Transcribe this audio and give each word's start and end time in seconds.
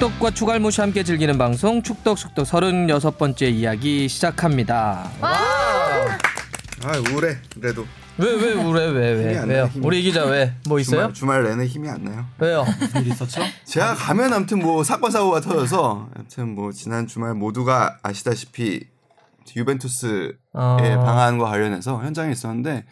축덕과 0.00 0.30
추갈모시 0.30 0.80
함께 0.80 1.04
즐기는 1.04 1.36
방송 1.36 1.82
축덕 1.82 2.16
숙덕 2.16 2.46
36번째 2.46 3.52
이야기 3.52 4.08
시작합니다. 4.08 5.10
아 5.20 6.18
우울해 7.12 7.36
그래도 7.54 7.84
왜 8.16 8.32
왜 8.34 8.52
우래 8.54 8.86
왜 8.86 9.12
힘이 9.14 9.24
왜 9.26 9.38
안 9.38 9.48
왜요? 9.50 9.58
나요, 9.64 9.70
힘이. 9.74 9.86
우리 9.86 10.00
기자 10.02 10.24
왜 10.24 10.54
뭐 10.66 10.80
있어요? 10.80 11.12
주말, 11.12 11.42
주말 11.42 11.42
내내 11.44 11.66
힘이 11.66 11.90
안 11.90 12.02
나요. 12.04 12.24
왜요? 12.38 12.64
일 12.96 13.08
있었죠? 13.08 13.42
제가 13.66 13.94
가면 13.94 14.32
아무튼 14.32 14.60
뭐 14.60 14.82
사건 14.84 15.10
사고가 15.10 15.42
터져서 15.42 16.08
아무튼 16.16 16.54
뭐 16.54 16.72
지난 16.72 17.06
주말 17.06 17.34
모두가 17.34 17.98
아시다시피 18.02 18.86
유벤투스의 19.54 20.32
어. 20.54 20.78
방한과 20.80 21.44
관련해서 21.50 22.02
현장에 22.02 22.32
있었는데 22.32 22.86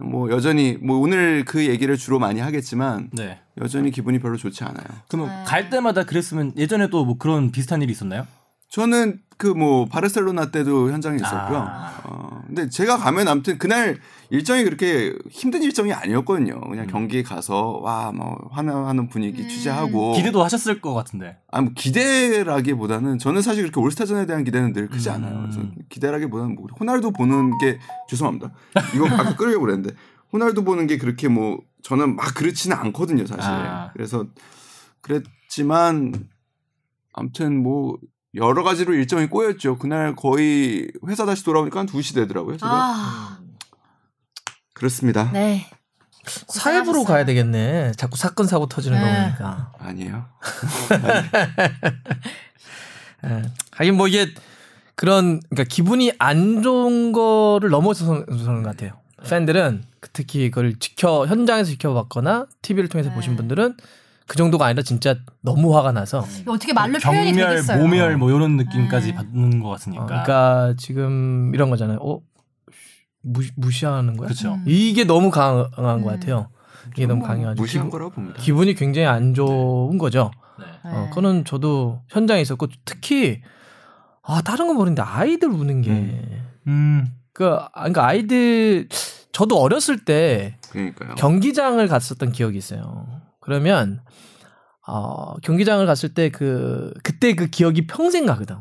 뭐 0.00 0.30
여전히 0.30 0.78
뭐 0.80 0.98
오늘 0.98 1.44
그 1.44 1.66
얘기를 1.66 1.96
주로 1.96 2.18
많이 2.18 2.40
하겠지만 2.40 3.10
네. 3.12 3.40
여전히 3.60 3.90
기분이 3.90 4.18
별로 4.18 4.36
좋지 4.36 4.64
않아요. 4.64 4.86
그러면 5.08 5.44
갈 5.44 5.70
때마다 5.70 6.04
그랬으면 6.04 6.52
예전에도 6.56 7.04
뭐 7.04 7.18
그런 7.18 7.52
비슷한 7.52 7.82
일이 7.82 7.92
있었나요? 7.92 8.26
저는 8.70 9.20
그 9.42 9.48
뭐 9.54 9.86
바르셀로나 9.86 10.52
때도 10.52 10.92
현장에 10.92 11.16
있었고요. 11.16 11.58
아. 11.58 12.00
어, 12.04 12.42
근데 12.46 12.68
제가 12.68 12.96
가면 12.96 13.26
아무튼 13.26 13.58
그날 13.58 13.98
일정이 14.30 14.62
그렇게 14.62 15.12
힘든 15.30 15.64
일정이 15.64 15.92
아니었거든요. 15.92 16.60
그냥 16.60 16.86
경기에 16.86 17.24
가서 17.24 17.80
와 17.82 18.12
뭐 18.12 18.48
환호하는 18.52 19.08
분위기 19.08 19.48
취재하고 19.48 20.12
기대도 20.14 20.44
하셨을 20.44 20.80
것 20.80 20.94
같은데. 20.94 21.38
아니 21.50 21.64
뭐 21.64 21.72
기대라기보다는 21.76 23.18
저는 23.18 23.42
사실 23.42 23.64
그렇게 23.64 23.80
올스타전에 23.80 24.26
대한 24.26 24.44
기대는 24.44 24.72
늘 24.74 24.88
크지 24.88 25.08
음. 25.10 25.14
않아요. 25.16 25.40
그래서 25.42 25.60
기대라기보다는 25.88 26.54
뭐 26.54 26.66
호날두 26.78 27.10
보는 27.10 27.58
게 27.58 27.80
죄송합니다. 28.08 28.52
이거 28.94 29.06
아까 29.06 29.34
끌려고 29.36 29.62
그랬는데 29.62 29.94
호날두 30.32 30.62
보는 30.62 30.86
게 30.86 30.98
그렇게 30.98 31.26
뭐 31.28 31.58
저는 31.82 32.14
막 32.14 32.32
그렇지는 32.36 32.76
않거든요, 32.76 33.26
사실. 33.26 33.50
아. 33.50 33.90
그래서 33.92 34.24
그랬지만 35.00 36.12
아무튼 37.12 37.60
뭐 37.62 37.98
여러 38.34 38.62
가지로 38.62 38.94
일정이 38.94 39.26
꼬였죠. 39.26 39.76
그날 39.78 40.14
거의 40.14 40.90
회사 41.06 41.26
다시 41.26 41.44
돌아오니까 41.44 41.80
한 41.80 41.86
2시 41.86 42.14
되더라고요. 42.14 42.56
제가. 42.56 42.70
아, 42.72 43.38
그렇습니다. 44.72 45.30
네. 45.32 45.68
사회부로. 46.48 47.04
가야 47.04 47.24
되겠네. 47.24 47.92
자꾸 47.96 48.16
사건 48.16 48.46
사고 48.46 48.66
터지는 48.66 48.98
거 48.98 49.04
네. 49.04 49.22
보니까. 49.24 49.72
아니에요. 49.78 50.26
예. 53.24 53.42
하긴 53.72 53.96
뭐 53.96 54.08
이게 54.08 54.28
그런 54.94 55.40
그러니까 55.50 55.64
기분이 55.64 56.12
안 56.18 56.62
좋은 56.62 57.12
거를 57.12 57.70
넘어서는 57.70 58.24
것 58.26 58.62
같아요. 58.62 58.92
팬들은 59.28 59.84
특히 60.12 60.50
그걸 60.50 60.78
지켜 60.78 61.26
현장에서 61.26 61.70
지켜봤거나 61.70 62.46
TV를 62.62 62.88
통해서 62.88 63.10
네. 63.10 63.14
보신 63.14 63.36
분들은 63.36 63.76
그 64.26 64.36
정도가 64.36 64.66
아니라 64.66 64.82
진짜 64.82 65.16
너무 65.40 65.76
화가 65.76 65.92
나서 65.92 66.24
이거 66.40 66.52
어떻게 66.52 66.72
말로 66.72 66.98
표현이 66.98 67.32
경멸, 67.32 67.48
되겠어요? 67.50 67.82
모멸 67.82 68.16
뭐 68.16 68.30
이런 68.30 68.56
느낌까지 68.56 69.08
네. 69.08 69.14
받는 69.14 69.60
것 69.60 69.68
같으니까. 69.70 70.02
어, 70.02 70.06
그러니까 70.06 70.74
지금 70.78 71.52
이런 71.54 71.70
거잖아요. 71.70 71.98
어 72.00 72.20
무시, 73.22 73.52
무시하는 73.56 74.16
거야? 74.16 74.28
그렇죠. 74.28 74.54
음. 74.54 74.64
이게 74.66 75.04
너무 75.04 75.30
강한 75.30 75.70
것 75.70 75.98
음. 75.98 76.04
같아요. 76.04 76.48
이게 76.92 77.06
너무 77.06 77.22
강해가지고 77.24 77.62
무시한 77.62 77.86
기분, 77.86 77.90
거라고 77.90 78.10
봅니다. 78.12 78.40
기분이 78.40 78.74
굉장히 78.74 79.06
안 79.06 79.34
좋은 79.34 79.98
거죠. 79.98 80.30
네. 80.58 80.64
네. 80.84 80.96
어, 80.96 81.06
그거는 81.08 81.44
저도 81.44 82.02
현장에 82.08 82.40
있었고 82.40 82.68
특히 82.84 83.40
아 84.22 84.42
다른 84.42 84.66
건 84.66 84.76
모르는데 84.76 85.02
아이들 85.02 85.48
우는 85.48 85.82
게 85.82 85.90
음. 86.66 87.06
그, 87.32 87.46
아, 87.46 87.68
그러니까 87.72 88.06
아이들, 88.06 88.88
저도 89.32 89.58
어렸을 89.58 90.04
때 90.04 90.58
그러니까요. 90.70 91.14
경기장을 91.14 91.86
갔었던 91.88 92.32
기억이 92.32 92.58
있어요. 92.58 93.06
그러면, 93.40 94.02
어, 94.86 95.34
경기장을 95.42 95.84
갔을 95.86 96.14
때 96.14 96.30
그, 96.30 96.92
그때 97.02 97.34
그 97.34 97.46
기억이 97.46 97.86
평생 97.86 98.26
가거든. 98.26 98.56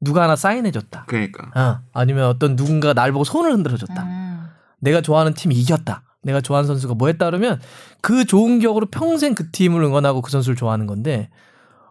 누가 0.00 0.22
하나 0.22 0.36
사인해줬다. 0.36 1.06
그러니까. 1.08 1.50
어, 1.60 1.80
아니면 1.92 2.26
어떤 2.26 2.54
누군가 2.54 2.92
날 2.92 3.10
보고 3.12 3.24
손을 3.24 3.52
흔들어줬다. 3.52 4.02
음. 4.04 4.48
내가 4.80 5.00
좋아하는 5.00 5.34
팀이 5.34 5.54
이겼다. 5.56 6.02
내가 6.22 6.40
좋아하는 6.40 6.66
선수가 6.66 6.94
뭐 6.94 7.08
했다 7.08 7.26
그러면 7.26 7.60
그 8.00 8.24
좋은 8.24 8.58
기억으로 8.58 8.86
평생 8.86 9.34
그 9.34 9.50
팀을 9.50 9.82
응원하고 9.82 10.20
그 10.20 10.30
선수를 10.30 10.56
좋아하는 10.56 10.86
건데 10.86 11.30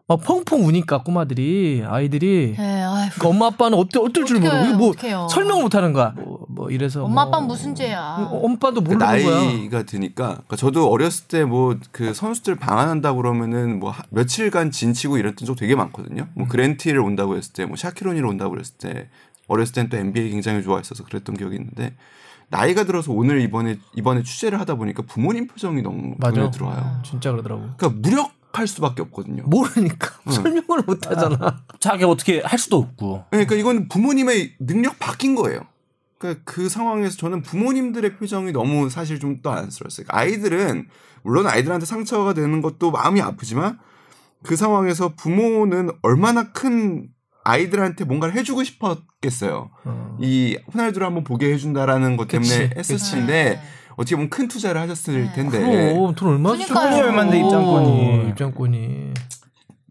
막 0.07 0.21
펑펑 0.21 0.65
우니까 0.65 1.03
꼬마들이 1.03 1.83
아이들이 1.85 2.55
네. 2.57 2.83
그 3.19 3.27
엄마 3.27 3.47
아빠는 3.47 3.77
어떨 3.77 4.03
어떨 4.05 4.25
줄 4.25 4.39
모르고 4.39 4.77
뭐 4.77 4.89
어떡해요. 4.91 5.27
설명 5.29 5.61
못 5.61 5.75
하는 5.75 5.91
거야. 5.91 6.13
뭐, 6.57 6.65
뭐 6.65 6.71
이래서 6.71 7.03
엄마 7.03 7.23
뭐- 7.25 7.29
아빠는 7.29 7.47
무슨 7.47 7.75
죄야. 7.75 8.17
어, 8.31 8.41
그 8.79 8.79
모르는 8.81 8.97
거야. 8.99 9.35
나이가 9.39 9.83
드니까 9.83 10.27
그러니까 10.33 10.55
저도 10.55 10.89
어렸을 10.89 11.27
때 11.27 11.43
뭐 11.45 11.77
그 11.91 12.13
선수들 12.13 12.55
방한한다 12.55 13.13
그러면은 13.13 13.79
뭐 13.79 13.91
하- 13.91 14.03
며칠간 14.09 14.71
진치고 14.71 15.17
이랬던 15.17 15.45
적 15.45 15.55
되게 15.55 15.75
많거든요. 15.75 16.27
뭐 16.33 16.47
그랜티를 16.47 16.99
온다고 16.99 17.37
했을 17.37 17.53
때, 17.53 17.65
뭐 17.65 17.75
샤키로니를 17.77 18.27
온다고 18.27 18.51
그랬을 18.51 18.75
때 18.77 19.09
어렸을 19.47 19.73
땐 19.73 19.89
또 19.89 19.97
NBA 19.97 20.31
굉장히 20.31 20.61
좋아했어서 20.63 21.03
그랬던 21.05 21.37
기억이 21.37 21.55
있는데 21.55 21.95
나이가 22.49 22.83
들어서 22.85 23.11
오늘 23.13 23.41
이번에 23.41 23.77
이번에 23.95 24.23
취재를 24.23 24.59
하다 24.59 24.75
보니까 24.75 25.03
부모님 25.03 25.47
표정이 25.47 25.81
너무 25.81 26.15
맞아. 26.17 26.39
눈에 26.39 26.51
들어와요. 26.51 27.01
진짜 27.03 27.31
그러더라고. 27.31 27.61
그러니까 27.77 27.89
무력 28.01 28.31
할 28.53 28.65
수밖에 28.67 29.01
없거든요. 29.03 29.43
모르니까 29.45 30.09
설명을 30.31 30.83
못 30.87 31.05
하잖아. 31.05 31.57
자기 31.79 32.03
어떻게 32.05 32.41
할 32.43 32.57
수도 32.57 32.77
없고. 32.77 33.25
그러니까 33.29 33.53
이건 33.55 33.87
부모님의 33.87 34.55
능력 34.59 34.97
바뀐 34.99 35.35
거예요. 35.35 35.59
그러니까 36.17 36.41
그 36.45 36.69
상황에서 36.69 37.15
저는 37.17 37.41
부모님들의 37.43 38.17
표정이 38.17 38.51
너무 38.51 38.89
사실 38.89 39.19
좀 39.19 39.41
또 39.43 39.51
안쓰러웠어요. 39.51 40.05
그러니까 40.07 40.17
아이들은 40.17 40.87
물론 41.23 41.47
아이들한테 41.47 41.85
상처가 41.85 42.33
되는 42.33 42.61
것도 42.61 42.91
마음이 42.91 43.21
아프지만 43.21 43.77
그 44.43 44.55
상황에서 44.55 45.13
부모는 45.15 45.89
얼마나 46.01 46.51
큰 46.51 47.07
아이들한테 47.43 48.03
뭔가를 48.05 48.35
해주고 48.35 48.63
싶었겠어요. 48.63 49.69
어. 49.85 50.17
이 50.19 50.57
호날두를 50.73 51.05
한번 51.05 51.23
보게 51.23 51.53
해준다라는 51.53 52.17
것 52.17 52.27
때문에 52.27 52.69
그치, 52.69 52.93
했을. 52.93 53.17
텐데 53.17 53.61
어떻게 53.95 54.15
보면 54.15 54.29
큰 54.29 54.47
투자를 54.47 54.81
하셨을 54.81 55.25
네. 55.25 55.33
텐데 55.33 55.59
그럼 55.93 56.13
돈 56.15 56.29
얼마. 56.33 56.55
주고 56.57 56.79
얼마인데 56.79 57.39
입장권이. 57.39 58.29
입장권이. 58.29 59.13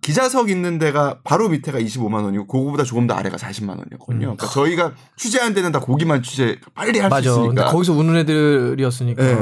기자석 0.07 0.51
있는 0.51 0.79
데가 0.79 1.19
바로 1.25 1.49
밑에가 1.49 1.81
25만 1.81 2.23
원이고 2.25 2.47
그거보다 2.47 2.85
조금 2.85 3.09
더 3.09 3.15
아래가 3.15 3.37
40만 3.37 3.71
원이었거든요. 3.71 4.29
음. 4.29 4.37
그러니까 4.37 4.47
저희가 4.47 4.93
취재한 5.17 5.53
데는 5.53 5.73
다 5.73 5.81
거기만 5.81 6.23
취재 6.23 6.59
빨리 6.75 7.01
할 7.01 7.11
수 7.11 7.19
있으니까 7.29 7.73
거기서 7.73 7.93
우는 7.93 8.17
애들이었으니까. 8.19 9.23
네. 9.25 9.37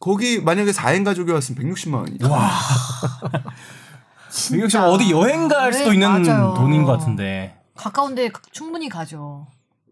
거기 0.00 0.40
만약에 0.40 0.70
4인 0.70 1.04
가족이었으면 1.04 1.62
160만 1.74 1.94
원이죠. 1.96 2.30
와. 2.30 2.48
이거 4.54 4.66
지금 4.66 4.86
어디 4.86 5.10
여행 5.10 5.46
갈 5.46 5.74
수도 5.74 5.90
네, 5.90 5.94
있는 5.96 6.22
맞아요. 6.22 6.54
돈인 6.56 6.84
것 6.84 6.92
같은데. 6.98 7.58
가까운데 7.74 8.30
충분히 8.50 8.88
가죠. 8.88 9.46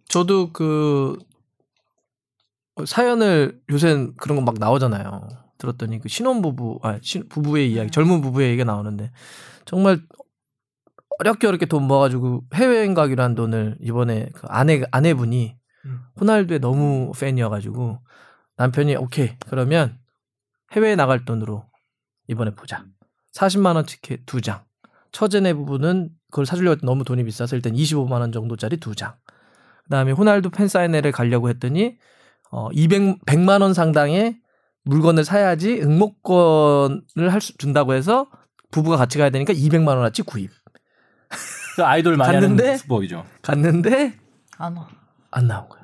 저도 0.09 0.51
그 0.53 1.19
사연을 2.87 3.61
요새 3.71 4.09
그런 4.17 4.37
거 4.37 4.43
막 4.43 4.55
나오잖아요. 4.59 5.29
들었더니 5.59 6.01
그 6.01 6.09
신혼부부, 6.09 6.81
아, 6.83 6.99
신, 7.03 7.29
부부의 7.29 7.73
이야기, 7.73 7.91
젊은 7.91 8.21
부부의 8.21 8.51
얘기가 8.51 8.65
나오는데 8.65 9.11
정말 9.65 10.01
어렵게 11.19 11.47
어렵게 11.47 11.67
돈 11.67 11.85
모아가지고 11.85 12.45
해외여행 12.55 12.95
가기로 12.95 13.23
한 13.23 13.35
돈을 13.35 13.79
이번에 13.81 14.31
그 14.35 14.47
아내, 14.49 14.83
아내분이 14.91 15.57
음. 15.87 16.01
호날두에 16.21 16.59
너무 16.59 17.13
팬이어가지고 17.19 18.01
남편이 18.57 18.97
오케이, 18.97 19.37
그러면 19.49 19.99
해외에 20.73 20.97
나갈 20.97 21.25
돈으로 21.25 21.65
이번에 22.29 22.55
보자. 22.55 22.85
40만원 23.35 23.87
티켓 23.87 24.25
두 24.27 24.41
장. 24.41 24.65
처제네 25.13 25.55
부부는 25.55 26.11
그걸 26.31 26.47
사주려고 26.47 26.85
너무 26.85 27.05
돈이 27.05 27.25
비싸서 27.25 27.57
일단 27.57 27.73
25만원 27.73 28.33
정도짜리 28.33 28.79
두 28.79 28.95
장. 28.95 29.15
그 29.85 29.91
다음에 29.91 30.13
호날두 30.13 30.51
팬 30.51 30.69
사인회를 30.69 31.13
가려고 31.13 31.49
했더니 31.49 31.97
어 32.51 32.69
200, 32.73 33.25
100만 33.25 33.63
원 33.63 33.73
상당의 33.73 34.41
물건을 34.87 35.25
사야지 35.25 35.81
응모권을 35.83 37.33
할 37.33 37.41
수 37.41 37.57
준다고 37.59 37.95
해서 37.95 38.29
부부가 38.71 38.97
같이 38.97 39.19
가야 39.19 39.31
되니까 39.31 39.53
200만 39.53 39.89
원어치 39.89 40.23
구입. 40.23 40.51
그 41.77 41.85
아이돌 41.85 42.17
많이 42.17 42.33
갔는데? 42.33 42.65
하는 42.65 42.79
수법이죠. 42.79 43.25
갔는데 43.43 44.15
안 44.59 44.77
와. 44.77 44.89
안 45.31 45.47
나온 45.49 45.69
거야. 45.69 45.83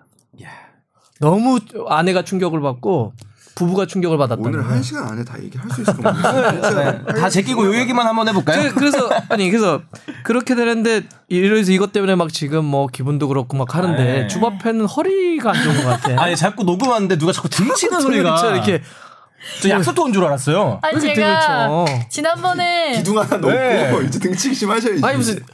너무 1.21 1.61
아내가 1.89 2.23
충격을 2.25 2.61
받고 2.61 3.13
부부가 3.55 3.87
충격을 3.87 4.17
받았다는 4.19 4.49
오늘. 4.61 4.67
한 4.71 4.83
시간 4.83 5.09
안에 5.09 5.25
다 5.25 5.37
얘기할 5.43 5.69
수 5.71 5.83
있을 5.83 5.95
것 5.97 6.03
같아요. 6.03 7.05
다 7.15 7.29
제끼고 7.29 7.67
요 7.67 7.75
얘기만 7.79 8.07
한번 8.07 8.29
해볼까요? 8.29 8.71
그- 8.71 8.75
그래서 8.75 9.09
아니 9.29 9.51
그래서 9.51 9.83
그렇게 10.25 10.55
되는데 10.55 11.03
이래서 11.29 11.71
이것 11.73 11.93
때문에 11.93 12.15
막 12.15 12.33
지금 12.33 12.65
뭐 12.65 12.87
기분도 12.87 13.29
그렇고 13.29 13.57
막 13.57 13.75
하는데 13.75 14.03
네. 14.03 14.27
주바페는 14.29 14.87
허리가 14.87 15.51
안 15.53 15.63
좋은 15.63 15.77
것 15.77 15.85
같아. 15.89 16.23
아니 16.23 16.37
자꾸 16.37 16.65
녹음하는데 16.65 17.19
누가 17.19 17.33
자꾸 17.33 17.49
등치는 17.49 18.01
소리가 18.01 18.37
그렇죠. 18.37 18.55
이렇게 18.55 18.83
저 19.63 19.69
약속도 19.71 20.05
온줄 20.05 20.25
알았어요. 20.25 20.79
아니 20.83 20.93
이렇게 20.99 21.15
제가 21.15 21.85
되겠죠. 21.87 22.09
지난번에 22.09 22.93
기둥 22.93 23.19
하나 23.19 23.37
넣고 23.37 23.51
네. 23.51 23.93
이제 24.07 24.19
등치기 24.19 24.55
심하셔야지. 24.55 25.05
아니 25.05 25.17
무슨 25.17 25.45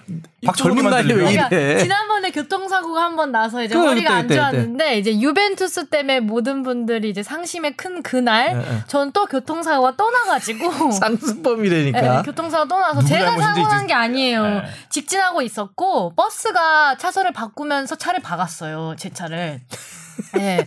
박 0.44 0.56
젊은 0.56 0.88
나이에 0.90 1.12
왜. 1.14 1.14
그러니까 1.24 1.48
이래? 1.48 1.78
지난번에 1.78 2.30
교통사고가 2.30 3.02
한 3.02 3.16
번 3.16 3.32
나서 3.32 3.62
이제 3.64 3.74
그, 3.74 3.80
허리가 3.84 4.22
그때, 4.22 4.38
안 4.38 4.52
좋았는데 4.52 4.98
이제 4.98 5.18
유벤투스 5.18 5.86
때문에 5.88 6.20
모든 6.20 6.62
분들이 6.62 7.10
이제 7.10 7.22
상심에 7.22 7.72
큰 7.72 8.02
그날 8.02 8.52
예, 8.54 8.58
예. 8.76 8.82
전또 8.86 9.26
교통사고가 9.26 9.94
또 9.96 10.10
나가지고 10.10 10.90
상습범이라니까. 10.92 12.00
네, 12.00 12.22
교통사고 12.24 12.68
또 12.68 12.78
나서 12.78 13.00
누구 13.00 13.08
제가 13.08 13.24
잘못인지 13.30 13.42
사고 13.62 13.68
난 13.68 13.78
이제- 13.78 13.86
게 13.88 13.94
아니에요. 13.94 14.42
네. 14.44 14.62
직진하고 14.90 15.42
있었고 15.42 16.14
버스가 16.14 16.96
차선을 16.98 17.32
바꾸면서 17.32 17.96
차를 17.96 18.20
박았어요. 18.20 18.94
제 18.98 19.10
차를. 19.10 19.60
네. 20.34 20.64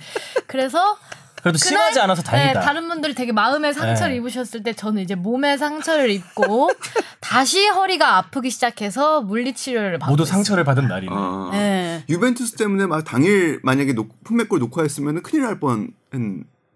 그래서 0.48 0.98
그래도 1.42 1.58
심하지 1.58 2.00
않아서 2.00 2.22
다행이다. 2.22 2.60
네, 2.60 2.66
다른 2.66 2.88
분들이 2.88 3.16
되게 3.16 3.32
마음에 3.32 3.74
상처를 3.74 4.12
네. 4.12 4.18
입으셨을 4.18 4.64
때 4.64 4.74
저는 4.74 5.02
이제 5.02 5.16
몸에 5.16 5.58
상처를 5.58 6.10
입고 6.10 6.70
다시 7.20 7.68
허리가 7.68 8.18
아프기 8.18 8.50
시작해서 8.50 9.22
물리치료를 9.22 10.00
받고 10.00 10.12
모두 10.12 10.24
있어요. 10.24 10.36
상처를 10.36 10.64
받은 10.64 10.88
날이네. 10.88 11.14
아. 11.16 11.50
네. 11.52 12.04
유벤투스 12.10 12.56
때문에 12.56 12.86
막 12.86 13.04
당일 13.04 13.60
만약에 13.64 13.94
녹, 13.94 14.24
품맥골 14.24 14.60
녹화했으면 14.60 15.22
큰일 15.24 15.44
날 15.44 15.60
뻔한. 15.60 15.90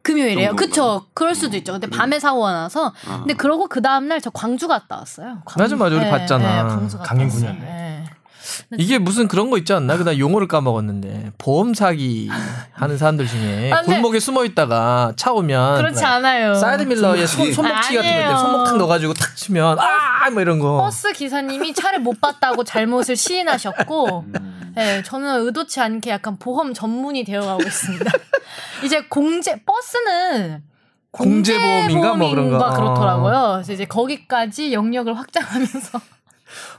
금요일이에요. 0.02 0.50
정도인가요? 0.50 0.56
그쵸. 0.56 1.06
그럴 1.16 1.34
수도 1.34 1.58
있죠. 1.58 1.72
근데 1.72 1.88
밤에 1.88 2.20
사고가 2.20 2.54
나서. 2.54 2.94
아. 3.08 3.18
근데 3.20 3.34
그러고 3.34 3.68
그 3.68 3.82
다음날 3.82 4.22
저 4.22 4.30
광주 4.30 4.68
갔다 4.68 4.98
왔어요. 4.98 5.42
광주. 5.46 5.76
맞아, 5.76 5.76
맞아. 5.76 5.96
우리 5.96 6.10
봤잖아. 6.10 6.68
광주 6.68 6.98
갔다 6.98 7.10
강행군이었네. 7.10 8.06
네. 8.69 8.77
이게 8.80 8.97
무슨 8.97 9.27
그런 9.27 9.50
거 9.50 9.57
있지 9.57 9.74
않나? 9.74 9.97
그다 9.97 10.18
용어를 10.18 10.47
까먹었는데 10.47 11.31
보험 11.38 11.74
사기 11.74 12.30
하는 12.74 12.97
사람들 12.97 13.27
중에 13.27 13.71
아, 13.71 13.81
근데- 13.81 13.94
골목에 13.94 14.19
숨어 14.19 14.45
있다가 14.45 15.13
차 15.15 15.31
오면 15.31 15.77
그렇지 15.77 16.03
않아요. 16.06 16.53
사이드 16.56 16.83
미러에 16.84 17.25
손, 17.25 17.51
손목치 17.51 17.95
같은 17.95 18.09
아니에요. 18.09 18.30
거 18.30 18.38
손목 18.38 18.63
탁 18.65 18.77
넣어가지고 18.77 19.13
탁 19.13 19.36
치면 19.36 19.77
아뭐 19.80 20.42
이런 20.42 20.59
거. 20.59 20.77
버스 20.77 21.12
기사님이 21.13 21.74
차를 21.74 22.00
못 22.00 22.19
봤다고 22.21 22.63
잘못을 22.63 23.15
시인하셨고, 23.15 24.25
음. 24.36 24.74
네, 24.75 25.01
저는 25.03 25.45
의도치 25.45 25.80
않게 25.80 26.09
약간 26.12 26.38
보험 26.38 26.74
전문이 26.74 27.24
되어가고 27.24 27.63
있습니다. 27.63 28.12
이제 28.83 29.01
공제 29.09 29.62
버스는 29.65 30.63
공제보험인가 31.12 32.13
뭐 32.15 32.30
그런 32.30 32.50
거. 32.50 32.57
공제보험인가 32.57 32.69
그렇더라고요. 32.75 33.51
그래서 33.53 33.74
이제 33.74 33.86
거기까지 33.86 34.74
영역을 34.74 35.18
확장하면서 35.18 36.01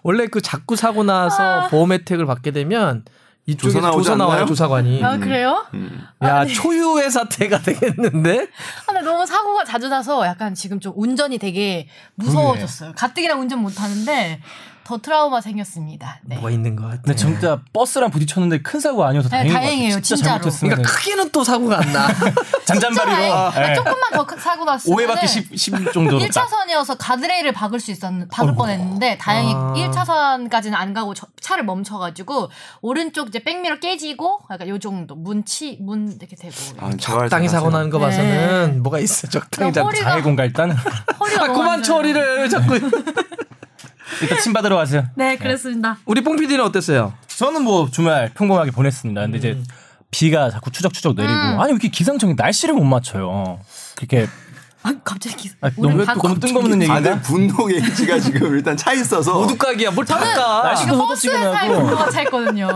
원래 0.03 0.27
그 0.27 0.41
자꾸 0.41 0.77
사고 0.77 1.03
나서 1.05 1.69
보험 1.69 1.93
혜택을 1.93 2.27
받게 2.27 2.50
되면 2.50 3.05
이쪽에서 3.47 3.81
조사 3.81 3.93
조사, 3.93 4.17
나와요? 4.17 4.44
조사관이. 4.44 5.05
아 5.05 5.19
그래요? 5.19 5.65
음. 5.75 6.03
야 6.25 6.44
초유의 6.44 7.11
사태가 7.11 7.61
되겠는데? 7.62 8.41
아, 8.41 8.93
근데 8.93 9.00
너무 9.03 9.25
사고가 9.25 9.65
자주 9.65 9.88
나서 9.88 10.27
약간 10.27 10.55
지금 10.55 10.81
좀 10.81 10.93
운전이 10.97 11.38
되게 11.38 11.88
무서워졌어요. 12.17 12.93
가뜩이나 12.97 13.35
운전 13.35 13.61
못 13.61 13.81
하는데 13.81 14.41
더 14.87 14.99
트라우마 14.99 15.41
생겼습니다. 15.41 16.21
네. 16.23 16.37
뭐가 16.37 16.50
있는 16.50 16.77
것 16.77 16.85
같아. 16.85 17.03
근데 17.03 17.17
진짜 17.17 17.61
버스랑 17.73 18.09
부딪혔는데 18.12 18.62
큰 18.62 18.79
사고 18.79 19.05
아니어서 19.05 19.29
네, 19.29 19.38
다행인 19.38 19.53
것 19.53 19.59
다행이에요. 19.61 19.93
진짜 19.94 20.15
진짜로. 20.15 20.29
잘못했으면 20.38 20.71
그러니까 20.77 20.93
크게는 20.93 21.31
또 21.33 21.43
사고가 21.43 21.81
안 21.81 21.93
나. 21.93 22.06
잔잔바리로 22.65 23.17
진짜 23.50 23.71
예. 23.71 23.75
조금만 23.75 24.00
더큰 24.12 24.38
사고 24.38 24.65
났으면 24.65 24.97
5회밖에 24.97 25.27
10, 25.27 25.59
10 25.59 25.93
정도로 25.93 26.21
딱. 26.21 26.29
1차선이어서 26.29 26.97
가드레일을 27.00 27.53
박을 27.53 27.81
수 27.81 27.91
있었는 27.91 28.29
박을 28.29 28.50
어이구. 28.50 28.59
뻔했는데 28.59 29.19
다행히 29.19 29.53
아. 29.56 29.75
1차선까지는 29.77 30.75
안 30.75 30.94
가고 30.94 31.15
저- 31.15 31.27
차를 31.41 31.65
멈춰가지고 31.65 32.49
오른쪽 32.81 33.29
이제 33.29 33.41
백미러 33.41 33.81
깨지고 33.81 34.38
약간 34.53 34.69
요 34.69 34.79
정도 34.79 35.17
문치 35.17 35.79
문 35.81 36.12
이렇게 36.17 36.37
되고 36.37 36.55
아, 36.79 36.91
적당히 36.97 37.49
사고 37.49 37.71
나는 37.71 37.91
거 37.91 37.99
네. 37.99 38.05
봐서는 38.05 38.83
뭐가 38.85 39.00
있어. 39.00 39.27
적당히 39.27 39.73
그럼 39.73 39.73
잡. 39.73 39.83
허리가- 39.93 40.11
장애공 40.11 40.37
갈 40.37 40.53
때는 40.53 40.77
허리가 41.19 41.44
아 41.44 41.49
그만. 41.49 41.83
처리를 41.83 42.43
왜 42.43 42.49
자꾸. 42.49 42.79
일단 44.22 44.38
침 44.40 44.52
받으러 44.52 44.76
가세요. 44.76 45.04
네 45.14 45.36
그렇습니다. 45.36 45.98
우리 46.06 46.22
뽕 46.22 46.36
PD는 46.36 46.64
어땠어요? 46.64 47.12
저는 47.28 47.62
뭐 47.62 47.88
주말 47.90 48.30
평범하게 48.34 48.70
보냈습니다. 48.70 49.20
근데 49.20 49.36
음. 49.36 49.38
이제 49.38 49.62
비가 50.10 50.50
자꾸 50.50 50.70
추적추적 50.70 51.14
내리고 51.16 51.32
음. 51.32 51.60
아니 51.60 51.64
왜 51.66 51.70
이렇게 51.72 51.88
기상청이 51.88 52.34
날씨를 52.36 52.74
못 52.74 52.84
맞춰요. 52.84 53.58
그렇게 53.96 54.26
아 54.82 54.92
갑자기 55.02 55.50
아, 55.60 55.70
우리 55.76 55.88
너무, 55.88 56.04
방- 56.04 56.16
너무 56.18 56.38
뜬금없는 56.38 56.82
얘기인가? 56.82 56.94
다들 56.94 57.20
분노 57.22 57.66
게이지가 57.66 58.18
지금 58.20 58.54
일단 58.54 58.76
차 58.76 58.92
있어서 58.92 59.34
모두각이야. 59.40 59.90
뭘 59.90 60.06
닦아. 60.06 60.62
날씨도 60.62 60.92
분노가 60.96 62.10
차 62.10 62.22
있거든요. 62.22 62.68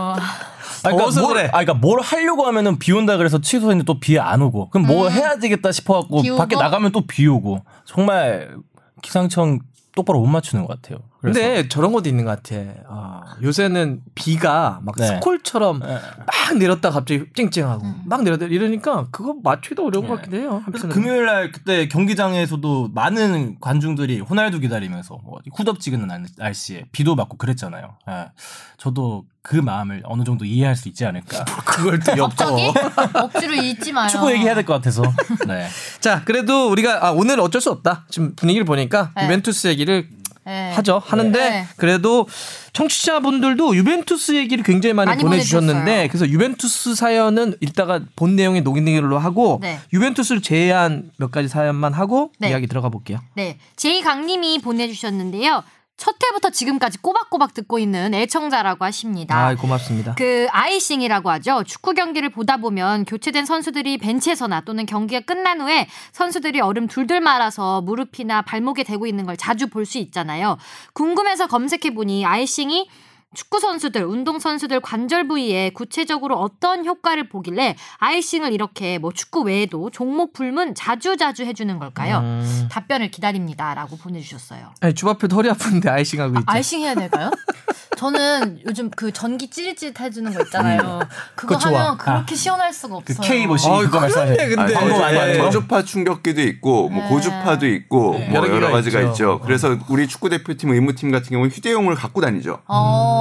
아, 0.83 0.89
그러니까 0.89 1.21
뭘, 1.21 1.33
그래. 1.35 1.45
아, 1.47 1.51
그러니까 1.63 1.73
뭘 1.75 2.01
하려고 2.01 2.45
하면은 2.47 2.79
비 2.79 2.91
온다 2.91 3.15
그래서 3.17 3.39
취소했는데 3.39 3.85
또 3.85 3.99
비 3.99 4.17
안 4.19 4.41
오고. 4.41 4.71
그럼 4.71 4.87
뭐 4.87 5.09
해야 5.09 5.37
되겠다 5.37 5.71
싶어갖고 5.71 6.17
음. 6.19 6.21
비 6.23 6.29
오고? 6.31 6.37
밖에 6.39 6.55
나가면 6.55 6.91
또 6.91 7.01
비 7.05 7.27
오고. 7.27 7.63
정말 7.85 8.55
기상청 9.01 9.59
똑바로 9.95 10.19
못 10.19 10.25
맞추는 10.27 10.65
것 10.65 10.81
같아요. 10.81 10.99
근데 11.21 11.67
저런 11.67 11.91
것도 11.91 12.09
있는 12.09 12.25
것 12.25 12.31
같아. 12.41 12.55
아, 12.89 13.21
요새는 13.43 14.01
비가 14.15 14.79
막 14.83 14.95
네. 14.97 15.05
스콜처럼 15.05 15.79
네. 15.79 15.87
막 16.17 16.57
내렸다 16.57 16.89
갑자기 16.89 17.25
쨍쨍하고 17.35 17.85
막 18.05 18.23
내렸다 18.23 18.47
이러니까 18.47 19.07
그거 19.11 19.35
맞추기도 19.43 19.85
어려운 19.85 20.07
것 20.07 20.15
같기도 20.15 20.37
해요. 20.37 20.63
그래서. 20.65 20.87
금요일 20.87 21.25
날 21.25 21.51
그때 21.51 21.87
경기장에서도 21.87 22.89
많은 22.93 23.57
관중들이 23.59 24.19
호날두 24.19 24.59
기다리면서 24.59 25.19
뭐 25.23 25.39
후덥지근한 25.55 26.07
날- 26.07 26.25
날씨에 26.37 26.85
비도 26.91 27.15
맞고 27.15 27.37
그랬잖아요. 27.37 27.97
예. 28.09 28.31
저도 28.77 29.25
그 29.43 29.55
마음을 29.55 30.01
어느 30.05 30.23
정도 30.23 30.45
이해할 30.45 30.75
수 30.75 30.87
있지 30.87 31.05
않을까. 31.05 31.45
그걸 31.65 31.99
또 31.99 32.11
엮어. 32.17 32.29
갑자기 32.29 32.71
억지로 33.13 33.53
잊지 33.55 33.91
마요. 33.91 34.07
축구 34.07 34.31
얘기해야 34.31 34.55
될 34.55 34.65
것 34.65 34.73
같아서. 34.73 35.01
네. 35.47 35.67
자, 35.99 36.23
그래도 36.25 36.69
우리가 36.71 37.05
아, 37.07 37.11
오늘 37.11 37.39
어쩔 37.39 37.61
수 37.61 37.69
없다. 37.71 38.05
지금 38.09 38.35
분위기를 38.35 38.65
보니까 38.65 39.11
네. 39.15 39.25
유벤투스 39.25 39.67
얘기를 39.67 40.07
네. 40.45 40.71
하죠. 40.73 41.01
하는데 41.03 41.49
네. 41.49 41.65
그래도 41.77 42.27
청취자분들도 42.73 43.75
유벤투스 43.75 44.35
얘기를 44.35 44.63
굉장히 44.63 44.93
많이, 44.93 45.09
많이 45.09 45.23
보내주셨는데 45.23 45.79
보내주셨어요. 45.79 46.07
그래서 46.07 46.29
유벤투스 46.29 46.95
사연은 46.95 47.55
이따가 47.59 48.01
본 48.15 48.35
내용에 48.35 48.61
녹이는 48.61 48.99
걸로 49.01 49.19
하고 49.19 49.59
네. 49.61 49.79
유벤투스를 49.93 50.41
제외한 50.41 51.11
몇 51.17 51.31
가지 51.31 51.47
사연만 51.47 51.93
하고 51.93 52.31
네. 52.39 52.49
이야기 52.49 52.67
들어가 52.67 52.89
볼게요. 52.89 53.19
네, 53.35 53.57
제이강님이 53.75 54.59
보내주셨는데요. 54.59 55.63
첫 56.01 56.15
회부터 56.23 56.49
지금까지 56.49 56.97
꼬박꼬박 56.97 57.53
듣고 57.53 57.77
있는 57.77 58.15
애청자라고 58.15 58.83
하십니다. 58.85 59.37
아, 59.37 59.55
고맙습니다. 59.55 60.15
그 60.17 60.47
아이싱이라고 60.49 61.29
하죠. 61.29 61.63
축구 61.63 61.93
경기를 61.93 62.29
보다 62.29 62.57
보면 62.57 63.05
교체된 63.05 63.45
선수들이 63.45 63.99
벤치에서나 63.99 64.61
또는 64.61 64.87
경기가 64.87 65.21
끝난 65.21 65.61
후에 65.61 65.87
선수들이 66.13 66.59
얼음 66.59 66.87
둘둘 66.87 67.19
말아서 67.21 67.81
무릎이나 67.81 68.41
발목에 68.41 68.83
대고 68.83 69.05
있는 69.05 69.27
걸 69.27 69.37
자주 69.37 69.67
볼 69.67 69.85
수 69.85 69.99
있잖아요. 69.99 70.57
궁금해서 70.93 71.45
검색해 71.45 71.93
보니 71.93 72.25
아이싱이 72.25 72.89
축구 73.33 73.61
선수들, 73.61 74.03
운동 74.03 74.39
선수들 74.39 74.81
관절 74.81 75.27
부위에 75.27 75.69
구체적으로 75.69 76.37
어떤 76.37 76.85
효과를 76.85 77.29
보길래 77.29 77.77
아이싱을 77.99 78.51
이렇게 78.51 78.97
뭐 78.97 79.13
축구 79.13 79.43
외에도 79.43 79.89
종목 79.89 80.33
불문 80.33 80.75
자주 80.75 81.15
자주 81.15 81.45
해주는 81.45 81.79
걸까요? 81.79 82.17
음. 82.19 82.67
답변을 82.69 83.09
기다립니다라고 83.09 83.97
보내주셨어요. 83.97 84.73
아니, 84.81 84.93
주바페도 84.93 85.33
허리 85.35 85.49
아픈데 85.49 85.89
아이싱 85.89 86.19
하고 86.19 86.33
있죠. 86.39 86.43
아이싱 86.45 86.81
해야 86.81 86.93
될까요? 86.93 87.31
저는 88.01 88.61
요즘 88.65 88.89
그 88.89 89.11
전기 89.13 89.47
찌릿찌릿 89.47 89.99
해주는 89.99 90.33
거 90.33 90.41
있잖아요. 90.45 91.01
그거 91.35 91.55
그거. 91.55 91.67
하면 91.67 91.97
그렇게 91.99 92.35
시원할 92.35 92.73
수가 92.73 92.95
그 93.05 93.13
없어요. 93.13 93.27
K 93.27 93.45
뭐시 93.45 93.69
어이, 93.69 93.85
그거 93.85 93.99
말씀하세요. 93.99 94.35
났네, 94.37 94.55
근데. 94.55 94.75
아, 94.75 95.11
네. 95.25 95.35
저주파 95.35 95.83
충격기도 95.83 96.41
있고 96.41 96.89
뭐 96.89 97.03
네. 97.03 97.09
고주파도 97.09 97.67
있고 97.67 98.15
네. 98.17 98.29
뭐 98.29 98.37
여러 98.37 98.55
여러, 98.55 98.71
가지가 98.71 99.01
있죠. 99.01 99.11
있죠. 99.11 99.39
그래서 99.43 99.77
우리 99.89 100.07
축구 100.07 100.29
대표팀 100.29 100.71
의무팀 100.71 101.11
같은 101.11 101.29
경우는 101.29 101.51
휴대용을 101.51 101.93
갖고 101.93 102.21
다니죠. 102.21 102.61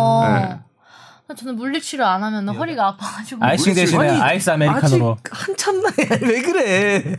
어. 0.00 0.25
네. 0.28 1.35
저는 1.37 1.54
물리치료 1.54 2.04
안 2.04 2.25
하면 2.25 2.49
허리가 2.49 2.88
아파가지고. 2.88 3.45
아이싱 3.45 3.73
대신에 3.75 4.09
아니, 4.09 4.21
아이스 4.21 4.50
아메리카노로 4.50 5.12
아직 5.12 5.23
한참 5.30 5.80
나이 5.80 5.92
왜 6.28 6.42
그래? 6.42 7.16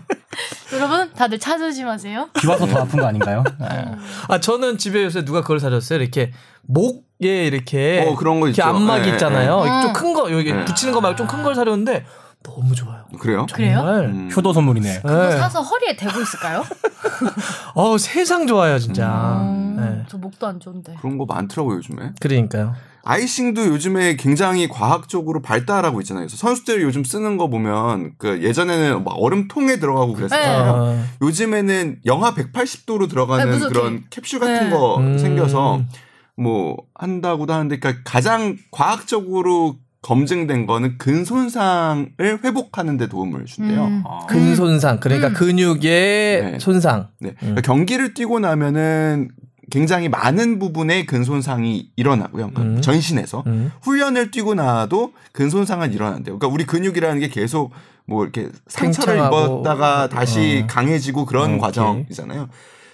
여러분 0.74 1.14
다들 1.14 1.40
차 1.40 1.58
조심하세요. 1.58 2.30
비 2.34 2.48
와서 2.48 2.66
더 2.66 2.82
아픈 2.82 3.00
거 3.00 3.08
아닌가요? 3.08 3.42
네. 3.60 3.68
아 4.28 4.40
저는 4.42 4.78
집에 4.78 5.04
요새 5.04 5.24
누가 5.24 5.40
그걸 5.42 5.62
사줬어요. 5.62 6.00
이렇게 6.02 6.34
목에 6.64 7.46
이렇게 7.48 8.06
어, 8.06 8.16
그런 8.16 8.42
거 8.42 8.48
이렇게 8.48 8.62
있죠. 8.62 8.64
안막 8.70 9.02
네, 9.04 9.10
있잖아요. 9.12 9.64
네. 9.64 9.82
좀큰 9.84 10.14
거 10.14 10.30
여기 10.32 10.52
네. 10.52 10.66
붙이는 10.66 10.94
거 10.94 11.00
말고 11.00 11.16
좀 11.16 11.28
큰 11.28 11.44
걸 11.44 11.56
사려는데 11.56 12.06
너무 12.44 12.74
좋아요. 12.74 13.06
그래요? 13.20 13.46
그래요? 13.54 13.78
정말. 13.78 14.06
음. 14.06 14.30
효도 14.36 14.54
선물이네. 14.54 15.02
그거 15.02 15.30
네. 15.30 15.38
사서 15.38 15.62
허리에 15.62 15.96
대고 15.96 16.22
있을까요? 16.22 16.64
어우 17.76 17.98
세상 17.98 18.48
좋아요 18.48 18.80
진짜. 18.80 19.40
음, 19.42 19.76
네. 19.80 20.04
저 20.08 20.18
목도 20.18 20.48
안 20.48 20.60
좋은데. 20.60 20.96
그런 21.00 21.18
거 21.18 21.26
많더라고요 21.26 21.78
요즘에. 21.78 22.12
그러니까요. 22.20 22.76
아이싱도 23.04 23.66
요즘에 23.66 24.16
굉장히 24.16 24.68
과학적으로 24.68 25.42
발달하고 25.42 26.02
있잖아요. 26.02 26.28
그래서 26.28 26.38
선수들이 26.38 26.84
요즘 26.84 27.04
쓰는 27.04 27.38
거 27.38 27.48
보면 27.50 28.14
그 28.18 28.44
예전에는 28.44 29.04
막 29.04 29.16
얼음통에 29.18 29.80
들어가고 29.80 30.14
그랬었잖아요. 30.14 30.72
어, 30.72 31.04
요즘에는 31.24 32.02
영하 32.06 32.36
180도로 32.36 33.10
들어가는 33.10 33.60
네, 33.60 33.68
그런 33.68 34.04
캡슐 34.12 34.40
같은 34.40 34.70
네. 34.70 34.70
거 34.70 34.98
음. 34.98 35.18
생겨서 35.18 35.82
뭐 36.38 36.78
한다고도 36.94 37.54
하는데 37.54 37.80
그러니까 37.80 38.04
가장 38.06 38.58
과학적으로 38.72 39.78
검증된 40.02 40.66
거는 40.66 40.98
근손상을 40.98 42.16
회복하는 42.44 42.98
데 42.98 43.08
도움을 43.08 43.46
준대요. 43.46 43.86
음. 43.86 44.04
아. 44.06 44.26
근손상 44.28 45.00
그러니까 45.00 45.28
음. 45.30 45.34
근육의 45.34 45.82
네. 45.84 46.58
손상. 46.60 47.10
네. 47.20 47.36
그러니까 47.40 47.62
경기를 47.62 48.14
뛰고 48.14 48.40
나면은 48.40 49.30
굉장히 49.70 50.10
많은 50.10 50.60
부분의 50.60 51.06
근손상이 51.06 51.92
일어나고요. 51.96 52.50
그러니까 52.50 52.62
음. 52.62 52.82
전신에서 52.82 53.44
음. 53.48 53.72
훈련을 53.84 54.32
뛰고 54.32 54.56
나도 54.56 55.14
근손상은 55.34 55.94
일어난대요. 55.94 56.40
그러니까 56.40 56.48
우리 56.54 56.66
근육이라는 56.66 57.20
게 57.20 57.28
계속 57.30 57.72
뭐 58.06 58.24
이렇게 58.24 58.50
상처를. 58.68 59.18
입었다가 59.18 60.10
다시 60.10 60.62
어. 60.64 60.68
강해지고 60.68 61.26
그런 61.26 61.52
오케이. 61.52 61.60
과정이잖아요. 61.60 62.50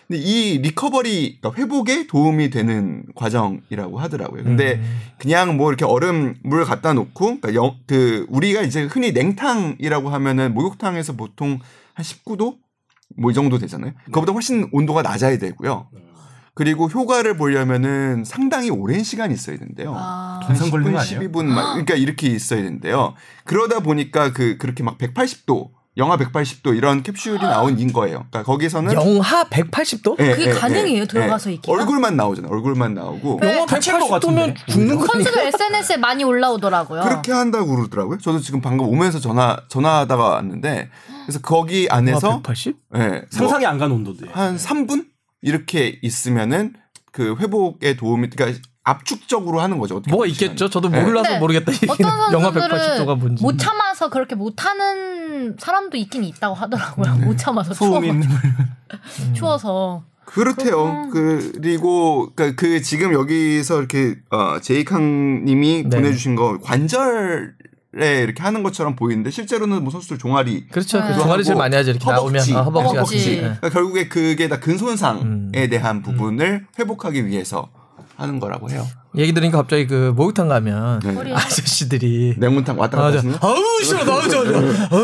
근데 0.07 0.21
이 0.21 0.59
리커버리 0.59 1.39
그러니까 1.41 1.61
회복에 1.61 2.07
도움이 2.07 2.49
되는 2.49 3.03
과정이라고 3.15 3.99
하더라고요. 3.99 4.43
근데 4.43 4.75
음. 4.75 4.99
그냥 5.17 5.57
뭐 5.57 5.69
이렇게 5.69 5.83
얼음 5.85 6.35
물 6.43 6.63
갖다 6.63 6.93
놓고 6.93 7.39
그러니까 7.41 7.53
영- 7.55 7.75
그 7.87 8.25
우리가 8.29 8.61
이제 8.61 8.83
흔히 8.83 9.11
냉탕이라고 9.11 10.09
하면은 10.09 10.53
목욕탕에서 10.53 11.13
보통 11.13 11.59
한 11.93 12.05
19도 12.05 12.57
뭐 13.17 13.31
이 13.31 13.33
정도 13.33 13.57
되잖아요. 13.57 13.93
그거보다 14.05 14.31
훨씬 14.31 14.69
온도가 14.71 15.01
낮아야 15.01 15.37
되고요. 15.37 15.87
그리고 16.53 16.87
효과를 16.87 17.37
보려면은 17.37 18.23
상당히 18.25 18.69
오랜 18.71 19.03
시간이 19.03 19.33
있어야 19.33 19.57
된대요. 19.57 19.93
아. 19.95 20.39
한 20.41 20.47
동상 20.47 20.69
걸리는 20.71 20.93
거 20.93 20.99
10분, 20.99 21.01
아니에요? 21.17 21.31
12분 21.31 21.45
막 21.45 21.73
그러니까 21.73 21.95
이렇게 21.95 22.27
있어야 22.27 22.63
된대요. 22.63 23.13
그러다 23.43 23.81
보니까 23.81 24.33
그 24.33 24.57
그렇게 24.57 24.83
막 24.83 24.97
180도, 24.97 25.69
영하 25.97 26.15
180도 26.17 26.77
이런 26.77 27.01
캡슐이 27.01 27.39
나온 27.39 27.79
인 27.79 27.91
거예요. 27.91 28.25
그러니까 28.29 28.43
거기서는 28.43 28.93
영하 28.93 29.43
180도? 29.45 30.19
예, 30.19 30.31
그게 30.31 30.49
예, 30.49 30.53
가능해요? 30.53 31.01
예, 31.01 31.05
들어가서 31.07 31.49
예. 31.49 31.55
있기가? 31.55 31.73
얼굴만 31.73 32.15
나오잖아요. 32.15 32.51
얼굴만 32.51 32.93
나오고 32.93 33.39
네. 33.41 33.55
영하 33.55 33.65
다칠 33.65 33.93
것 33.99 34.07
180도면 34.07 34.09
같은데. 34.19 34.55
죽는 34.69 34.97
거 34.99 35.07
아니야? 35.13 35.27
SNS에 35.47 35.97
많이 35.97 36.23
올라오더라고요. 36.23 37.01
그렇게 37.01 37.31
한다고 37.31 37.75
그러더라고요. 37.75 38.19
저도 38.19 38.39
지금 38.39 38.61
방금 38.61 38.87
오면서 38.87 39.19
전화 39.19 39.57
전화하다가 39.69 40.23
왔는데 40.23 40.89
그래서 41.25 41.39
거기 41.41 41.87
안에서 41.89 42.27
영하 42.27 42.37
180? 42.41 42.75
예, 42.95 43.21
상상이 43.31 43.65
안 43.65 43.79
가는 43.79 43.95
온도인데. 43.95 44.27
한 44.31 44.55
3분 44.55 45.07
이렇게 45.41 45.99
있으면은 46.03 46.73
그 47.11 47.35
회복에 47.39 47.95
도움이 47.95 48.29
그러니까 48.29 48.59
압축적으로 48.87 49.59
하는 49.59 49.79
거죠. 49.79 50.01
뭐가 50.07 50.25
있겠죠? 50.27 50.69
저도 50.69 50.87
네. 50.89 51.01
몰라서 51.01 51.27
근데 51.27 51.39
모르겠다. 51.39 51.73
얘기는. 51.73 51.93
어떤 51.93 52.31
선수들은 52.41 52.67
180도가 52.69 53.17
뭔지. 53.17 53.43
못 53.43 53.57
참아서 53.57 54.09
그렇게 54.09 54.35
못 54.35 54.65
하는 54.65 55.57
사람도 55.59 55.97
있긴 55.97 56.23
있다고 56.23 56.55
하더라고요. 56.55 57.15
네. 57.15 57.19
못 57.27 57.37
참아서 57.37 57.73
추워, 57.73 57.89
소음이 57.91 58.07
있는 58.07 58.29
걸. 58.29 58.37
추워서. 59.35 60.03
그렇대요. 60.23 61.09
그리고 61.11 62.31
그러니까 62.35 62.61
그 62.61 62.81
지금 62.81 63.13
여기서 63.13 63.79
이렇게 63.79 64.15
어 64.29 64.59
제이캉님이 64.61 65.83
네. 65.83 65.97
보내주신 65.97 66.35
거 66.35 66.59
관절 66.59 67.55
에 67.99 68.21
이렇게 68.23 68.43
하는 68.43 68.61
것처럼 68.63 68.95
보이는데 68.95 69.31
실제로는 69.31 69.81
뭐 69.83 69.91
선수들 69.91 70.17
종아리 70.17 70.67
그렇죠. 70.67 71.01
그 71.01 71.07
네. 71.07 71.13
종아리 71.17 71.43
제일 71.43 71.57
많이 71.57 71.75
하죠. 71.75 71.91
이렇게 71.91 72.05
허벅지, 72.05 72.51
나오면 72.53 72.61
아, 72.61 72.65
허벅지 72.65 72.95
허벅지. 72.95 73.17
거. 73.17 73.31
네. 73.31 73.41
그러니까 73.41 73.69
결국에 73.69 74.07
그게 74.07 74.47
다 74.49 74.59
근손상에 74.59 75.21
음. 75.21 75.51
대한 75.69 76.01
부분을 76.03 76.67
회복하기 76.77 77.25
위해서 77.25 77.69
하는 78.17 78.39
거라고 78.39 78.69
해요. 78.69 78.85
얘기 79.15 79.31
들으니까 79.33 79.59
갑자기 79.59 79.87
그 79.87 80.11
목욕탕 80.15 80.47
가면 80.47 80.99
네. 81.03 81.33
아저씨들이 81.33 82.35
냉문탕 82.37 82.77
왔다 82.79 82.97
갔다. 82.97 83.17
하시는 83.17 83.35
아우 83.41 83.55
싫어 83.83 84.03
나오죠 84.03 84.39
아우 84.39 85.01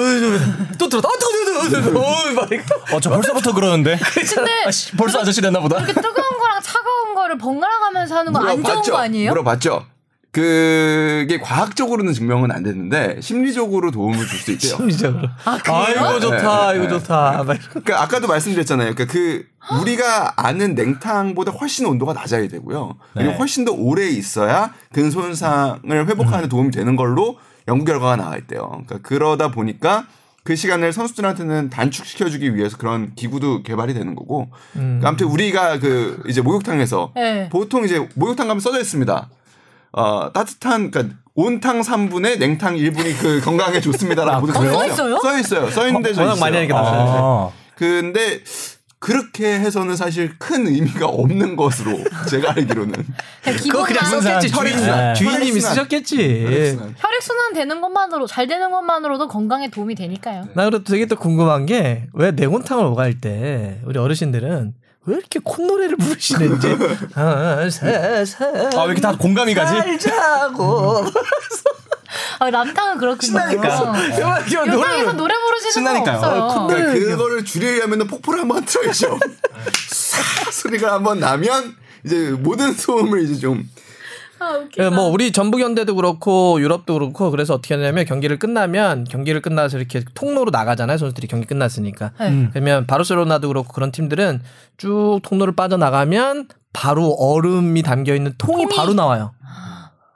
또 0.78 0.90
들어 0.90 1.02
또또또또 1.02 2.00
어우 2.00 2.34
막 2.34 2.52
이거 2.52 2.64
어, 2.96 3.00
저 3.00 3.10
벌써부터 3.10 3.54
그러는데. 3.54 3.98
근데 4.36 4.52
아, 4.68 4.72
씨, 4.72 4.92
벌써 4.98 5.20
아저씨 5.22 5.42
됐나 5.42 5.60
보다. 5.60 5.78
이렇게 5.78 5.94
뜨거운 5.94 6.40
거랑 6.40 6.62
차가운 6.62 7.16
거를 7.16 7.38
번갈아 7.38 7.80
가면서 7.80 8.18
하는 8.18 8.34
거 8.34 8.40
안 8.40 8.64
좋은 8.64 8.82
거 8.82 8.98
아니에요? 8.98 9.30
물어봤죠. 9.32 9.86
그게 10.34 11.38
과학적으로는 11.38 12.12
증명은 12.14 12.52
안 12.52 12.64
됐는데 12.64 13.22
심리적으로 13.22 13.92
도움을 13.92 14.18
줄 14.26 14.40
수 14.40 14.52
있대요. 14.54 14.78
심리적으로 14.78 15.28
아? 15.46 15.60
아이고 15.64 16.20
좋다 16.20 16.72
네, 16.74 16.78
이거 16.80 16.84
네. 16.86 16.90
좋다 16.90 17.44
막 17.44 17.54
이러고. 17.54 17.70
그러니까 17.70 18.02
아까도 18.02 18.28
말씀드렸잖아요. 18.28 18.96
그러니까 18.96 19.14
그 19.14 19.46
우리가 19.80 20.34
아는 20.36 20.74
냉탕보다 20.74 21.52
훨씬 21.52 21.86
온도가 21.86 22.14
낮아야 22.14 22.48
되고요. 22.48 22.96
그리고 23.14 23.32
네. 23.32 23.38
훨씬 23.38 23.64
더 23.64 23.72
오래 23.74 24.08
있어야 24.10 24.74
근 24.92 25.12
손상을 25.12 26.08
회복하는 26.10 26.42
데 26.42 26.50
도움이 26.50 26.72
되는 26.72 26.96
걸로 26.96 27.38
연구 27.68 27.86
결과가 27.86 28.16
나와 28.16 28.36
있대요. 28.38 28.68
그러니까 28.70 28.98
그러다 29.04 29.52
보니까 29.52 30.08
그 30.44 30.56
시간을 30.56 30.92
선수들한테는 30.94 31.70
단축시켜주기 31.70 32.56
위해서 32.56 32.76
그런 32.78 33.14
기구도 33.14 33.62
개발이 33.62 33.94
되는 33.94 34.16
거고. 34.16 34.50
음. 34.78 34.98
그러니까 35.00 35.10
아무튼 35.10 35.28
우리가 35.28 35.80
그 35.80 36.24
이제 36.28 36.42
목욕탕에서 36.42 37.12
네. 37.16 37.50
보통 37.50 37.86
이제 37.86 38.06
목욕탕 38.16 38.48
가면 38.48 38.60
써져 38.60 38.80
있습니다. 38.82 39.30
어, 39.94 40.32
따뜻한, 40.34 40.92
그러니까 40.92 41.16
온탕 41.36 41.82
3분에 41.82 42.38
냉탕 42.40 42.76
1분이 42.76 43.20
그 43.20 43.42
건강에 43.42 43.80
좋습니다라고 43.82 44.48
어, 44.50 44.52
써 44.54 44.88
있어요? 44.88 45.20
써 45.20 45.40
있어요. 45.40 45.70
써 45.72 45.88
있는데 45.88 46.14
저 46.14 46.22
워낙 46.22 46.34
있어요. 46.34 46.42
많이 46.42 46.58
하니까 46.58 46.82
어. 46.82 47.52
아. 47.52 47.58
근데 47.76 48.42
그렇게 49.00 49.60
해서는 49.60 49.96
사실 49.98 50.34
큰 50.40 50.66
의미가 50.68 51.08
없는 51.08 51.56
것으로 51.58 51.98
제가 52.30 52.52
알기로는 52.56 52.94
그거 53.44 53.84
그냥 53.84 54.06
썼겠지 54.06 54.48
주인, 54.50 54.60
혈액순환. 54.62 55.16
주인님이 55.16 55.42
혈액순환. 55.60 55.74
쓰셨겠지 55.76 56.94
혈액순환 56.98 57.54
되는 57.54 57.82
것만으로 57.82 58.28
잘 58.28 58.48
되는 58.48 58.72
것만으로도 58.72 59.28
건강에 59.28 59.70
도움이 59.70 59.96
되니까요. 59.96 60.48
나 60.54 60.64
그래도 60.70 60.84
되게 60.86 61.06
또 61.08 61.16
궁금한 61.18 61.66
게 61.66 62.08
왜 62.14 62.32
냉온탕을 62.32 62.86
오갈 62.86 63.20
때 63.20 63.82
우리 63.86 64.00
어르신들은 64.00 64.74
왜 65.06 65.18
이렇게 65.18 65.40
콧노래를 65.44 65.98
부르시는지 65.98 66.78
아, 67.16 67.70
사, 67.70 68.26
사, 68.26 68.46
아, 68.46 68.82
왜 68.84 68.86
이렇게 68.86 69.02
다 69.02 69.16
공감이 69.18 69.54
가지? 69.54 69.74
살자고 69.74 71.06
아, 72.40 72.50
남탕은 72.50 72.98
그렇군요. 73.00 73.22
신나니까. 73.22 73.68
여탕에서 73.70 74.74
노래를 74.74 75.16
노래 75.18 75.34
부르시는 75.36 75.72
신나니까요. 75.72 76.20
건 76.22 76.42
없어요. 76.42 76.44
어, 76.44 76.68
그러니까 76.68 76.94
네. 76.94 77.00
그거를 77.00 77.44
줄이려면 77.44 78.08
폭포를 78.08 78.42
한번 78.42 78.64
틀어야죠. 78.66 79.20
싹 79.90 80.52
소리가 80.54 80.94
한번 80.94 81.20
나면 81.20 81.76
이제 82.06 82.32
모든 82.40 82.74
소음을 82.74 83.24
이제 83.24 83.40
좀 83.40 83.68
아, 84.44 84.58
웃기다. 84.58 84.84
예, 84.86 84.90
뭐 84.90 85.06
우리 85.06 85.32
전북 85.32 85.62
현대도 85.62 85.96
그렇고 85.96 86.60
유럽도 86.60 86.94
그렇고 86.94 87.32
그래서 87.32 87.54
어떻게 87.54 87.76
하냐면 87.76 88.06
경기를 88.06 88.38
끝나면 88.40 89.06
경기를 89.06 89.42
끝나서 89.42 89.78
이렇게 89.78 90.04
통로로 90.14 90.52
나가잖아요 90.52 90.98
선수들이 90.98 91.28
경기 91.28 91.46
끝났으니까 91.48 92.12
네. 92.20 92.28
음. 92.30 92.50
그러면 92.54 92.86
바르셀로나도 92.88 93.48
그렇고 93.48 93.74
그런 93.74 93.92
팀들은 93.92 94.42
쭉 94.78 95.20
통로를 95.24 95.56
빠져 95.56 95.78
나가면 95.78 96.48
바로 96.74 97.12
얼음이 97.20 97.84
담겨 97.84 98.16
있는 98.16 98.34
통이, 98.38 98.66
통이- 98.66 98.76
바로 98.76 98.94
나와요. 98.94 99.32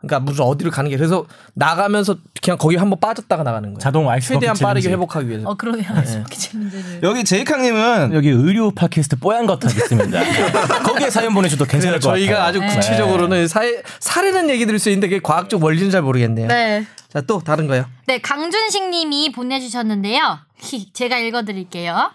그러니까 0.08 0.20
무슨 0.20 0.46
어디를 0.46 0.72
가는 0.72 0.90
게 0.90 0.98
그래서 0.98 1.26
나가면서 1.54 2.16
그냥 2.42 2.58
거기 2.58 2.76
한번 2.76 3.00
빠졌다가 3.00 3.44
나가는 3.44 3.70
거예요. 3.70 3.80
자동 3.80 4.10
아이스 4.10 4.34
최대한 4.34 4.56
빠르게 4.56 4.84
챌린지. 4.84 4.90
회복하기 4.94 5.30
위해서. 5.30 5.50
어, 5.50 5.56
그러네요. 5.56 5.86
챌린지를. 6.30 7.00
여기 7.04 7.24
제이캉님은 7.24 8.14
여기 8.14 8.30
의료 8.30 8.72
팟캐스트 8.72 9.18
뽀얀 9.18 9.46
것 9.46 9.64
하겠습니다. 9.64 10.22
거기에 10.84 11.10
사연 11.10 11.34
보내셔도 11.34 11.66
괜찮을 11.66 12.00
것 12.00 12.08
같아요. 12.10 12.26
저희가 12.26 12.46
아주 12.46 12.60
네. 12.60 12.68
구체적으로는 12.68 13.48
사회, 13.48 13.82
사례는 14.00 14.50
얘기 14.50 14.66
드릴 14.66 14.80
수 14.80 14.90
있는데 14.90 15.08
그게 15.10 15.20
과학적 15.22 15.64
원리는 15.64 15.92
잘 15.92 16.02
모르겠네요. 16.02 16.48
네. 16.48 16.86
자 17.10 17.22
또 17.22 17.40
다른 17.40 17.68
거요. 17.68 17.86
네, 18.06 18.20
강준식 18.20 18.90
님이 18.90 19.32
보내주셨는데요. 19.32 20.40
히, 20.60 20.90
제가 20.94 21.18
읽어드릴게요. 21.20 22.12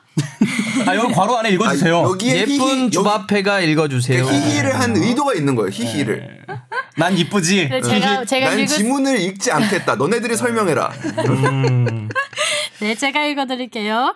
아, 0.86 0.96
여기 0.96 1.12
괄호 1.12 1.36
안에 1.38 1.50
읽어주세요. 1.50 1.98
아, 1.98 2.02
여기에 2.02 2.36
예쁜 2.40 2.50
히히, 2.84 2.90
주바페가 2.90 3.60
읽어주세요. 3.60 4.24
여기 4.24 4.36
히히를 4.36 4.78
한 4.78 4.96
의도가 4.96 5.34
있는 5.34 5.54
거예요. 5.54 5.70
히히를. 5.70 6.44
난 6.96 7.16
이쁘지. 7.16 7.68
네, 7.68 7.80
제가, 7.80 8.24
제가 8.24 8.50
난 8.50 8.58
읽을 8.58 8.66
지문을 8.66 9.20
읽지 9.20 9.50
않겠다. 9.50 9.96
너네들이 9.96 10.36
설명해라. 10.36 10.88
음. 11.28 12.08
네, 12.80 12.94
제가 12.94 13.24
읽어드릴게요. 13.26 14.14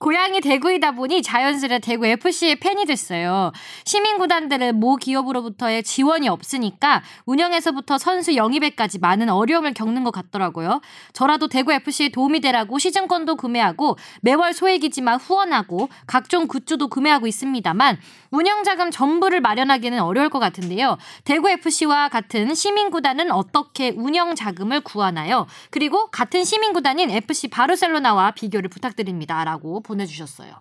고향이 0.00 0.40
대구이다 0.40 0.92
보니 0.92 1.22
자연스레 1.22 1.80
대구 1.80 2.06
FC의 2.06 2.56
팬이 2.56 2.86
됐어요. 2.86 3.52
시민 3.84 4.16
구단들은 4.16 4.80
모 4.80 4.96
기업으로부터의 4.96 5.82
지원이 5.82 6.26
없으니까 6.26 7.02
운영에서부터 7.26 7.98
선수 7.98 8.34
영입에까지 8.34 8.98
많은 8.98 9.28
어려움을 9.28 9.74
겪는 9.74 10.02
것 10.02 10.10
같더라고요. 10.10 10.80
저라도 11.12 11.48
대구 11.48 11.74
FC에 11.74 12.08
도움이 12.08 12.40
되라고 12.40 12.78
시즌권도 12.78 13.36
구매하고 13.36 13.98
매월 14.22 14.54
소액이지만 14.54 15.18
후원하고 15.18 15.90
각종 16.06 16.48
굿즈도 16.48 16.88
구매하고 16.88 17.26
있습니다만 17.26 17.98
운영 18.30 18.64
자금 18.64 18.90
전부를 18.90 19.42
마련하기는 19.42 20.00
어려울 20.00 20.30
것 20.30 20.38
같은데요. 20.38 20.96
대구 21.24 21.50
FC와 21.50 22.08
같은 22.08 22.54
시민 22.54 22.90
구단은 22.90 23.30
어떻게 23.32 23.90
운영 23.90 24.34
자금을 24.34 24.80
구하나요? 24.80 25.46
그리고 25.70 26.06
같은 26.06 26.44
시민 26.44 26.72
구단인 26.72 27.10
FC 27.10 27.48
바르셀로나와 27.48 28.30
비교를 28.30 28.70
부탁드립니다라고 28.70 29.82
보내주셨어요. 29.90 30.52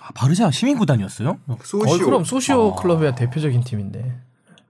아, 0.00 0.08
바르샤 0.14 0.50
시민구단이었어요? 0.50 1.38
소시오. 1.62 1.94
어, 1.94 1.98
그럼 2.04 2.24
소시오 2.24 2.72
아. 2.72 2.80
클럽의 2.80 3.14
대표적인 3.16 3.62
팀인데 3.64 4.16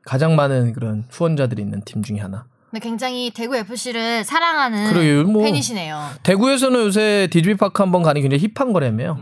가장 0.03 0.35
많은 0.37 0.73
그런 0.73 1.05
후원자들이 1.11 1.63
있는 1.63 1.83
팀 1.85 2.03
중에 2.03 2.19
하나. 2.19 2.47
근데 2.71 2.81
굉장히 2.87 3.31
대구 3.31 3.57
FC를 3.57 4.25
사랑하는 4.25 5.33
뭐. 5.33 5.43
팬이시네요. 5.43 6.11
대구에서는 6.23 6.81
요새 6.87 7.29
디즈니 7.31 7.57
파크 7.57 7.83
한번 7.83 8.03
가니 8.03 8.21
굉장히 8.21 8.47
힙한 8.55 8.73
거라며요. 8.73 9.19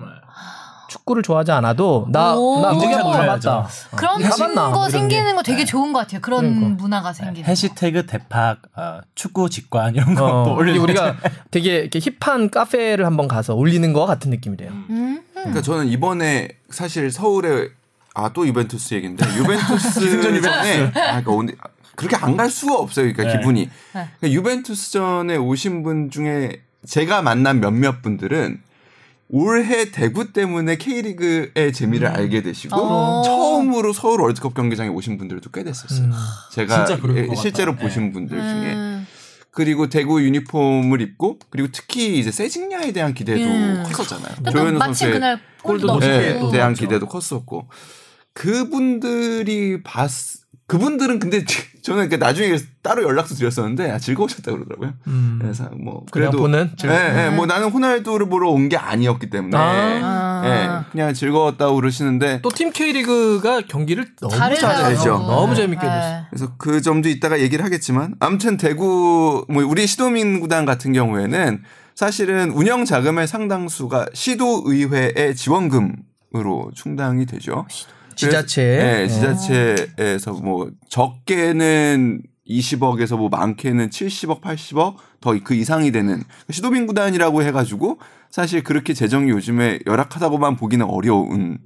축구를 0.88 1.22
좋아하지 1.22 1.52
않아도 1.52 2.06
나 2.10 2.34
오. 2.34 2.60
나 2.60 2.72
그거 2.72 2.86
올려야죠. 3.08 3.50
가봤다. 3.50 3.68
그런? 3.96 4.20
증거 4.22 4.68
이런 4.70 4.90
생기는 4.90 5.26
게. 5.26 5.34
거 5.34 5.42
되게 5.42 5.64
좋은 5.64 5.92
것 5.92 6.00
같아요. 6.00 6.20
그런 6.20 6.40
그러니까. 6.54 6.82
문화가 6.82 7.12
생기는 7.12 7.42
거. 7.44 7.50
해시태그 7.50 8.06
대팍 8.06 8.58
어, 8.76 9.00
축구 9.14 9.50
직관 9.50 9.94
이런 9.94 10.14
거 10.14 10.24
어, 10.42 10.44
또 10.46 10.54
올리고 10.54 10.82
우리가 10.84 11.16
되게 11.50 11.76
이렇게 11.80 12.00
힙한 12.00 12.50
카페를 12.50 13.04
한번 13.06 13.28
가서 13.28 13.54
올리는 13.54 13.92
거 13.92 14.06
같은 14.06 14.30
느낌이래요. 14.30 14.70
음. 14.70 15.22
그러니까 15.34 15.62
저는 15.62 15.88
이번에 15.88 16.48
사실 16.70 17.10
서울에 17.10 17.68
아 18.14 18.30
또 18.32 18.46
유벤투스 18.46 18.94
얘긴데 18.94 19.26
유벤투스 19.36 20.00
기승전 20.00 20.40
전에 20.42 20.86
아, 20.86 20.90
그러니까 21.20 21.30
오늘 21.32 21.54
그렇게 21.96 22.16
안 22.16 22.36
갈 22.36 22.48
수가 22.50 22.74
없어요. 22.74 23.12
그러니까 23.12 23.24
네. 23.24 23.38
기분이 23.38 23.60
네. 23.94 24.08
그러니까 24.20 24.30
유벤투스 24.30 24.92
전에 24.92 25.36
오신 25.36 25.82
분 25.82 26.10
중에 26.10 26.62
제가 26.86 27.20
만난 27.22 27.60
몇몇 27.60 28.00
분들은 28.02 28.62
올해 29.28 29.90
대구 29.90 30.32
때문에 30.32 30.76
K리그의 30.76 31.72
재미를 31.72 32.08
알게 32.08 32.42
되시고 32.42 32.76
어. 32.76 33.22
처음으로 33.24 33.92
서울 33.92 34.20
월드컵 34.20 34.54
경기장에 34.54 34.88
오신 34.88 35.18
분들도 35.18 35.50
꽤 35.50 35.64
됐었어요. 35.64 36.06
음. 36.06 36.12
제가 36.52 36.86
예, 37.16 37.26
것 37.26 37.34
실제로 37.34 37.72
같아요. 37.72 37.88
보신 37.88 38.12
분들 38.12 38.38
중에 38.38 38.74
음. 38.74 39.06
그리고 39.50 39.88
대구 39.88 40.22
유니폼을 40.22 41.00
입고 41.00 41.38
그리고 41.50 41.68
특히 41.72 42.18
이제 42.18 42.30
세징야에 42.30 42.92
대한 42.92 43.14
기대도 43.14 43.42
음. 43.42 43.84
컸었잖아요. 43.90 44.36
또 44.44 44.50
조현우 44.50 44.78
선수의 44.78 45.12
그날 45.12 45.40
골도. 45.62 45.98
네, 45.98 46.38
또 46.38 46.50
대한. 46.50 46.74
기대도 46.74 47.06
컸었고 47.06 47.68
그분들이 48.32 49.82
봤 49.82 50.10
그분들은 50.66 51.18
근데 51.18 51.44
저는 51.86 52.08
그 52.08 52.16
나중에 52.16 52.56
따로 52.82 53.04
연락도 53.04 53.34
드렸었는데 53.36 53.92
아, 53.92 53.98
즐거우셨다 53.98 54.50
그러더라고요. 54.50 54.94
음. 55.06 55.38
그래서 55.40 55.70
뭐 55.72 56.04
그래도 56.10 56.38
보는 56.38 56.72
예, 56.84 57.26
예, 57.26 57.30
뭐 57.30 57.46
나는 57.46 57.68
호날두를 57.70 58.28
보러 58.28 58.50
온 58.50 58.68
게 58.68 58.76
아니었기 58.76 59.30
때문에 59.30 59.56
아. 59.56 60.42
예, 60.44 60.90
그냥 60.90 61.14
즐거웠다고 61.14 61.76
그러시는데 61.76 62.40
또 62.42 62.50
팀 62.50 62.72
K리그가 62.72 63.60
경기를 63.68 64.06
너무. 64.20 64.34
잘해줘. 64.34 65.10
너무 65.10 65.54
재밌게 65.54 65.86
네. 65.86 65.92
했어. 65.92 66.26
그래서 66.30 66.52
그 66.58 66.80
점도 66.82 67.08
이따가 67.08 67.38
얘기를 67.40 67.64
하겠지만 67.64 68.14
아무튼 68.18 68.56
대구 68.56 69.44
뭐 69.48 69.64
우리 69.64 69.86
시도민 69.86 70.40
구단 70.40 70.64
같은 70.64 70.92
경우에는 70.92 71.62
사실은 71.94 72.50
운영 72.50 72.84
자금의 72.84 73.28
상당수가 73.28 74.06
시도의회의 74.12 75.34
지원금으로 75.36 76.72
충당이 76.74 77.26
되죠. 77.26 77.64
지자체. 78.16 78.62
네, 78.62 79.08
지자체에서 79.08 80.32
뭐 80.32 80.70
적게는 80.88 82.22
20억에서 82.48 83.16
뭐 83.16 83.28
많게는 83.28 83.90
70억, 83.90 84.40
80억 84.40 84.96
더 85.20 85.34
그 85.42 85.54
이상이 85.54 85.90
되는 85.90 86.22
시도민 86.50 86.86
구단이라고 86.86 87.42
해가지고 87.42 87.98
사실 88.30 88.62
그렇게 88.62 88.94
재정이 88.94 89.30
요즘에 89.30 89.80
열악하다고만 89.86 90.56
보기는 90.56 90.86
어려운 90.86 91.58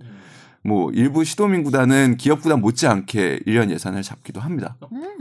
뭐 0.63 0.91
일부 0.93 1.25
시도민 1.25 1.63
구단은 1.63 2.17
기업 2.17 2.43
구단 2.43 2.61
못지않게 2.61 3.41
1년 3.47 3.71
예산을 3.71 4.03
잡기도 4.03 4.41
합니다. 4.41 4.77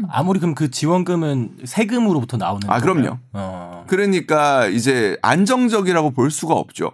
아무리 0.10 0.40
그럼 0.40 0.54
그 0.54 0.70
지원금은 0.70 1.60
세금으로부터 1.66 2.38
나오는 2.38 2.70
아, 2.70 2.80
건가요? 2.80 2.82
그럼요. 2.82 3.20
어. 3.34 3.86
그러니까 3.88 4.68
이제 4.68 5.18
안정적이라고 5.22 6.12
볼 6.12 6.30
수가 6.32 6.54
없죠. 6.54 6.92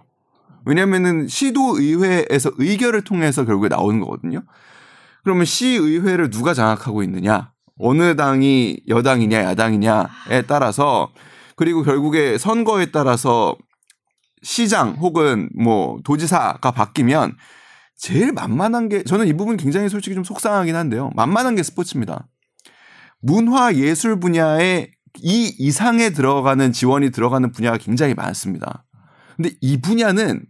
왜냐면은 0.66 1.28
시도의회에서 1.28 2.50
의결을 2.58 3.02
통해서 3.02 3.44
결국에 3.44 3.68
나오는 3.68 4.00
거거든요. 4.00 4.42
그러면 5.22 5.44
시의회를 5.44 6.30
누가 6.30 6.54
장악하고 6.54 7.02
있느냐, 7.04 7.52
어느 7.78 8.16
당이 8.16 8.80
여당이냐 8.88 9.44
야당이냐에 9.44 10.42
따라서 10.46 11.10
그리고 11.56 11.82
결국에 11.82 12.36
선거에 12.36 12.86
따라서 12.86 13.56
시장 14.42 14.96
혹은 15.00 15.48
뭐 15.56 15.98
도지사가 16.04 16.70
바뀌면 16.72 17.36
제일 17.96 18.32
만만한 18.32 18.88
게 18.88 19.02
저는 19.04 19.26
이 19.26 19.32
부분 19.32 19.56
굉장히 19.56 19.88
솔직히 19.88 20.14
좀 20.14 20.24
속상하긴 20.24 20.74
한데요. 20.74 21.10
만만한 21.14 21.54
게 21.54 21.62
스포츠입니다. 21.62 22.28
문화 23.20 23.74
예술 23.74 24.20
분야에 24.20 24.90
이 25.18 25.54
이상에 25.58 26.10
들어가는 26.10 26.72
지원이 26.72 27.10
들어가는 27.10 27.52
분야가 27.52 27.78
굉장히 27.78 28.14
많습니다. 28.14 28.84
근데 29.36 29.50
이 29.60 29.80
분야는 29.80 30.44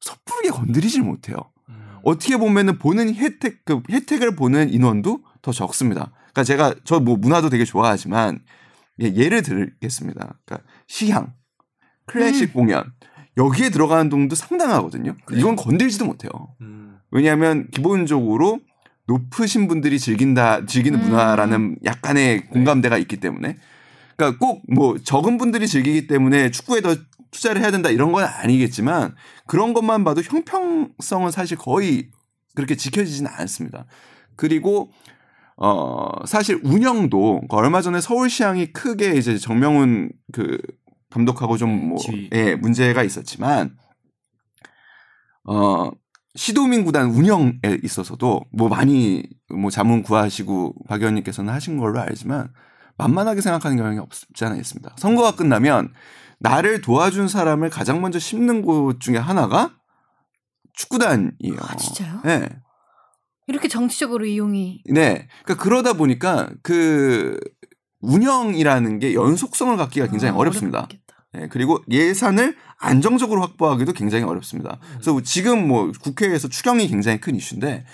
섣부르게 0.00 0.50
건드리질 0.50 1.02
못해요. 1.02 1.36
어떻게 2.02 2.36
보면은 2.38 2.78
보는 2.78 3.14
혜택 3.14 3.64
그 3.64 3.82
혜택을 3.90 4.34
보는 4.36 4.70
인원도 4.72 5.20
더 5.42 5.52
적습니다. 5.52 6.10
그러니까 6.32 6.44
제가 6.44 6.74
저 6.84 7.00
뭐 7.00 7.16
문화도 7.16 7.50
되게 7.50 7.64
좋아하지만 7.64 8.40
예, 9.02 9.12
예를 9.14 9.42
들겠습니다. 9.42 10.34
그러니까 10.44 10.68
시향, 10.86 11.34
클래식 12.06 12.52
공연 12.52 12.84
여기에 13.36 13.70
들어가는 13.70 14.08
돈도 14.08 14.34
상당하거든요. 14.34 15.16
이건 15.32 15.56
건들지도 15.56 16.04
못해요. 16.06 16.30
음. 16.60 16.98
왜냐하면 17.10 17.68
기본적으로 17.70 18.60
높으신 19.06 19.68
분들이 19.68 19.98
즐긴다 19.98 20.66
즐기는 20.66 20.98
음. 20.98 21.04
문화라는 21.04 21.76
약간의 21.84 22.46
공감대가 22.48 22.96
있기 22.98 23.16
때문에 23.18 23.56
그러니까 24.16 24.38
꼭 24.38 24.62
뭐 24.68 24.98
적은 24.98 25.36
분들이 25.38 25.66
즐기기 25.66 26.06
때문에 26.06 26.50
축구에 26.50 26.80
더 26.80 26.94
투자를 27.30 27.62
해야 27.62 27.70
된다 27.70 27.90
이런 27.90 28.12
건 28.12 28.24
아니겠지만 28.24 29.14
그런 29.46 29.72
것만 29.72 30.04
봐도 30.04 30.22
형평성은 30.22 31.30
사실 31.30 31.56
거의 31.56 32.10
그렇게 32.54 32.74
지켜지지는 32.76 33.30
않습니다. 33.38 33.86
그리고 34.36 34.90
어 35.56 36.10
사실 36.26 36.60
운영도 36.64 37.42
그 37.48 37.56
얼마 37.56 37.82
전에 37.82 38.00
서울시향이 38.00 38.72
크게 38.72 39.14
이제 39.16 39.36
정명훈 39.36 40.10
그 40.32 40.58
감독하고 41.10 41.56
좀뭐 41.56 41.98
지휘. 41.98 42.30
예, 42.32 42.54
문제가 42.54 43.02
있었지만 43.02 43.76
어 45.44 45.90
시도민 46.34 46.84
구단 46.84 47.10
운영에 47.10 47.60
있어서도 47.82 48.42
뭐 48.52 48.68
많이 48.68 49.24
뭐 49.48 49.70
자문 49.70 50.02
구하시고 50.02 50.74
박 50.88 51.00
의원님께서는 51.00 51.52
하신 51.52 51.76
걸로 51.76 52.00
알지만 52.00 52.52
만만하게 52.96 53.40
생각하는 53.40 53.76
경향이 53.76 53.98
없지 53.98 54.44
않아 54.44 54.56
있습니다. 54.56 54.94
선거가 54.96 55.34
끝나면 55.34 55.92
나를 56.40 56.80
도와준 56.80 57.28
사람을 57.28 57.70
가장 57.70 58.00
먼저 58.00 58.18
심는 58.18 58.62
곳 58.62 59.00
중에 59.00 59.16
하나가 59.16 59.74
축구단이에요. 60.74 61.56
아, 61.60 61.76
진짜요? 61.76 62.22
네. 62.24 62.48
이렇게 63.46 63.68
정치적으로 63.68 64.24
이용이 64.24 64.82
네. 64.90 65.28
그러니까 65.44 65.62
그러다 65.62 65.92
보니까 65.92 66.50
그 66.62 67.38
운영이라는 68.00 68.98
게 68.98 69.14
연속성을 69.14 69.76
갖기가 69.76 70.06
굉장히 70.06 70.34
아, 70.34 70.36
어렵습니다. 70.36 70.88
예, 71.36 71.48
그리고 71.48 71.78
예산을 71.90 72.56
안정적으로 72.78 73.42
확보하기도 73.42 73.92
굉장히 73.92 74.24
어렵습니다. 74.24 74.80
그래서 74.94 75.20
지금 75.22 75.68
뭐 75.68 75.92
국회에서 76.00 76.48
추경이 76.48 76.88
굉장히 76.88 77.20
큰 77.20 77.36
이슈인데 77.36 77.84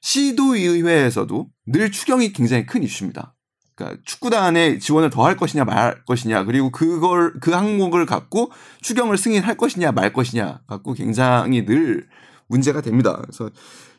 시도의회에서도 0.00 1.48
늘 1.66 1.90
추경이 1.90 2.32
굉장히 2.32 2.66
큰 2.66 2.82
이슈입니다. 2.82 3.33
그러니까 3.74 4.00
축구단에 4.04 4.78
지원을 4.78 5.10
더 5.10 5.24
할 5.24 5.36
것이냐 5.36 5.64
말 5.64 6.04
것이냐 6.04 6.44
그리고 6.44 6.70
그걸 6.70 7.34
그 7.40 7.50
항목을 7.50 8.06
갖고 8.06 8.50
추경을 8.82 9.16
승인할 9.16 9.56
것이냐 9.56 9.92
말 9.92 10.12
것이냐 10.12 10.60
갖고 10.66 10.92
굉장히 10.94 11.64
늘 11.64 12.06
문제가 12.46 12.80
됩니다. 12.80 13.16
그래서 13.22 13.50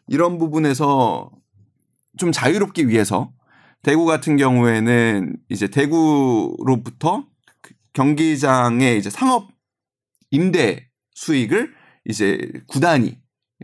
이런 0.07 0.37
부분에서 0.37 1.31
좀 2.17 2.31
자유롭기 2.31 2.87
위해서 2.87 3.31
대구 3.81 4.05
같은 4.05 4.37
경우에는 4.37 5.35
이제 5.49 5.67
대구로부터 5.67 7.25
그 7.61 7.73
경기장의 7.93 8.97
이제 8.97 9.09
상업 9.09 9.49
임대 10.31 10.87
수익을 11.13 11.73
이제 12.05 12.51
구단이 12.67 13.17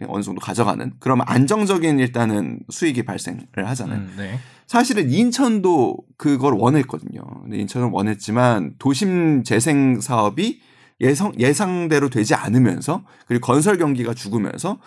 어느 0.08 0.24
정도 0.24 0.40
가져가는 0.40 0.94
그러면 1.00 1.26
안정적인 1.28 2.00
일단은 2.00 2.60
수익이 2.70 3.04
발생을 3.04 3.46
하잖아요. 3.56 4.00
음, 4.00 4.14
네. 4.18 4.40
사실은 4.68 5.12
인천도 5.12 5.98
그걸 6.18 6.54
원했거든요. 6.54 7.22
근데 7.44 7.58
인천은 7.58 7.90
원했지만 7.92 8.76
도심 8.80 9.44
재생 9.44 10.00
사업이 10.00 10.62
예상 11.02 11.34
예상대로 11.38 12.10
되지 12.10 12.36
않으면서 12.36 13.04
그리고 13.28 13.46
건설 13.46 13.78
경기가 13.78 14.14
죽으면서 14.14 14.80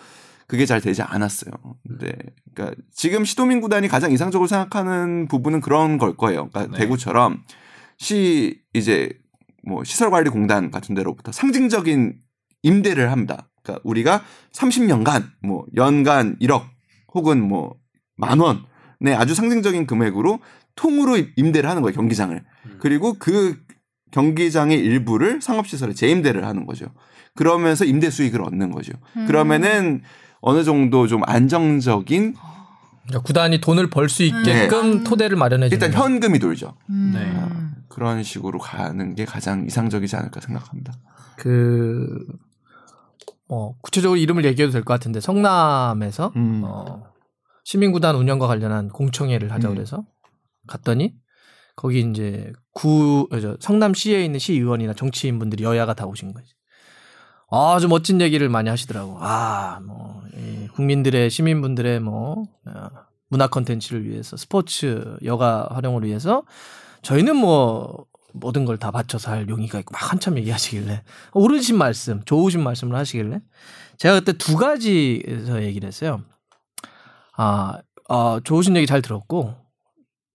그게 0.47 0.65
잘 0.65 0.81
되지 0.81 1.01
않았어요. 1.01 1.53
근데 1.87 2.13
그러니까 2.53 2.81
지금 2.91 3.25
시도민 3.25 3.61
구단이 3.61 3.87
가장 3.87 4.11
이상적으로 4.11 4.47
생각하는 4.47 5.27
부분은 5.27 5.61
그런 5.61 5.97
걸 5.97 6.15
거예요. 6.17 6.49
그러니까 6.49 6.77
네. 6.77 6.83
대구처럼 6.83 7.43
시 7.97 8.59
이제 8.73 9.09
뭐 9.63 9.83
시설관리공단 9.83 10.71
같은 10.71 10.95
데로부터 10.95 11.31
상징적인 11.31 12.15
임대를 12.63 13.11
합니다. 13.11 13.47
그러니까 13.65 13.81
우리가 13.83 14.21
30년간 14.53 15.23
뭐 15.43 15.65
연간 15.75 16.37
1억 16.39 16.63
혹은 17.13 17.41
뭐 17.41 17.75
만 18.17 18.39
원, 18.39 18.63
네 19.01 19.13
아주 19.13 19.35
상징적인 19.35 19.87
금액으로 19.87 20.39
통으로 20.75 21.17
임대를 21.35 21.69
하는 21.69 21.81
거예요 21.81 21.93
경기장을. 21.95 22.41
그리고 22.79 23.15
그 23.19 23.57
경기장의 24.11 24.77
일부를 24.79 25.41
상업시설에 25.41 25.93
재임대를 25.93 26.45
하는 26.45 26.65
거죠. 26.65 26.85
그러면서 27.35 27.83
임대 27.83 28.09
수익을 28.09 28.41
얻는 28.41 28.71
거죠. 28.71 28.93
음. 29.17 29.25
그러면은 29.27 30.01
어느 30.39 30.63
정도 30.63 31.07
좀 31.07 31.23
안정적인 31.25 32.35
그러니까 33.07 33.21
구단이 33.23 33.59
돈을 33.59 33.89
벌 33.89 34.07
수 34.07 34.23
있게끔 34.23 34.91
음. 34.99 35.03
토대를 35.03 35.35
마련해 35.37 35.69
주는 35.69 35.87
일단. 35.87 36.01
현금이 36.01 36.39
돌죠. 36.39 36.75
음. 36.89 37.11
네. 37.13 37.85
그런 37.89 38.23
식으로 38.23 38.59
가는 38.59 39.13
게 39.15 39.25
가장 39.25 39.65
이상적이지 39.65 40.15
않을까 40.15 40.39
생각합니다. 40.39 40.93
그 41.35 42.25
뭐 43.47 43.75
구체적으로 43.81 44.17
이름을 44.17 44.45
얘기해도 44.45 44.71
될 44.71 44.83
것 44.83 44.93
같은데 44.93 45.19
성남에서 45.19 46.31
음. 46.35 46.63
어, 46.65 47.03
시민구단 47.63 48.15
운영과 48.15 48.47
관련한 48.47 48.89
공청회를 48.89 49.51
하자 49.51 49.69
음. 49.69 49.75
그래서 49.75 50.05
갔더니 50.67 51.13
거기 51.75 51.99
이제 52.01 52.51
구 52.73 53.27
어, 53.31 53.39
저, 53.39 53.57
성남시에 53.59 54.23
있는 54.23 54.39
시의원이나 54.39 54.93
정치인분들이 54.93 55.63
여야가 55.63 55.93
다 55.93 56.05
오신 56.05 56.33
거지. 56.33 56.53
아주 57.51 57.87
멋진 57.87 58.19
얘기를 58.21 58.49
많이 58.49 58.69
하시더라고. 58.69 59.17
아, 59.19 59.79
뭐 59.85 60.23
이 60.35 60.67
국민들의 60.69 61.29
시민분들의 61.29 61.99
뭐 62.01 62.43
어, 62.65 62.87
문화 63.29 63.47
콘텐츠를 63.47 64.07
위해서 64.07 64.35
스포츠 64.37 65.17
여가 65.23 65.69
활용을 65.71 66.03
위해서 66.03 66.43
저희는 67.03 67.35
뭐 67.37 68.05
모든 68.39 68.65
걸 68.65 68.77
다 68.77 68.91
바쳐서 68.91 69.31
할 69.31 69.49
용의가 69.49 69.79
있고 69.79 69.93
막 69.93 70.11
한참 70.11 70.37
얘기하시길래 70.37 71.03
옳으신 71.33 71.77
말씀, 71.77 72.23
좋으신 72.25 72.61
말씀을 72.63 72.95
하시길래 72.97 73.41
제가 73.97 74.19
그때 74.19 74.33
두 74.33 74.57
가지에서 74.57 75.63
얘기를 75.63 75.87
했어요. 75.87 76.21
아, 77.37 77.79
아 78.09 78.41
좋으신 78.43 78.75
얘기 78.75 78.85
잘 78.87 79.01
들었고 79.01 79.55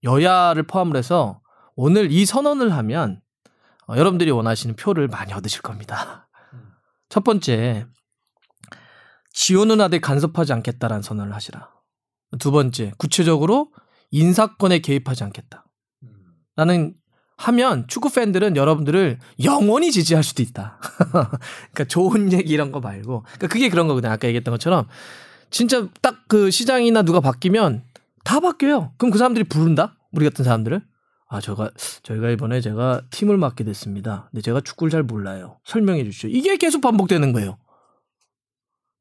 여야를 0.03 0.65
포함을 0.65 0.97
해서 0.97 1.41
오늘 1.77 2.11
이 2.11 2.25
선언을 2.25 2.73
하면 2.73 3.21
어, 3.87 3.97
여러분들이 3.97 4.31
원하시는 4.31 4.77
표를 4.77 5.09
많이 5.09 5.33
얻으실 5.33 5.63
겁니다. 5.63 6.29
첫 7.09 7.25
번째, 7.25 7.87
지호 9.33 9.65
누나들 9.65 10.01
간섭하지 10.01 10.53
않겠다라는 10.53 11.03
선언을 11.03 11.35
하시라. 11.35 11.71
두 12.39 12.51
번째, 12.51 12.93
구체적으로 12.99 13.73
인사권에 14.11 14.79
개입하지 14.79 15.25
않겠다. 15.25 15.65
라는 16.57 16.95
하면 17.41 17.85
축구 17.89 18.13
팬들은 18.13 18.57
여러분들을 18.57 19.19
영원히 19.45 19.91
지지할 19.93 20.23
수도 20.23 20.43
있다. 20.43 20.79
그러니까 21.73 21.85
좋은 21.89 22.33
얘기 22.33 22.53
이런 22.53 22.71
거 22.71 22.81
말고. 22.81 23.23
그러니까 23.23 23.47
그게 23.49 23.69
그런 23.69 23.89
거거든요. 23.89 24.13
아까 24.13 24.29
얘기했던 24.29 24.53
것처럼 24.53 24.87
진짜 25.51 25.89
딱 26.03 26.21
그 26.31 26.53
시장이나 26.53 27.03
누가 27.03 27.19
바뀌면 27.19 27.83
다 28.23 28.39
바뀌어요. 28.39 28.93
그럼 28.99 29.11
그 29.11 29.19
사람들이 29.19 29.45
부른다? 29.49 29.97
우리 30.13 30.25
같은 30.25 30.45
사람들을? 30.45 30.81
아, 31.29 31.41
저가, 31.41 31.71
저희가 32.05 32.31
이번에 32.31 32.61
제가 32.61 33.03
팀을 33.11 33.37
맡게 33.37 33.65
됐습니다. 33.65 34.29
근데 34.31 34.43
제가 34.43 34.61
축구를 34.61 34.93
잘 34.93 35.03
몰라요. 35.03 35.59
설명해 35.65 36.05
주시죠. 36.05 36.29
이게 36.29 36.57
계속 36.57 36.83
반복되는 36.83 37.33
거예요. 37.33 37.59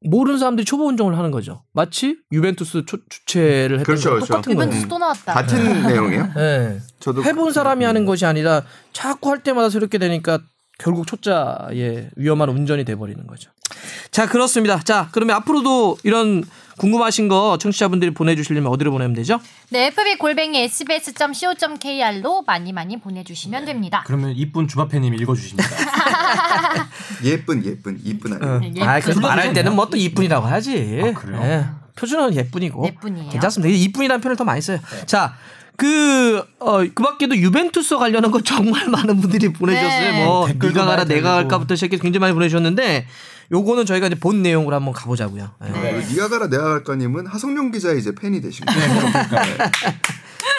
모르는 0.02 0.38
사람들이 0.38 0.64
초보 0.64 0.86
운동을 0.86 1.18
하는 1.18 1.30
거죠. 1.30 1.62
마치 1.72 2.16
유벤투스 2.32 2.84
초- 2.86 2.96
주최를 3.08 3.80
했던 3.80 3.84
그렇죠, 3.84 4.10
그렇죠. 4.10 4.26
똑같은 4.28 4.54
거예요. 4.54 4.66
유벤투스 4.68 4.88
또 4.88 4.98
나왔다. 4.98 5.34
같은 5.34 5.82
내용이에요? 5.82 6.28
예. 6.38 6.80
저도 7.00 7.22
해본 7.22 7.52
사람이 7.52 7.84
음. 7.84 7.88
하는 7.88 8.06
것이 8.06 8.24
아니라 8.24 8.62
자꾸 8.94 9.28
할 9.30 9.42
때마다 9.42 9.68
새롭게 9.68 9.98
되니까 9.98 10.38
결국 10.80 11.06
초짜의 11.06 12.10
위험한 12.16 12.48
운전이 12.48 12.84
돼버리는 12.84 13.26
거죠. 13.26 13.50
자 14.10 14.26
그렇습니다. 14.26 14.80
자 14.80 15.08
그러면 15.12 15.36
앞으로도 15.36 15.98
이런 16.04 16.42
궁금하신 16.78 17.28
거 17.28 17.58
청취자분들이 17.60 18.12
보내주시려면 18.14 18.72
어디로 18.72 18.90
보내면 18.90 19.14
되죠? 19.14 19.38
네, 19.68 19.88
fb 19.88 20.16
골뱅이 20.16 20.58
sbs.co.kr로 20.62 22.42
많이 22.46 22.72
많이 22.72 22.98
보내주시면 22.98 23.66
됩니다. 23.66 24.02
그러면 24.06 24.32
이쁜 24.34 24.66
주바페님이 24.66 25.18
읽어주십니다. 25.18 25.68
예쁜 27.24 27.64
예쁜 27.66 28.00
이쁜 28.02 28.32
아니에요. 28.42 28.72
예쁜. 28.74 28.82
아 28.88 28.98
그래서 29.00 29.20
말할 29.20 29.52
때는 29.52 29.74
뭐 29.76 29.90
또 29.90 29.96
이쁜이라고 29.96 30.46
하지. 30.46 31.00
아, 31.04 31.12
그래요? 31.18 31.40
예. 31.42 31.66
표준어는 31.96 32.34
예쁜이고. 32.36 32.86
예쁜이에요. 32.86 33.30
괜찮습니다. 33.30 33.74
이쁜이라는 33.76 34.20
표현을 34.20 34.36
더 34.36 34.44
많이 34.44 34.60
써요. 34.62 34.78
자. 35.06 35.34
그, 35.80 36.44
어, 36.58 36.80
그 36.94 37.02
밖에도 37.02 37.34
유벤투스 37.34 37.96
관련한 37.96 38.30
거 38.30 38.42
정말 38.42 38.86
많은 38.92 39.18
분들이 39.18 39.50
보내주셨어요. 39.50 40.12
네. 40.12 40.24
뭐, 40.24 40.46
댓글도 40.46 40.74
네가 40.78 40.86
가라, 40.86 41.04
내가. 41.04 41.34
갈까부터 41.36 41.74
시작해서 41.74 42.02
굉장히 42.02 42.20
많이 42.20 42.34
보내주셨는데, 42.34 43.06
요거는 43.50 43.86
저희가 43.86 44.08
이제 44.08 44.14
본 44.14 44.42
내용으로 44.42 44.76
한번 44.76 44.92
가보자고요. 44.92 45.52
예. 45.64 45.70
네. 45.70 46.06
니가 46.10 46.28
가라 46.28 46.48
내가 46.48 46.64
갈까님은 46.64 47.26
하성룡 47.28 47.70
기자 47.70 47.92
이제 47.92 48.14
팬이 48.14 48.42
되신 48.42 48.66
거예요. 48.66 48.90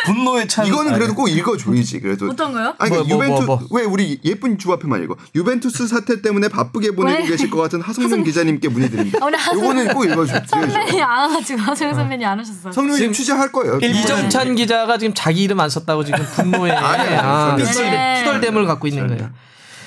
분노에 0.06 0.48
찬. 0.48 0.66
이거는 0.66 0.94
그래도 0.94 1.14
꼭 1.16 1.28
읽어줘야지. 1.30 2.00
그래도 2.00 2.28
어떤 2.30 2.52
거요? 2.54 2.74
아니 2.78 2.90
뭐, 2.90 3.04
그러니까 3.04 3.16
뭐, 3.16 3.26
유벤투 3.26 3.46
뭐, 3.46 3.58
뭐. 3.58 3.68
왜 3.72 3.84
우리 3.86 4.20
예쁜 4.24 4.58
주 4.58 4.72
앞에만 4.74 5.04
읽어 5.04 5.16
유벤투스 5.36 5.88
사태 5.88 6.22
때문에 6.22 6.48
바쁘게 6.50 6.92
보내고 6.92 7.20
왜? 7.24 7.26
계실 7.28 7.50
것 7.50 7.60
같은 7.62 7.82
하성룡 7.82 8.24
기자님께 8.24 8.70
문의드립니다. 8.70 9.20
하성- 9.20 9.56
요거는 9.60 9.88
꼭 9.94 10.06
읽어줘야죠. 10.06 10.46
선배님 10.48 11.04
안 11.04 11.30
와가지고 11.30 11.62
하정 11.62 11.94
선배님 11.94 12.28
안 12.28 12.40
오셨어요. 12.40 12.72
성룡이 12.72 12.98
지금 12.98 13.14
취재할 13.14 13.52
거예요. 13.52 13.80
이정찬 13.80 14.56
기자가 14.56 14.98
지금 14.98 15.14
자기 15.14 15.44
이름 15.44 15.60
안 15.60 15.70
썼다고 15.70 16.04
지금 16.04 16.20
분노에 16.36 16.72
아. 16.76 17.56
투덜- 17.56 17.84
네. 17.92 18.24
투덜댐을 18.24 18.66
갖고 18.66 18.88
있는. 18.88 19.08
거예요. 19.08 19.30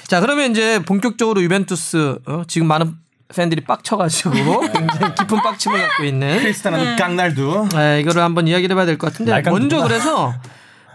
자 0.07 0.21
그러면 0.21 0.51
이제 0.51 0.83
본격적으로 0.85 1.43
유벤투스 1.43 2.19
어, 2.27 2.43
지금 2.47 2.67
많은 2.69 2.95
팬들이 3.35 3.63
빡쳐가지고 3.65 4.33
굉장히 4.73 5.15
깊은 5.15 5.39
빡침을 5.43 5.81
갖고 5.81 6.05
있는 6.05 6.39
크리스타나 6.41 6.97
깡날두. 6.97 7.69
네, 7.75 8.01
이거를 8.01 8.23
한번 8.23 8.47
이야기를 8.49 8.75
해봐야 8.75 8.87
될 8.87 8.99
것 8.99 9.13
같은데. 9.13 9.43
먼저 9.51 9.83
그래서 9.83 10.35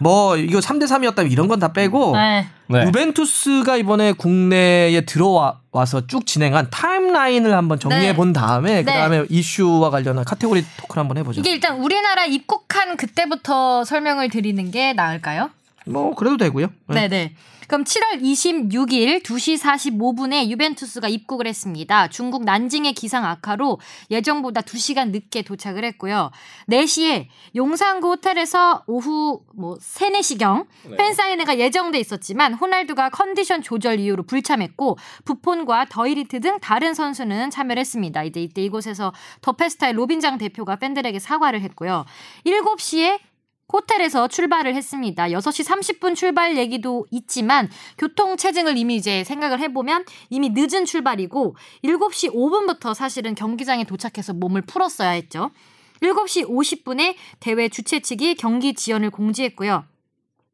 뭐 0.00 0.36
이거 0.36 0.60
3대 0.60 0.84
3이었다면 0.84 1.30
이런 1.30 1.46
건 1.48 1.60
다 1.60 1.72
빼고 1.72 2.16
네. 2.16 2.46
네. 2.68 2.84
유벤투스가 2.86 3.76
이번에 3.76 4.12
국내에 4.12 5.02
들어와서 5.02 6.06
쭉 6.06 6.24
진행한 6.24 6.68
타임라인을 6.70 7.52
한번 7.54 7.78
정리해 7.78 8.12
네. 8.12 8.16
본 8.16 8.32
다음에 8.32 8.82
그 8.84 8.90
네. 8.90 8.96
다음에 8.96 9.24
이슈와 9.28 9.90
관련한 9.90 10.24
카테고리 10.24 10.64
토크를 10.78 11.00
한번 11.00 11.18
해보죠. 11.18 11.40
이게 11.40 11.50
일단 11.52 11.78
우리나라 11.80 12.24
입국한 12.24 12.96
그때부터 12.96 13.84
설명을 13.84 14.30
드리는 14.30 14.70
게 14.70 14.92
나을까요? 14.94 15.50
뭐 15.86 16.14
그래도 16.14 16.36
되고요. 16.38 16.68
네. 16.86 17.08
네네. 17.08 17.34
그럼 17.70 17.84
7월 17.84 18.20
26일 18.20 19.22
2시 19.22 19.56
45분에 19.56 20.48
유벤투스가 20.48 21.06
입국을 21.06 21.46
했습니다. 21.46 22.08
중국 22.08 22.42
난징의 22.42 22.94
기상 22.94 23.24
악화로 23.24 23.78
예정보다 24.10 24.62
2시간 24.62 25.12
늦게 25.12 25.42
도착을 25.42 25.84
했고요. 25.84 26.32
4시에 26.68 27.28
용산구 27.54 28.08
호텔에서 28.08 28.82
오후 28.88 29.42
뭐 29.54 29.76
3, 29.80 30.14
4시경 30.14 30.66
팬사인회가 30.98 31.58
예정돼 31.60 32.00
있었지만 32.00 32.54
호날두가 32.54 33.10
컨디션 33.10 33.62
조절 33.62 34.00
이유로 34.00 34.24
불참했고 34.24 34.98
부폰과 35.24 35.86
더이리트 35.90 36.40
등 36.40 36.58
다른 36.58 36.92
선수는 36.92 37.50
참여를 37.50 37.78
했습니다. 37.78 38.24
이제 38.24 38.42
이때 38.42 38.64
이곳에서 38.64 39.12
더 39.42 39.52
페스타의 39.52 39.92
로빈장 39.92 40.38
대표가 40.38 40.74
팬들에게 40.74 41.20
사과를 41.20 41.60
했고요. 41.60 42.04
7시에 42.44 43.29
호텔에서 43.72 44.28
출발을 44.28 44.74
했습니다. 44.74 45.28
6시 45.28 45.66
30분 45.66 46.14
출발 46.14 46.56
얘기도 46.56 47.06
있지만 47.10 47.68
교통 47.98 48.36
체증을 48.36 48.76
이미 48.76 48.96
이제 48.96 49.24
생각을 49.24 49.60
해보면 49.60 50.04
이미 50.28 50.50
늦은 50.50 50.84
출발이고 50.84 51.56
7시 51.84 52.34
5분부터 52.34 52.94
사실은 52.94 53.34
경기장에 53.34 53.84
도착해서 53.84 54.34
몸을 54.34 54.62
풀었어야 54.62 55.10
했죠. 55.10 55.50
7시 56.02 56.48
50분에 56.48 57.14
대회 57.40 57.68
주최 57.68 58.00
측이 58.00 58.36
경기 58.36 58.74
지연을 58.74 59.10
공지했고요. 59.10 59.84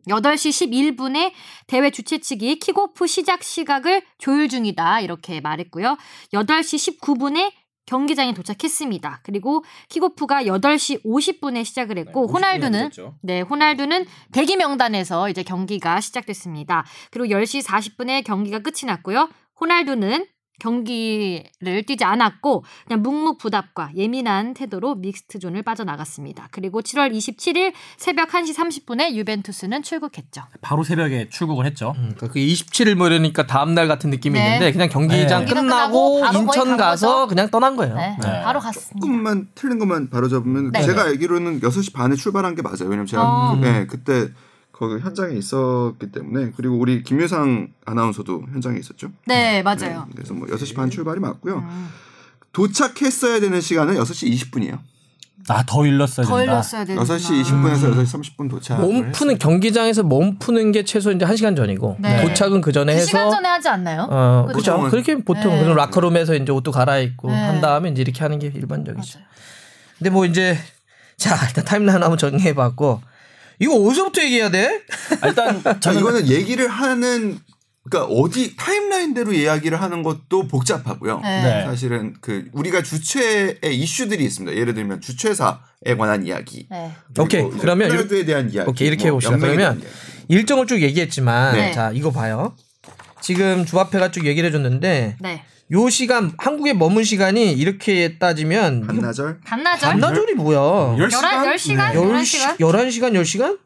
8시 0.09 0.97
11분에 0.97 1.33
대회 1.67 1.91
주최 1.91 2.19
측이 2.19 2.61
킥오프 2.61 3.07
시작 3.07 3.43
시각을 3.43 4.03
조율 4.19 4.49
중이다. 4.49 5.01
이렇게 5.01 5.41
말했고요. 5.41 5.97
8시 6.33 7.01
19분에 7.01 7.53
경기장에 7.87 8.35
도착했습니다. 8.35 9.21
그리고 9.23 9.65
킥오프가 9.89 10.45
8시 10.45 11.05
50분에 11.05 11.65
시작을 11.65 11.99
했고 11.99 12.27
호날두는 12.27 12.91
네, 13.23 13.41
호날두는 13.41 14.07
대기 14.33 14.57
명단에서 14.57 15.31
이제 15.31 15.43
경기가 15.43 16.01
시작됐습니다. 16.01 16.85
그리고 17.11 17.35
10시 17.35 17.65
40분에 17.65 18.25
경기가 18.25 18.59
끝이 18.59 18.87
났고요. 18.87 19.29
호날두는 19.61 20.27
경기를 20.59 21.83
뛰지 21.87 22.05
않았고 22.05 22.65
그냥 22.87 23.03
묵묵부답과 23.03 23.91
예민한 23.97 24.55
태도로 24.55 24.97
믹스트 24.97 25.39
존을 25.39 25.63
빠져나갔습니다. 25.63 26.49
그리고 26.51 26.81
7월 26.81 27.13
27일 27.13 27.73
새벽 27.97 28.31
1시 28.31 28.55
30분에 28.57 29.15
유벤투스는 29.15 29.83
출국했죠. 29.83 30.43
바로 30.61 30.83
새벽에 30.83 31.29
출국을 31.29 31.67
했죠. 31.67 31.95
음, 31.97 32.15
그 32.19 32.29
27일 32.29 32.95
뭐 32.95 33.09
이러니까 33.09 33.47
다음 33.47 33.75
날 33.75 33.89
같은 33.89 34.11
느낌이 34.11 34.39
네. 34.39 34.45
있는데 34.47 34.73
그냥 34.73 34.89
경기장 34.89 35.45
네. 35.45 35.53
끝나고 35.53 36.25
인천 36.33 36.69
간 36.69 36.77
가서? 36.77 37.27
그냥 37.27 37.51
떠난 37.51 37.77
거예요. 37.77 37.95
네, 37.95 38.17
네. 38.23 38.43
바로 38.43 38.61
갔습니다. 38.61 39.07
조금만 39.07 39.49
틀린 39.55 39.79
것만 39.79 40.11
바로 40.11 40.29
잡으면 40.29 40.73
네. 40.73 40.83
제가 40.83 41.05
알기로는 41.05 41.61
6시 41.61 41.93
반에 41.93 42.15
출발한 42.17 42.55
게 42.55 42.63
맞아요. 42.63 42.85
왜냐면 42.85 43.07
제가 43.07 43.23
어. 43.23 43.57
그, 43.57 43.65
네, 43.65 43.87
그때 43.87 44.29
거기 44.79 45.01
현장에 45.03 45.35
있었기 45.35 46.13
때문에 46.13 46.53
그리고 46.57 46.77
우리 46.79 47.03
김유상 47.03 47.69
아나운서도 47.87 48.45
현장에 48.53 48.79
있었죠. 48.79 49.11
네, 49.27 49.63
맞아요. 49.63 50.05
네, 50.09 50.13
그래서 50.15 50.35
뭐 50.35 50.47
6시 50.49 50.77
반 50.77 50.91
출발이 50.91 51.19
맞고요. 51.19 51.59
음. 51.59 51.89
도착했어야 52.53 53.41
되는 53.41 53.61
시간은 53.61 53.95
6시 53.95 54.33
20분이에요. 54.33 54.79
아 55.49 55.63
더 55.65 55.87
일렀어야 55.87 56.27
더 56.27 56.37
된다. 56.39 56.53
일렀어야 56.53 56.85
되는 56.85 57.03
6시 57.03 57.43
20분에서 57.43 57.95
6시 57.95 58.37
30분 58.37 58.51
도착. 58.51 58.81
몸 58.81 59.13
푸는 59.13 59.39
경기장에서 59.39 60.03
몸 60.03 60.39
푸는 60.39 60.73
게 60.73 60.83
최소 60.85 61.13
이제 61.13 61.25
1시간 61.25 61.57
전이고 61.57 61.97
네. 62.01 62.23
도착은 62.27 62.61
그 62.61 62.73
전에 62.73 62.95
해서 62.97 63.07
2시간 63.17 63.31
전에 63.31 63.49
하지 63.49 63.69
않나요? 63.69 64.09
어, 64.11 64.47
그죠? 64.53 64.77
그렇죠. 64.77 64.91
그렇게 64.91 65.17
보통 65.23 65.55
네. 65.55 65.63
그런 65.63 65.77
라커룸에서 65.77 66.35
이제 66.35 66.51
옷도 66.53 66.73
갈아입고 66.73 67.29
네. 67.31 67.35
한 67.35 67.61
다음에 67.61 67.91
이제 67.91 68.03
이렇게 68.03 68.21
하는 68.23 68.39
게 68.39 68.49
일반적이죠. 68.49 69.21
근데 69.99 70.11
뭐 70.11 70.25
이제 70.27 70.59
자 71.17 71.37
일단 71.47 71.65
타임라인 71.65 72.03
한번 72.03 72.19
정리해 72.19 72.55
봤고 72.55 73.01
이거 73.59 73.75
어디서부터 73.75 74.23
얘기해야 74.23 74.51
돼? 74.51 74.83
아, 75.21 75.29
일단 75.29 75.63
자, 75.63 75.79
저는 75.81 76.01
이거는 76.01 76.29
얘기를 76.29 76.69
하는 76.69 77.39
그러니까 77.89 78.13
어디 78.13 78.57
타임라인대로 78.57 79.33
이야기를 79.33 79.81
하는 79.81 80.03
것도 80.03 80.49
복잡하고요. 80.49 81.21
네. 81.21 81.43
네. 81.43 81.65
사실은 81.65 82.15
그 82.21 82.47
우리가 82.53 82.83
주최의 82.83 83.61
이슈들이 83.63 84.25
있습니다. 84.25 84.57
예를 84.57 84.75
들면 84.75 85.01
주최사에 85.01 85.95
관한 85.97 86.27
이야기. 86.27 86.67
네. 86.69 86.93
오케이, 87.19 87.49
그러면 87.61 87.91
호날두에 87.93 88.25
대한 88.25 88.53
이야기. 88.53 88.69
오케이, 88.69 88.89
이렇게 88.89 89.05
뭐 89.11 89.21
해봅시다. 89.21 89.39
그러면. 89.39 89.81
일정을 90.29 90.67
쭉 90.67 90.83
얘기했지만 90.83 91.55
네. 91.55 91.73
자 91.73 91.93
이거 91.93 92.11
봐요. 92.11 92.57
지금 93.21 93.65
주합회가 93.65 94.11
쭉 94.11 94.27
얘기를 94.27 94.49
해줬는데 94.49 95.17
네. 95.21 95.45
요 95.73 95.89
시간 95.91 96.33
한국에 96.39 96.73
머문 96.75 97.03
시간이 97.03 97.53
이렇게 97.53 98.19
따지면 98.19 98.87
반나절 98.87 99.41
반나절? 99.45 99.91
반나절이 99.91 100.35
뭐야? 100.35 100.59
10시간? 100.97 101.55
10시간? 101.55 101.93
네. 101.93 102.01
11시간? 102.01 102.57
11시간 102.59 103.13
10시간? 103.21 103.59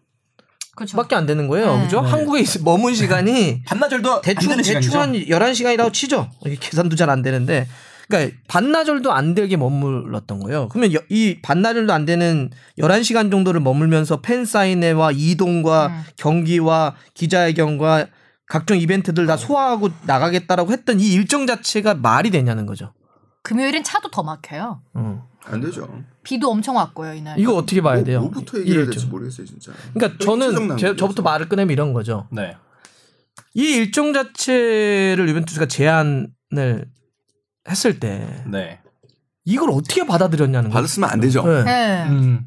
그렇죠. 0.74 0.96
밖에 0.96 1.14
안 1.14 1.26
되는 1.26 1.46
거예요. 1.46 1.76
네. 1.76 1.82
그죠? 1.84 2.00
네. 2.00 2.08
한국에 2.08 2.40
있- 2.40 2.62
머문 2.64 2.94
시간이 2.94 3.62
반나절도 3.68 4.14
안 4.14 4.20
대충 4.22 4.48
되는 4.48 4.64
대충. 4.64 4.98
한 5.00 5.12
11시간이라고 5.12 5.92
치죠. 5.92 6.30
이게 6.46 6.56
계산도 6.58 6.96
잘 6.96 7.10
안 7.10 7.20
되는데. 7.20 7.68
그러니까 8.08 8.34
반나절도 8.48 9.12
안 9.12 9.34
되게 9.34 9.56
머물렀던 9.58 10.40
거예요. 10.40 10.68
그러면 10.70 10.94
여- 10.94 11.00
이 11.10 11.38
반나절도 11.42 11.92
안 11.92 12.06
되는 12.06 12.50
11시간 12.78 13.30
정도를 13.30 13.60
머물면서 13.60 14.22
팬 14.22 14.46
사인회와 14.46 15.10
이동과 15.14 15.86
음. 15.88 16.02
경기와 16.16 16.96
기자회견과 17.14 18.06
각종 18.50 18.76
이벤트들 18.76 19.26
다 19.26 19.36
소화하고 19.36 19.90
나가겠다라고 20.02 20.72
했던 20.72 20.98
이 20.98 21.12
일정 21.12 21.46
자체가 21.46 21.94
말이 21.94 22.30
되냐는 22.30 22.66
거죠. 22.66 22.92
금요일엔 23.44 23.84
차도 23.84 24.10
더 24.10 24.24
막혀요. 24.24 24.82
어. 24.94 25.28
안 25.44 25.60
되죠. 25.60 25.88
비도 26.24 26.50
엄청 26.50 26.74
왔고요 26.74 27.14
이날. 27.14 27.38
이거 27.38 27.54
어떻게 27.54 27.80
봐야 27.80 28.02
돼요? 28.02 28.20
뭐, 28.20 28.30
뭐부터 28.30 28.58
이 28.58 28.62
얘기해야. 28.62 28.86
될지 28.86 29.06
모르겠어요, 29.06 29.46
진짜. 29.46 29.72
그러니까 29.94 30.18
저는. 30.22 30.76
제, 30.78 30.96
저부터 30.96 31.22
말을 31.22 31.48
꺼내면 31.48 31.70
이런 31.70 31.92
거죠. 31.92 32.26
네. 32.32 32.56
이 33.54 33.76
일정 33.76 34.12
자체를 34.12 35.28
유벤투스가 35.28 35.66
제안을 35.66 36.86
했을 37.68 38.00
때 38.00 38.44
네. 38.48 38.80
이걸 39.44 39.70
어떻게 39.70 40.04
받아들였냐는 40.04 40.70
거죠. 40.70 40.74
받았으면 40.74 41.08
안 41.08 41.20
되죠. 41.20 41.46
네. 41.46 41.62
네. 41.62 42.06
음. 42.08 42.44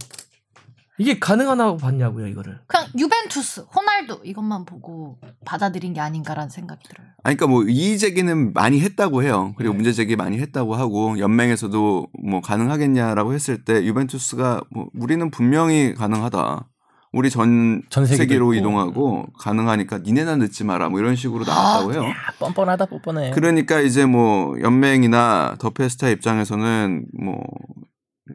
이게 0.99 1.17
가능하다고 1.17 1.77
봤냐고요, 1.77 2.27
이거를. 2.27 2.59
그냥 2.67 2.87
유벤투스, 2.97 3.65
호날두 3.75 4.21
이것만 4.23 4.65
보고 4.65 5.17
받아들인 5.43 5.93
게 5.93 5.99
아닌가라는 5.99 6.49
생각이 6.49 6.87
들어요. 6.87 7.07
아니, 7.23 7.35
그러니까 7.35 7.47
뭐 7.47 7.63
이의 7.63 7.97
제기는 7.97 8.53
많이 8.53 8.79
했다고 8.79 9.23
해요. 9.23 9.53
그리고 9.57 9.73
네. 9.73 9.77
문제 9.77 9.91
제기 9.91 10.15
많이 10.15 10.37
했다고 10.39 10.75
하고 10.75 11.17
연맹에서도 11.17 12.07
뭐 12.23 12.41
가능하겠냐라고 12.41 13.33
했을 13.33 13.63
때 13.65 13.83
유벤투스가 13.83 14.61
뭐 14.69 14.87
우리는 14.93 15.31
분명히 15.31 15.95
가능하다. 15.95 16.69
우리 17.11 17.29
전, 17.29 17.83
전 17.89 18.05
세계로 18.07 18.53
있고. 18.53 18.59
이동하고 18.59 19.27
가능하니까 19.39 19.99
니네나 19.99 20.35
늦지 20.35 20.63
마라. 20.63 20.89
뭐 20.89 20.99
이런 20.99 21.15
식으로 21.15 21.45
나왔다고 21.45 21.93
해요. 21.93 22.03
야, 22.03 22.13
뻔뻔하다 22.39 22.85
뻔뻔해. 22.87 23.31
그러니까 23.31 23.79
이제 23.81 24.05
뭐 24.05 24.59
연맹이나 24.59 25.55
더 25.59 25.69
페스타 25.69 26.09
입장에서는 26.09 27.05
뭐 27.23 27.39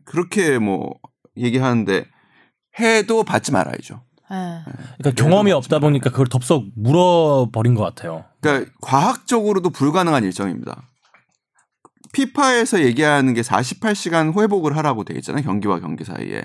그렇게 0.05 0.59
뭐 0.59 0.95
얘기하는데 1.37 2.07
해도 2.81 3.25
받지 3.25 3.53
말아야죠. 3.53 4.03
네. 4.31 4.63
그러니까 4.99 5.23
경험이 5.23 5.53
없다 5.53 5.79
보니까 5.79 6.11
그걸 6.11 6.27
덥석 6.27 6.65
물어버린 6.77 7.75
것 7.75 7.83
같아요. 7.83 8.25
그러니까 8.41 8.71
과학적으로도 8.81 9.71
불가능한 9.71 10.25
일정입니다. 10.25 10.83
피파에서 12.13 12.83
얘기하는 12.83 13.35
게 13.35 13.43
48시간 13.43 14.39
회복을 14.39 14.77
하라고 14.77 15.05
돼 15.05 15.15
있잖아요. 15.17 15.45
경기와 15.45 15.81
경기 15.81 16.05
사이에. 16.05 16.43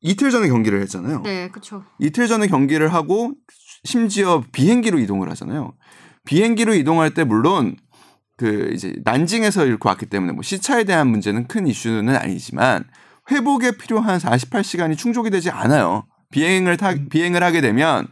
이틀 0.00 0.30
전에 0.30 0.48
경기를 0.48 0.80
했잖아요. 0.82 1.22
네, 1.22 1.48
그렇죠. 1.48 1.84
이틀 1.98 2.28
전에 2.28 2.46
경기를 2.46 2.92
하고 2.92 3.32
심지어 3.84 4.44
비행기로 4.52 4.98
이동을 4.98 5.30
하잖아요. 5.30 5.74
비행기로 6.24 6.74
이동할 6.74 7.14
때 7.14 7.24
물론 7.24 7.76
그 8.36 8.70
이제 8.74 8.94
난징에서 9.04 9.66
이렇게 9.66 9.88
왔기 9.88 10.06
때문에 10.06 10.32
뭐 10.32 10.42
시차에 10.42 10.84
대한 10.84 11.08
문제는 11.08 11.46
큰 11.46 11.66
이슈는 11.66 12.14
아니지만 12.14 12.84
회복에 13.30 13.72
필요한 13.72 14.18
48시간이 14.18 14.96
충족이 14.96 15.30
되지 15.30 15.50
않아요. 15.50 16.06
비행을 16.30 16.76
타 16.76 16.94
비행을 17.10 17.42
하게 17.42 17.60
되면 17.60 18.08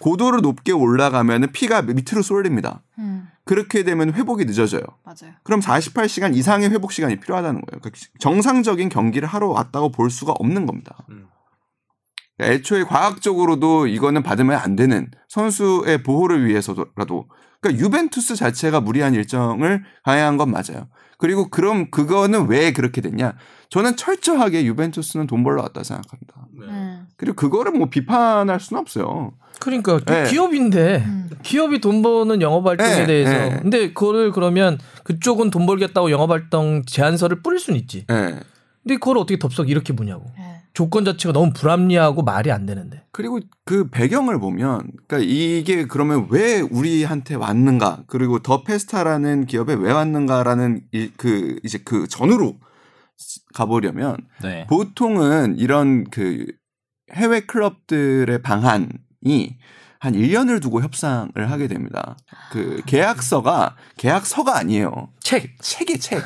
고도를 0.00 0.40
높게 0.42 0.72
올라가면은 0.72 1.52
피가 1.52 1.82
밑으로 1.82 2.22
쏠립니다. 2.22 2.82
음, 2.98 3.28
그렇게 3.44 3.84
되면 3.84 4.12
회복이 4.12 4.44
늦어져요. 4.44 4.82
맞아요. 5.04 5.34
그럼 5.42 5.60
48시간 5.60 6.34
이상의 6.34 6.70
회복 6.70 6.92
시간이 6.92 7.20
필요하다는 7.20 7.60
거예요. 7.62 7.80
그러니까 7.80 7.90
정상적인 8.18 8.88
경기를 8.88 9.28
하러 9.28 9.48
왔다고 9.48 9.90
볼 9.90 10.10
수가 10.10 10.32
없는 10.32 10.66
겁니다. 10.66 10.96
음. 11.10 11.28
그러니까 12.36 12.54
애초에 12.54 12.84
과학적으로도 12.84 13.86
이거는 13.86 14.22
받으면 14.22 14.58
안 14.58 14.76
되는 14.76 15.10
선수의 15.28 16.02
보호를 16.02 16.46
위해서라도 16.46 17.28
그러니까 17.60 17.84
유벤투스 17.84 18.36
자체가 18.36 18.80
무리한 18.80 19.14
일정을 19.14 19.84
강행한 20.02 20.36
건 20.36 20.50
맞아요. 20.50 20.88
그리고 21.18 21.48
그럼 21.48 21.90
그거는 21.90 22.48
왜 22.48 22.72
그렇게 22.72 23.00
됐냐? 23.00 23.34
저는 23.74 23.96
철저하게 23.96 24.66
유벤투스는 24.66 25.26
돈 25.26 25.42
벌러 25.42 25.62
왔다 25.62 25.82
생각합니다. 25.82 26.46
음. 26.60 27.08
그리고 27.16 27.34
그거를 27.34 27.72
뭐 27.72 27.88
비판할 27.88 28.60
수는 28.60 28.80
없어요. 28.80 29.32
그러니까 29.58 29.98
네. 29.98 30.30
기업인데 30.30 31.02
음. 31.04 31.28
기업이 31.42 31.80
돈 31.80 32.00
버는 32.00 32.40
영업 32.40 32.64
활동에 32.64 32.98
네, 32.98 33.06
대해서 33.06 33.32
네. 33.32 33.58
근데 33.60 33.88
그거를 33.92 34.30
그러면 34.30 34.78
그쪽은 35.02 35.50
돈 35.50 35.66
벌겠다고 35.66 36.12
영업 36.12 36.30
활동 36.30 36.84
제안서를 36.86 37.42
뿌릴 37.42 37.58
수는 37.58 37.80
있지. 37.80 38.06
예. 38.12 38.38
근데 38.84 38.94
그걸 38.94 39.18
어떻게 39.18 39.40
덥석 39.40 39.68
이렇게 39.68 39.92
보냐고. 39.92 40.24
네. 40.38 40.62
조건 40.72 41.04
자체가 41.04 41.32
너무 41.32 41.52
불합리하고 41.52 42.22
말이 42.22 42.52
안 42.52 42.66
되는데. 42.66 43.02
그리고 43.10 43.40
그 43.64 43.88
배경을 43.90 44.38
보면 44.38 44.82
그러니까 45.08 45.18
이게 45.28 45.86
그러면 45.86 46.28
왜 46.30 46.60
우리한테 46.60 47.34
왔는가 47.34 48.04
그리고 48.06 48.38
더 48.38 48.62
페스타라는 48.62 49.46
기업에 49.46 49.74
왜 49.74 49.90
왔는가라는 49.90 50.82
이, 50.92 51.10
그 51.16 51.58
이제 51.64 51.78
그 51.84 52.06
전으로 52.06 52.54
가보려면 53.54 54.16
네. 54.42 54.66
보통은 54.68 55.56
이런 55.58 56.04
그 56.10 56.46
해외 57.12 57.40
클럽들의 57.40 58.42
방한이 58.42 59.56
한 60.00 60.12
1년을 60.12 60.60
두고 60.60 60.82
협상을 60.82 61.32
하게 61.50 61.66
됩니다. 61.66 62.16
그 62.52 62.82
계약서가 62.86 63.74
계약서가 63.96 64.56
아니에요. 64.58 65.08
책, 65.20 65.56
책이 65.62 65.98
책. 65.98 66.22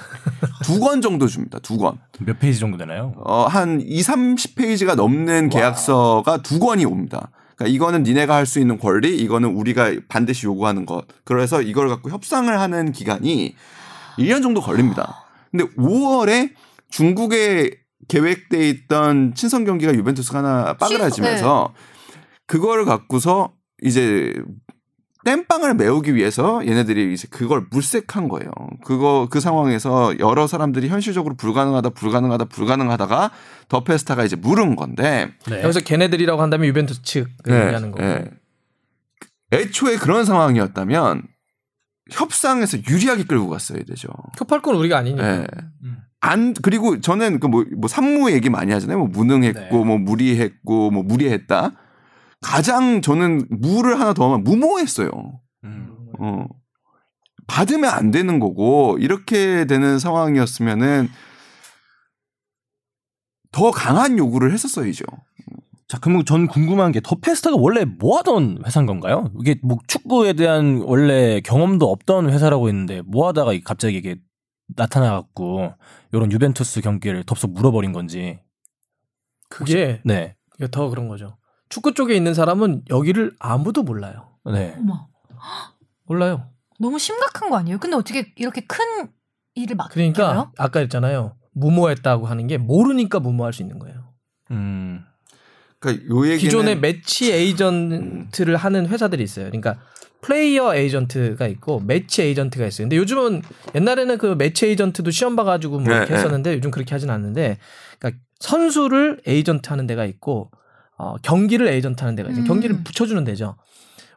두 0.65 0.81
권 0.81 1.01
정도 1.01 1.29
줍니다. 1.29 1.59
두 1.63 1.79
권. 1.79 1.97
몇 2.21 2.39
페이지 2.41 2.59
정도 2.59 2.77
되나요? 2.77 3.15
어, 3.25 3.45
한 3.47 3.81
2, 3.81 4.01
30페이지가 4.01 4.97
넘는 4.97 5.49
계약서가 5.51 6.39
두 6.43 6.59
권이 6.59 6.85
옵니다. 6.87 7.31
그러니까 7.55 7.75
이거는 7.75 8.03
니네가 8.03 8.35
할 8.35 8.47
수 8.47 8.59
있는 8.59 8.79
권리, 8.79 9.17
이거는 9.19 9.51
우리가 9.51 9.93
반드시 10.09 10.47
요구하는 10.47 10.85
것. 10.87 11.05
그래서 11.25 11.63
이걸 11.63 11.89
갖고 11.89 12.11
협상을 12.11 12.59
하는 12.59 12.91
기간이 12.93 13.55
1년 14.19 14.43
정도 14.43 14.61
걸립니다. 14.61 15.25
근데 15.53 15.65
5월에 15.77 16.53
중국에 16.91 17.71
계획돼 18.09 18.69
있던 18.71 19.35
친선 19.35 19.65
경기가 19.65 19.95
유벤투스가 19.95 20.39
하나 20.39 20.77
빠그라지면서 20.77 21.75
그거를 22.47 22.85
갖고서 22.85 23.53
이제 23.83 24.35
땜빵을 25.25 25.75
메우기 25.75 26.15
위해서 26.15 26.65
얘네들이 26.67 27.13
이제 27.13 27.29
그걸 27.31 27.67
물색한 27.71 28.29
거예요. 28.29 28.51
그거 28.85 29.29
그 29.31 29.41
상황에서 29.41 30.19
여러 30.21 30.47
사람들이 30.47 30.89
현실적으로 30.89 31.35
불가능하다 31.37 31.91
불가능하다 31.91 32.47
불가능하다가 32.47 33.31
더 33.69 33.85
페스타가 33.85 34.25
이제 34.25 34.37
물은 34.37 34.77
건데 34.77 35.31
네. 35.49 35.63
여기서 35.63 35.81
걔네들이라고 35.81 36.41
한다면 36.41 36.69
유벤투스 36.69 37.03
측을 37.03 37.31
네, 37.47 37.65
얘기하는 37.65 37.91
거고. 37.91 38.03
네. 38.03 38.25
애초에 39.53 39.97
그런 39.97 40.25
상황이었다면 40.25 41.23
협상에서 42.11 42.79
유리하게 42.89 43.25
끌고 43.25 43.49
갔어야 43.49 43.83
되죠. 43.85 44.09
급할 44.37 44.63
건 44.63 44.77
우리가 44.77 44.99
아니니까. 44.99 45.41
예. 45.43 45.47
음. 45.85 45.99
안 46.21 46.53
그리고 46.55 47.01
저는 47.01 47.39
그뭐뭐 47.39 47.89
산무 47.89 48.33
얘기 48.33 48.51
많이 48.51 48.73
하잖아요. 48.73 48.99
뭐 48.99 49.09
무능했고 49.09 49.61
네. 49.61 49.85
뭐 49.85 49.99
무리했고 49.99 50.91
뭐 50.91 51.03
무리했다. 51.03 51.73
가장 52.41 53.03
저는 53.03 53.47
무를 53.51 54.01
하나 54.01 54.15
더 54.15 54.25
하면 54.27 54.45
무모했어요. 54.45 55.11
음. 55.65 55.97
어. 56.19 56.47
받으면 57.47 57.91
안 57.91 58.11
되는 58.11 58.41
거고 58.41 58.99
이렇게 59.01 59.65
되는 59.65 59.99
상황이었으면은 59.99 61.09
더 63.53 63.71
강한 63.71 64.19
요구를 64.19 64.53
했었어야죠. 64.53 65.05
자, 65.89 65.99
그러면 66.01 66.25
전 66.27 66.47
궁금한 66.47 66.93
게 66.93 67.01
더 67.01 67.17
페스타가 67.17 67.57
원래 67.59 67.85
뭐 67.85 68.19
하던 68.19 68.63
회사인 68.67 68.87
건가요? 68.87 69.31
이게 69.41 69.57
뭐 69.63 69.79
축구에 69.87 70.35
대한 70.35 70.83
원래 70.85 71.41
경험도 71.41 71.91
없던 71.91 72.31
회사라고 72.31 72.69
했는데 72.69 73.01
뭐 73.07 73.27
하다가 73.29 73.55
이- 73.55 73.63
갑자기 73.63 73.97
이게 73.97 74.17
나타나갖고 74.77 75.73
이런 76.13 76.31
유벤투스 76.31 76.83
경기를 76.83 77.25
덥석 77.25 77.53
물어버린 77.53 77.93
건지. 77.93 78.39
그게 79.49 80.03
네. 80.05 80.37
이게 80.59 80.69
더 80.71 80.91
그런 80.91 81.09
거죠. 81.09 81.39
축구 81.71 81.95
쪽에 81.95 82.15
있는 82.15 82.35
사람은 82.35 82.85
여기를 82.91 83.35
아무도 83.39 83.83
몰라요. 83.83 84.29
네. 84.45 84.75
어머, 84.79 85.09
몰라요. 86.05 86.51
너무 86.79 86.99
심각한 86.99 87.49
거 87.49 87.57
아니에요? 87.57 87.79
근데 87.79 87.97
어떻게 87.97 88.33
이렇게 88.37 88.61
큰 88.67 89.09
일을 89.55 89.75
맡겨요? 89.77 89.93
그러니까 89.95 90.53
아까 90.59 90.81
했잖아요. 90.81 91.35
무모했다고 91.53 92.27
하는 92.27 92.47
게 92.47 92.59
모르니까 92.59 93.21
무모할 93.21 93.53
수 93.55 93.63
있는 93.63 93.79
거예요. 93.79 94.13
음. 94.51 95.03
그러니까 95.81 96.07
요 96.09 96.25
얘기는 96.27 96.39
기존에 96.39 96.75
매치 96.75 97.33
에이전트를 97.33 98.57
하는 98.57 98.87
회사들이 98.87 99.23
있어요. 99.23 99.47
그러니까 99.47 99.79
플레이어 100.21 100.75
에이전트가 100.75 101.47
있고 101.47 101.81
매치 101.81 102.23
에이전트가 102.23 102.67
있어요. 102.67 102.85
근데 102.85 102.97
요즘은 102.97 103.43
옛날에는 103.75 104.19
그 104.19 104.35
매치 104.37 104.67
에이전트도 104.67 105.11
시험 105.11 105.37
봐가지고 105.37 105.79
뭐 105.79 105.95
이렇게 105.95 106.11
네, 106.11 106.17
했었는데 106.17 106.55
요즘 106.55 106.71
그렇게 106.71 106.95
하진 106.95 107.11
않는데 107.11 107.59
그러니까 107.99 108.21
선수를 108.41 109.21
에이전트 109.27 109.69
하는 109.69 109.87
데가 109.87 110.05
있고 110.07 110.51
어, 110.97 111.17
경기를 111.23 111.69
에이전트 111.69 112.01
하는 112.03 112.17
데가 112.17 112.31
있어요. 112.31 112.43
음. 112.43 112.47
경기를 112.47 112.83
붙여주는 112.83 113.23
데죠. 113.25 113.57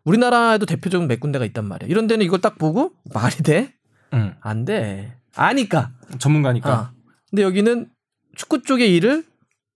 우리나라에도 0.04 0.66
대표적인 0.66 1.08
몇 1.08 1.20
군데가 1.20 1.46
있단 1.46 1.66
말이야. 1.66 1.88
이런 1.88 2.08
데는 2.08 2.26
이걸 2.26 2.42
딱 2.42 2.58
보고 2.58 2.94
말이 3.14 3.36
돼? 3.44 3.74
음, 4.14 4.34
안 4.42 4.66
돼. 4.66 5.16
아니까. 5.36 5.92
전문가니까. 6.18 6.72
아. 6.72 6.92
근데 7.30 7.44
여기는 7.44 7.90
축구 8.36 8.64
쪽의 8.64 8.96
일을 8.96 9.24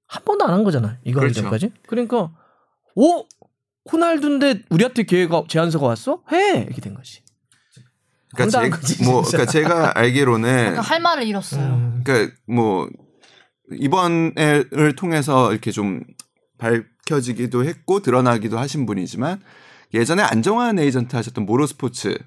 한 0.08 0.24
번도 0.24 0.46
안 0.46 0.54
한 0.54 0.64
거잖아. 0.64 0.98
이거 1.04 1.20
그렇죠. 1.20 1.42
전까지. 1.42 1.72
그러니까 1.88 2.32
오 2.96 3.26
호날두인데 3.92 4.64
우리한테 4.70 5.04
기회가 5.04 5.44
제안서가 5.48 5.86
왔어? 5.86 6.24
해 6.32 6.62
이렇게 6.64 6.82
된 6.82 6.94
거지. 6.94 7.22
그러니까, 8.36 8.60
황당한 8.60 8.70
거지, 8.82 8.98
제, 8.98 9.04
뭐. 9.06 9.22
그러니까 9.22 9.52
제가 9.52 9.98
알기로는 9.98 10.78
할 10.78 11.00
말을 11.00 11.24
잃었어요. 11.26 11.64
음. 11.64 12.02
그러니까 12.04 12.36
뭐 12.48 12.90
이번을 13.72 14.96
통해서 14.98 15.52
이렇게 15.52 15.72
좀 15.72 16.04
밝혀지기도 16.58 17.64
했고 17.66 18.02
드러나기도 18.02 18.58
하신 18.58 18.86
분이지만 18.86 19.42
예전에 19.94 20.22
안정환 20.24 20.80
에이전트 20.80 21.16
하셨던 21.16 21.46
모로스포츠 21.46 22.18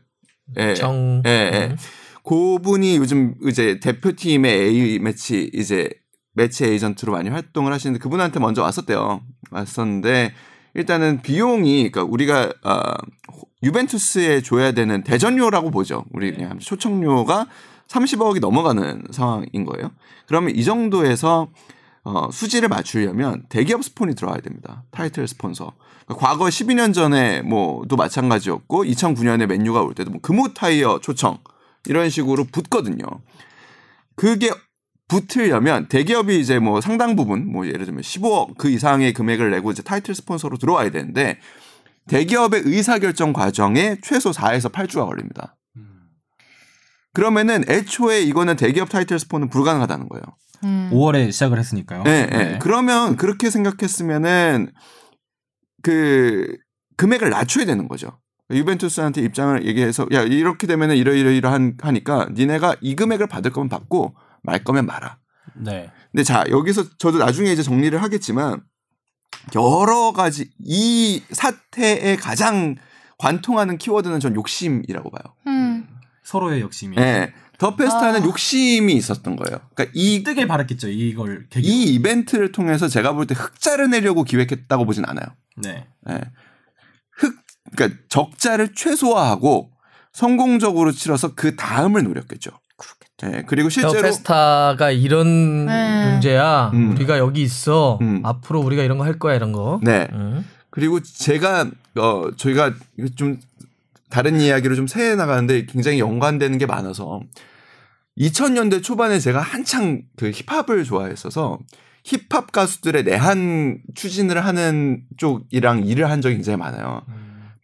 예, 0.59 0.75
정. 0.75 1.23
예, 1.27 1.31
예. 1.53 1.67
음. 1.73 1.77
그 2.25 2.59
분이 2.59 2.97
요즘 2.97 3.35
이제 3.47 3.81
대표팀의 3.81 4.51
A 4.61 4.99
매치 4.99 5.51
이제 5.53 5.91
매치 6.39 6.65
에이전트로 6.65 7.13
많이 7.13 7.29
활동을 7.29 7.73
하시는데 7.73 8.01
그분한테 8.01 8.39
먼저 8.39 8.63
왔었대요. 8.63 9.21
왔었는데 9.51 10.33
일단은 10.75 11.21
비용이 11.23 11.91
그러니까 11.91 12.05
우리가 12.05 12.53
아 12.63 12.97
유벤투스에 13.65 14.43
줘야 14.43 14.71
되는 14.71 15.03
대전료라고 15.03 15.73
보죠. 15.73 16.05
우리 16.13 16.33
그냥 16.33 16.61
초청료가 16.61 17.49
30억이 17.89 18.41
넘어가는 18.41 19.07
상황인 19.11 19.65
거예요. 19.65 19.91
그러면 20.27 20.55
이 20.55 20.63
정도에서 20.63 21.49
어, 22.05 22.31
수지를 22.31 22.69
맞추려면 22.69 23.43
대기업 23.49 23.83
스폰이 23.83 24.15
들어와야 24.15 24.41
됩니다. 24.41 24.85
타이틀 24.93 25.27
스폰서. 25.27 25.73
그러니까 26.07 26.27
과거 26.27 26.45
12년 26.45 26.95
전에 26.95 27.43
뭐도 27.43 27.97
마찬가지였고 27.97 28.85
2009년에 28.85 29.47
맨유가 29.47 29.83
올 29.83 29.95
때도 29.95 30.13
뭐 30.13 30.21
금호 30.21 30.55
타이어 30.55 31.01
초청 31.03 31.39
이런 31.87 32.09
식으로 32.09 32.45
붙거든요. 32.45 33.05
그게 34.15 34.51
붙으려면 35.09 35.89
대기업이 35.89 36.39
이제 36.39 36.59
뭐 36.59 36.81
상당 36.81 37.17
부분 37.17 37.51
뭐 37.51 37.67
예를 37.67 37.87
들면 37.87 38.03
15억 38.03 38.59
그 38.59 38.69
이상의 38.69 39.15
금액을 39.15 39.51
내고 39.51 39.71
이제 39.71 39.83
타이틀 39.83 40.15
스폰서로 40.15 40.59
들어와야 40.59 40.91
되는데 40.91 41.39
대기업의 42.09 42.63
의사결정 42.65 43.33
과정에 43.33 43.97
최소 44.03 44.31
4에서 44.31 44.71
8주가 44.71 45.07
걸립니다. 45.07 45.57
그러면은 47.15 47.65
애초에 47.69 48.21
이거는 48.23 48.57
대기업 48.57 48.91
타이틀 48.91 49.19
스폰은 49.19 49.49
불가능하다는 49.49 50.09
거예요. 50.09 50.23
음. 50.65 50.91
5월에 50.93 51.33
시작을 51.33 51.59
했으니까요. 51.59 52.05
예, 52.07 52.29
예. 52.33 52.59
그러면 52.61 53.17
그렇게 53.17 53.51
생각했으면은 53.51 54.71
그 55.83 56.57
금액을 56.97 57.31
낮춰야 57.31 57.65
되는 57.65 57.89
거죠. 57.89 58.19
유벤투스한테 58.51 59.21
입장을 59.23 59.67
얘기해서 59.67 60.07
야 60.13 60.23
이렇게 60.23 60.67
되면은 60.67 60.97
이러이러이러한 60.97 61.79
하니까 61.81 62.29
니네가 62.33 62.77
이 62.81 62.97
금액을 62.97 63.27
받을 63.27 63.53
거면 63.53 63.69
받고 63.69 64.15
말 64.43 64.63
거면 64.65 64.87
말아. 64.87 65.19
네. 65.55 65.91
근데 66.13 66.25
자 66.25 66.45
여기서 66.49 66.85
저도 66.99 67.19
나중에 67.19 67.53
이제 67.53 67.63
정리를 67.63 68.01
하겠지만 68.03 68.61
여러 69.55 70.13
가지 70.13 70.51
이 70.59 71.23
사태의 71.31 72.17
가장 72.17 72.77
관통하는 73.19 73.79
키워드는 73.79 74.21
전 74.21 74.35
욕심이라고 74.35 75.11
봐요. 75.11 75.35
음. 75.47 75.89
서로의 76.23 76.61
욕심이. 76.61 76.97
예. 76.99 77.33
더 77.59 77.75
페스타는 77.75 78.23
아. 78.23 78.25
욕심이 78.25 78.93
있었던 78.95 79.35
거예요. 79.35 79.61
그러니까 79.75 79.93
이, 79.95 80.23
뜨길 80.23 80.47
바랐겠죠. 80.47 80.89
이걸 80.89 81.49
계기. 81.49 81.67
이 81.69 81.95
이벤트를 81.95 82.53
통해서 82.53 82.87
제가 82.87 83.13
볼 83.15 83.27
때 83.27 83.35
흑자를 83.35 83.91
내려고 83.91 84.23
기획했다고 84.23 84.85
보진 84.85 85.05
않아요. 85.07 85.27
네. 85.57 85.87
예. 86.09 86.21
흑, 87.13 87.35
그러니까 87.75 88.01
적자를 88.09 88.75
최소화하고 88.75 89.73
성공적으로 90.13 90.93
치러서 90.93 91.35
그 91.35 91.57
다음을 91.57 92.05
노렸겠죠. 92.05 92.51
예. 93.25 93.43
그리고 93.47 93.69
저 93.69 93.81
실제로 93.81 94.03
페스타가 94.03 94.91
이런 94.93 95.67
네. 95.67 96.11
문제야. 96.13 96.71
음. 96.73 96.93
우리가 96.93 97.19
여기 97.19 97.43
있어. 97.43 97.99
음. 98.01 98.21
앞으로 98.25 98.61
우리가 98.61 98.83
이런 98.85 98.99
거 98.99 99.05
할 99.05 99.19
거야 99.19 99.35
이런 99.35 99.53
거. 99.53 99.81
네. 99.83 100.07
음. 100.13 100.45
그리고 100.71 101.01
제가 101.03 101.69
어 101.97 102.31
저희가 102.37 102.75
좀 103.17 103.39
다른 104.11 104.41
이야기로 104.41 104.77
좀 104.77 104.87
새해 104.87 105.17
나가는데 105.17 105.67
굉장히 105.67 105.99
연관되는 105.99 106.59
게 106.59 106.67
많아서 106.67 107.21
2000년대 108.19 108.83
초반에 108.83 109.19
제가 109.19 109.41
한창 109.41 110.03
그 110.17 110.31
힙합을 110.33 110.85
좋아했어서 110.85 111.59
힙합 112.05 112.53
가수들의 112.53 113.05
내한 113.05 113.81
추진을 113.95 114.45
하는 114.45 115.03
쪽이랑 115.17 115.85
일을 115.85 116.09
한 116.11 116.21
적이 116.21 116.37
굉장히 116.37 116.57
많아요. 116.57 117.03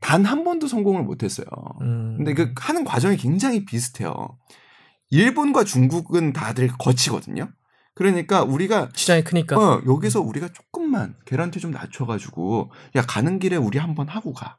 단 0.00 0.24
한 0.26 0.44
번도 0.44 0.66
성공을 0.66 1.02
못했어요. 1.02 1.46
음. 1.80 2.14
근데 2.18 2.34
그 2.34 2.52
하는 2.56 2.84
과정이 2.84 3.16
굉장히 3.16 3.64
비슷해요. 3.64 4.36
일본과 5.10 5.64
중국은 5.64 6.32
다들 6.32 6.68
거치거든요. 6.78 7.50
그러니까 7.94 8.42
우리가 8.42 8.88
시장이 8.94 9.22
크니까. 9.22 9.56
어, 9.56 9.82
여기서 9.86 10.20
우리가 10.20 10.48
조금만 10.48 11.14
계란티 11.26 11.60
좀 11.60 11.70
낮춰가지고 11.70 12.72
야 12.96 13.02
가는 13.02 13.38
길에 13.38 13.56
우리 13.56 13.78
한번 13.78 14.08
하고 14.08 14.32
가. 14.32 14.58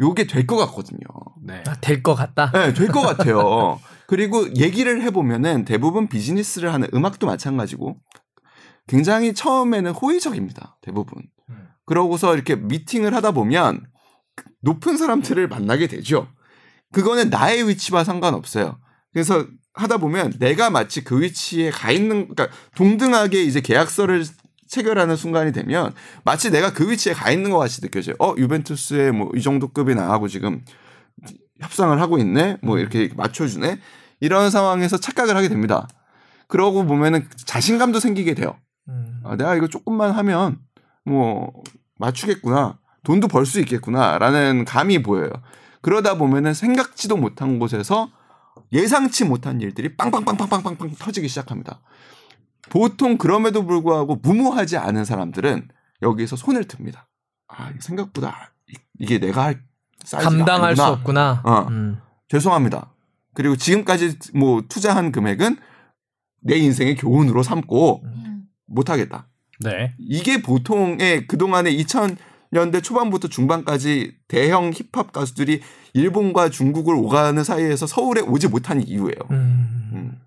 요게 0.00 0.26
될 0.26 0.46
것 0.46 0.56
같거든요. 0.56 1.00
네. 1.42 1.62
아, 1.66 1.74
될것 1.80 2.16
같다. 2.16 2.50
네, 2.52 2.74
될 2.74 2.88
것 2.88 3.00
같아요. 3.00 3.80
그리고 4.06 4.46
얘기를 4.56 5.00
해보면은 5.02 5.64
대부분 5.64 6.08
비즈니스를 6.08 6.72
하는 6.74 6.88
음악도 6.92 7.26
마찬가지고 7.26 7.96
굉장히 8.88 9.32
처음에는 9.32 9.92
호의적입니다. 9.92 10.78
대부분. 10.82 11.22
음. 11.48 11.68
그러고서 11.86 12.34
이렇게 12.34 12.56
미팅을 12.56 13.14
하다 13.14 13.30
보면 13.32 13.86
높은 14.60 14.96
사람들을 14.96 15.48
만나게 15.48 15.86
되죠. 15.86 16.28
그거는 16.92 17.30
나의 17.30 17.66
위치와 17.68 18.04
상관없어요. 18.04 18.78
그래서 19.12 19.46
하다 19.76 19.98
보면 19.98 20.32
내가 20.38 20.70
마치 20.70 21.04
그 21.04 21.20
위치에 21.20 21.70
가 21.70 21.90
있는, 21.92 22.28
그러니까 22.28 22.48
동등하게 22.74 23.42
이제 23.44 23.60
계약서를 23.60 24.24
체결하는 24.68 25.16
순간이 25.16 25.52
되면 25.52 25.94
마치 26.24 26.50
내가 26.50 26.72
그 26.72 26.90
위치에 26.90 27.12
가 27.12 27.30
있는 27.30 27.50
것 27.50 27.58
같이 27.58 27.80
느껴져요. 27.80 28.16
어, 28.18 28.34
유벤투스에 28.36 29.12
뭐 29.12 29.30
이 29.36 29.42
정도 29.42 29.68
급이 29.68 29.94
나하고 29.94 30.28
지금 30.28 30.64
협상을 31.60 31.98
하고 32.00 32.18
있네? 32.18 32.58
뭐 32.62 32.78
이렇게 32.78 33.10
맞춰주네? 33.16 33.78
이런 34.20 34.50
상황에서 34.50 34.96
착각을 34.98 35.36
하게 35.36 35.48
됩니다. 35.48 35.86
그러고 36.48 36.84
보면은 36.84 37.28
자신감도 37.44 38.00
생기게 38.00 38.34
돼요. 38.34 38.56
음. 38.88 39.20
아, 39.24 39.36
내가 39.36 39.54
이거 39.56 39.68
조금만 39.68 40.12
하면 40.12 40.58
뭐 41.04 41.52
맞추겠구나. 41.98 42.78
돈도 43.04 43.28
벌 43.28 43.46
수 43.46 43.60
있겠구나라는 43.60 44.64
감이 44.64 45.02
보여요. 45.02 45.30
그러다 45.80 46.18
보면은 46.18 46.54
생각지도 46.54 47.16
못한 47.16 47.58
곳에서 47.58 48.10
예상치 48.72 49.24
못한 49.24 49.60
일들이 49.60 49.96
빵빵빵빵빵빵빵 49.96 50.92
터지기 50.98 51.28
시작합니다. 51.28 51.80
보통 52.70 53.16
그럼에도 53.16 53.64
불구하고 53.64 54.16
무모하지 54.16 54.76
않은 54.76 55.04
사람들은 55.04 55.68
여기서 56.02 56.36
손을 56.36 56.64
듭니다. 56.64 57.08
아, 57.48 57.72
생각보다 57.78 58.52
이- 58.68 58.74
이게 58.98 59.18
내가 59.18 59.44
할 59.44 59.62
사이즈가 60.04 60.30
감당할 60.30 60.76
수 60.76 60.82
아니구나. 60.82 61.32
없구나. 61.32 61.42
어. 61.44 61.66
음. 61.70 61.98
죄송합니다. 62.28 62.92
그리고 63.34 63.56
지금까지 63.56 64.18
뭐 64.34 64.62
투자한 64.68 65.12
금액은 65.12 65.56
내 66.40 66.56
인생의 66.56 66.96
교훈으로 66.96 67.42
삼고 67.42 68.02
음. 68.04 68.42
못하겠다. 68.66 69.28
네. 69.60 69.94
이게 69.98 70.42
보통의 70.42 71.26
그동안의 71.28 71.74
2000 71.76 72.16
년대 72.56 72.80
초반부터 72.80 73.28
중반까지 73.28 74.16
대형 74.28 74.72
힙합 74.72 75.12
가수들이 75.12 75.60
일본과 75.92 76.48
중국을 76.48 76.94
오가는 76.94 77.42
사이에서 77.44 77.86
서울에 77.86 78.22
오지 78.22 78.48
못한 78.48 78.82
이유예요. 78.82 79.14
음. 79.30 79.90
음. 79.92 80.18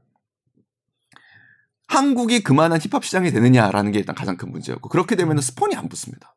한국이 1.87 2.43
그만한 2.43 2.79
힙합 2.79 3.03
시장이 3.03 3.31
되느냐라는 3.31 3.91
게 3.91 3.99
일단 3.99 4.15
가장 4.15 4.37
큰 4.37 4.51
문제였고 4.51 4.89
그렇게 4.89 5.15
되면 5.15 5.41
스폰이 5.41 5.75
안 5.75 5.89
붙습니다. 5.89 6.35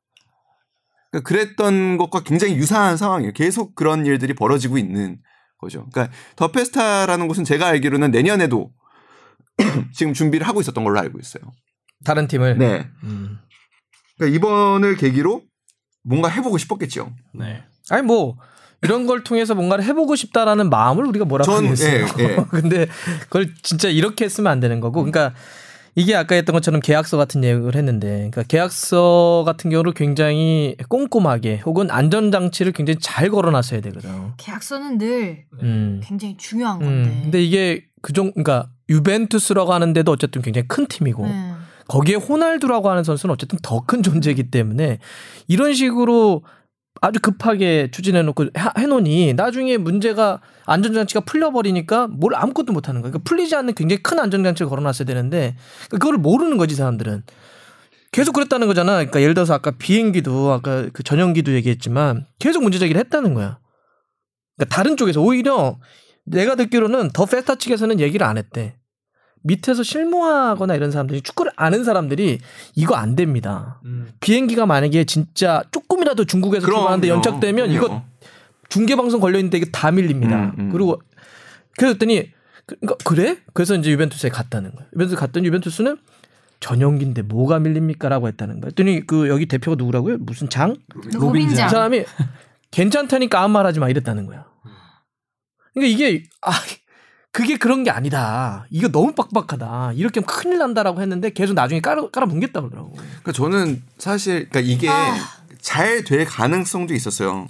그러니까 1.11 1.29
그랬던 1.29 1.99
것과 1.99 2.23
굉장히 2.23 2.57
유사한 2.57 2.97
상황이에요. 2.97 3.33
계속 3.35 3.75
그런 3.75 4.07
일들이 4.07 4.33
벌어지고 4.33 4.79
있는 4.79 5.21
거죠. 5.59 5.87
그러니까 5.93 6.17
더 6.37 6.49
페스타라는 6.51 7.29
곳은 7.29 7.45
제가 7.45 7.67
알기로는 7.67 8.11
내년에도 8.11 8.73
지금 9.93 10.15
준비를 10.15 10.49
하고 10.49 10.63
있었던 10.63 10.83
걸로 10.83 10.99
알고 10.99 11.19
있어요. 11.19 11.43
다른 12.03 12.27
팀을. 12.27 12.57
네. 12.57 12.89
음. 13.05 13.39
그러니까 14.17 14.37
이번을 14.37 14.97
계기로 14.97 15.43
뭔가 16.03 16.29
해보고 16.29 16.59
싶었겠죠. 16.59 17.13
네. 17.33 17.63
아니 17.91 18.03
뭐 18.03 18.37
이런 18.83 19.07
걸 19.07 19.23
통해서 19.23 19.55
뭔가를 19.55 19.85
해보고 19.85 20.17
싶다라는 20.17 20.69
마음을 20.69 21.05
우리가 21.07 21.25
뭐라고 21.25 21.51
전, 21.51 21.67
하겠어요. 21.67 22.07
예, 22.19 22.25
예. 22.25 22.37
근데 22.51 22.87
그걸 23.21 23.55
진짜 23.63 23.89
이렇게 23.89 24.25
했으면 24.25 24.51
안 24.51 24.59
되는 24.61 24.81
거고, 24.81 25.05
그러니까 25.05 25.35
이게 25.95 26.17
아까 26.17 26.35
했던 26.35 26.53
것처럼 26.53 26.81
계약서 26.81 27.17
같은 27.17 27.41
내용을 27.41 27.77
했는데, 27.77 28.09
그러니까 28.17 28.43
계약서 28.43 29.45
같은 29.47 29.71
경우를 29.71 29.93
굉장히 29.93 30.75
꼼꼼하게 30.89 31.63
혹은 31.65 31.91
안전 31.91 32.33
장치를 32.33 32.73
굉장히 32.73 32.99
잘 33.01 33.31
걸어놨어야 33.31 33.81
되거든. 33.83 34.11
계약서는 34.37 34.99
늘 34.99 35.45
음. 35.63 36.01
굉장히 36.03 36.37
중요한 36.37 36.81
건데. 36.81 37.11
음. 37.11 37.21
근데 37.23 37.43
이게 37.43 37.85
그정 38.01 38.33
그러니까 38.33 38.69
유벤투스라고 38.89 39.73
하는데도 39.73 40.11
어쨌든 40.11 40.43
굉장히 40.43 40.67
큰 40.67 40.87
팀이고 40.87 41.25
네. 41.25 41.53
거기에 41.93 42.15
호날두라고 42.17 42.89
하는 42.91 43.05
선수는 43.05 43.33
어쨌든 43.35 43.59
더 43.63 43.81
큰 43.87 44.03
존재이기 44.03 44.51
때문에 44.51 44.99
이런 45.49 45.75
식으로 45.75 46.43
아주 47.01 47.21
급하게 47.21 47.91
추진해놓고 47.91 48.47
하- 48.55 48.73
해놓으니 48.79 49.35
나중에 49.35 49.77
문제가 49.77 50.41
안전장치가 50.67 51.21
풀려버리니까 51.21 52.07
뭘 52.09 52.35
아무것도 52.35 52.73
못하는 52.73 53.03
거예요. 53.03 53.13
그러니까 53.13 53.29
풀리지 53.29 53.55
않는 53.57 53.75
굉장히 53.75 54.03
큰 54.03 54.19
안전장치를 54.21 54.69
걸어놨어야 54.71 55.05
되는데 55.05 55.57
그거를 55.91 56.19
모르는 56.19 56.57
거지 56.57 56.75
사람들은. 56.77 57.25
계속 58.13 58.33
그랬다는 58.33 58.67
거잖아. 58.69 58.93
그러니까 58.93 59.21
예를 59.21 59.35
들어서 59.35 59.55
아까 59.55 59.73
비행기도 59.73 60.53
아까 60.53 60.89
그 60.93 61.03
전용기도 61.03 61.53
얘기했지만 61.55 62.27
계속 62.39 62.63
문제 62.63 62.79
제기를 62.79 62.99
했다는 63.01 63.35
거야. 63.35 63.59
그러니까 64.57 64.75
다른 64.77 64.97
쪽에서 64.97 65.21
오히려 65.21 65.79
내가 66.25 66.55
듣기로는 66.55 67.11
더 67.13 67.25
페스타 67.27 67.57
측에서는 67.57 68.01
얘기를 68.01 68.27
안 68.27 68.39
했대. 68.39 68.77
밑에서 69.43 69.83
실무하거나 69.83 70.75
이런 70.75 70.91
사람들이 70.91 71.21
축구를 71.23 71.53
아는 71.57 71.85
사람들이 71.85 72.39
이거 72.75 72.95
안 72.95 73.17
됩니다. 73.17 73.81
비행기가 74.21 74.67
만약에 74.67 75.05
진짜 75.05 75.63
조금이라도 75.71 76.25
중국에서 76.25 76.67
출발하는데. 76.67 77.09
연착되면 77.09 77.71
이거 77.71 77.87
그럼요. 77.87 78.03
중계 78.69 78.97
방송 78.97 79.21
걸려 79.21 79.39
있는데 79.39 79.59
이게 79.59 79.71
다 79.71 79.91
밀립니다. 79.91 80.45
음, 80.45 80.55
음. 80.59 80.69
그리고 80.71 81.01
그랬더니 81.79 82.31
그, 82.67 82.77
그러니까 82.77 83.05
그래? 83.05 83.37
그래서 83.53 83.75
이제 83.75 83.91
유벤투스에 83.91 84.31
갔다는 84.31 84.75
거예요. 84.75 84.89
유벤투스 84.95 85.17
갔더니 85.17 85.47
유벤투스는 85.49 85.99
전용기인데 86.61 87.23
뭐가 87.23 87.59
밀립니까라고 87.59 88.29
했다는 88.29 88.61
거예요. 88.61 88.69
했더니 88.69 89.05
그 89.05 89.29
여기 89.29 89.47
대표가 89.47 89.75
누구라고요? 89.77 90.19
무슨 90.21 90.49
장? 90.49 90.77
로빈장. 91.13 91.67
그 91.67 91.71
사람이 91.73 92.05
괜찮다니까 92.71 93.41
아무 93.43 93.53
말하지 93.55 93.81
마 93.81 93.89
이랬다는 93.89 94.27
거야. 94.27 94.47
그러니까 95.75 95.93
이게 95.93 96.25
아 96.41 96.53
그게 97.33 97.57
그런 97.57 97.83
게 97.83 97.91
아니다. 97.91 98.67
이거 98.71 98.89
너무 98.89 99.13
빡빡하다. 99.15 99.93
이렇게 99.95 100.21
하면 100.21 100.27
큰일 100.27 100.59
난다라고 100.59 101.01
했는데 101.01 101.31
계속 101.31 101.55
나중에 101.55 101.81
깔아 101.81 102.11
깔아 102.11 102.27
뭉겠다 102.27 102.61
그러더라고. 102.61 102.93
그러니까 102.93 103.33
저는 103.33 103.83
사실 103.99 104.49
그러니까 104.51 104.61
이게 104.61 104.89
아. 104.91 105.15
잘될 105.61 106.27
가능성도 106.27 106.93
있었어요. 106.95 107.49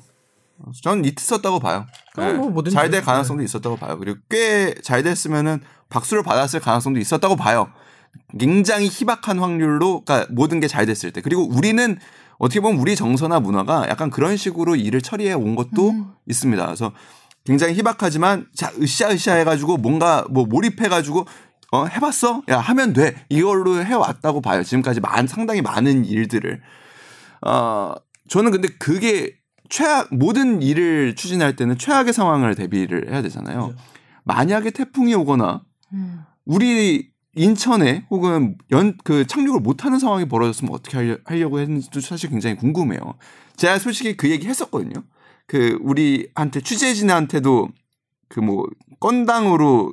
전 0.83 1.05
있었다고 1.05 1.59
봐요. 1.59 1.87
어, 2.16 2.22
뭐 2.35 2.51
뭐든지. 2.51 2.74
잘될 2.76 3.03
가능성도 3.03 3.43
있었다고 3.43 3.76
봐요. 3.76 3.99
그리고 3.99 4.18
꽤 4.30 4.74
잘 4.85 5.03
됐으면은 5.03 5.61
박수를 5.89 6.22
받았을 6.22 6.61
가능성도 6.61 7.01
있었다고 7.01 7.35
봐요. 7.35 7.68
굉장히 8.39 8.87
희박한 8.89 9.41
확률로 9.41 10.05
그러니까 10.05 10.28
모든 10.33 10.61
게 10.61 10.68
잘 10.68 10.87
됐을 10.87 11.11
때. 11.11 11.20
그리고 11.20 11.49
우리는 11.49 11.99
어떻게 12.39 12.61
보면 12.61 12.80
우리 12.80 12.95
정서나 12.95 13.41
문화가 13.41 13.89
약간 13.89 14.11
그런 14.11 14.37
식으로 14.37 14.76
일을 14.76 15.03
처리해 15.03 15.33
온 15.33 15.57
것도 15.57 15.91
음. 15.91 16.12
있습니다. 16.28 16.64
그래서 16.66 16.93
굉장히 17.45 17.74
희박하지만 17.74 18.47
자 18.55 18.70
으쌰으쌰 18.80 19.34
해가지고 19.34 19.76
뭔가 19.78 20.24
뭐 20.30 20.45
몰입해가지고 20.47 21.26
어 21.72 21.86
해봤어? 21.86 22.43
야 22.51 22.59
하면 22.59 22.93
돼. 22.93 23.24
이걸로 23.28 23.82
해왔다고 23.82 24.40
봐요. 24.40 24.62
지금까지 24.62 25.01
많 25.01 25.26
상당히 25.26 25.62
많은 25.62 26.05
일들을. 26.05 26.61
어 27.47 27.95
저는 28.28 28.51
근데 28.53 28.68
그게 28.78 29.34
최악 29.68 30.14
모든 30.14 30.62
일을 30.62 31.14
추진할 31.16 31.57
때는 31.57 31.78
최악의 31.78 32.12
상황을 32.12 32.55
대비를 32.55 33.11
해야 33.11 33.22
되잖아요. 33.22 33.74
만약에 34.24 34.70
태풍이 34.70 35.14
오거나 35.14 35.62
음. 35.95 36.24
우리 36.45 37.11
인천에 37.34 38.05
혹은 38.11 38.57
연 38.70 38.95
그 39.05 39.26
착륙을 39.26 39.61
못하는 39.61 39.99
상황이 39.99 40.26
벌어졌으면 40.26 40.74
어떻게 40.74 40.99
하려, 40.99 41.16
하려고 41.24 41.59
했는지도 41.61 42.01
사실 42.01 42.28
굉장히 42.28 42.57
궁금해요. 42.57 43.01
제가 43.57 43.78
솔직히 43.78 44.16
그 44.16 44.30
얘기 44.30 44.47
했었거든요. 44.47 45.03
그 45.53 45.79
우리한테 45.83 46.61
취재진한테도 46.61 47.69
그 48.29 48.41
뭐 48.41 48.65
건당으로 48.99 49.93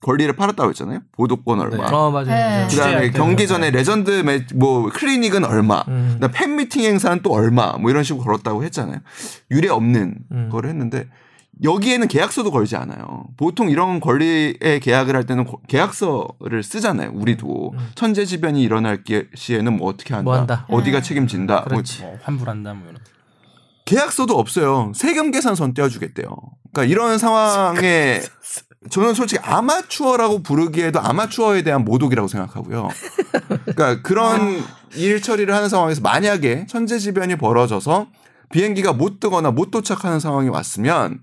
권리를 0.00 0.34
팔았다고 0.34 0.70
했잖아요. 0.70 1.00
보도권 1.12 1.60
얼마. 1.60 1.84
어 1.86 2.10
맞아요. 2.10 2.26
네. 2.26 2.32
맞아요. 2.32 2.68
그다음에 2.68 3.10
경기 3.10 3.42
네. 3.44 3.46
전에 3.46 3.70
레전드 3.70 4.10
매, 4.22 4.44
뭐 4.54 4.88
클리닉은 4.90 5.44
얼마. 5.44 5.82
음. 5.88 6.12
그다음 6.14 6.32
팬 6.34 6.56
미팅 6.56 6.82
행사는 6.82 7.20
또 7.22 7.30
얼마. 7.32 7.76
뭐 7.76 7.90
이런 7.90 8.02
식으로 8.02 8.24
걸었다고 8.24 8.64
했잖아요. 8.64 8.98
유례 9.52 9.68
없는 9.68 10.14
음. 10.32 10.48
거를 10.50 10.70
했는데 10.70 11.08
여기에는 11.62 12.06
계약서도 12.08 12.50
걸지 12.52 12.76
않아요. 12.76 13.24
보통 13.36 13.70
이런 13.70 13.98
권리의 14.00 14.80
계약을 14.80 15.14
할 15.16 15.24
때는 15.26 15.44
고- 15.44 15.60
계약서를 15.68 16.62
쓰잖아요. 16.62 17.10
우리도 17.14 17.72
음. 17.74 17.90
천재지변이 17.96 18.62
일어날 18.62 19.02
게- 19.04 19.26
시에는 19.34 19.76
뭐 19.76 19.88
어떻게 19.88 20.14
한다, 20.14 20.24
뭐 20.24 20.36
한다. 20.36 20.66
어디가 20.68 20.98
음. 20.98 21.02
책임진다. 21.02 21.54
뭐 21.54 21.64
그렇지. 21.64 22.02
뭐 22.02 22.16
환불한다 22.22 22.74
뭐 22.74 22.88
이런. 22.88 23.00
계약서도 23.88 24.38
없어요. 24.38 24.92
세금 24.94 25.30
계산선 25.30 25.72
떼어주겠대요. 25.72 26.28
그러니까 26.72 26.92
이런 26.92 27.16
상황에 27.16 28.20
저는 28.90 29.14
솔직히 29.14 29.40
아마추어라고 29.42 30.42
부르기에도 30.42 31.00
아마추어에 31.00 31.62
대한 31.62 31.86
모독이라고 31.86 32.28
생각하고요. 32.28 32.90
그러니까 33.64 34.02
그런 34.02 34.62
일 34.94 35.22
처리를 35.22 35.54
하는 35.54 35.70
상황에서 35.70 36.02
만약에 36.02 36.66
천재지변이 36.66 37.36
벌어져서 37.36 38.08
비행기가 38.52 38.92
못 38.92 39.20
뜨거나 39.20 39.52
못 39.52 39.70
도착하는 39.70 40.20
상황이 40.20 40.50
왔으면 40.50 41.22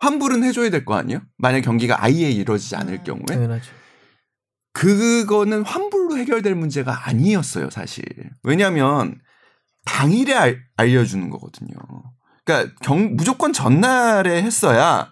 환불은 0.00 0.42
해줘야 0.42 0.68
될 0.70 0.84
거 0.84 0.96
아니에요? 0.96 1.20
만약 1.36 1.60
경기가 1.60 2.02
아예 2.02 2.28
이루어지지 2.28 2.74
않을 2.74 3.04
경우에 3.04 3.24
당연하죠. 3.28 3.70
그거는 4.72 5.62
환불로 5.64 6.18
해결될 6.18 6.56
문제가 6.56 7.06
아니었어요, 7.08 7.70
사실. 7.70 8.04
왜냐하면 8.42 9.20
당일에 9.88 10.34
알, 10.34 10.62
알려주는 10.76 11.30
거거든요. 11.30 11.74
그러니까 12.44 12.74
경, 12.82 13.16
무조건 13.16 13.54
전날에 13.54 14.42
했어야 14.42 15.10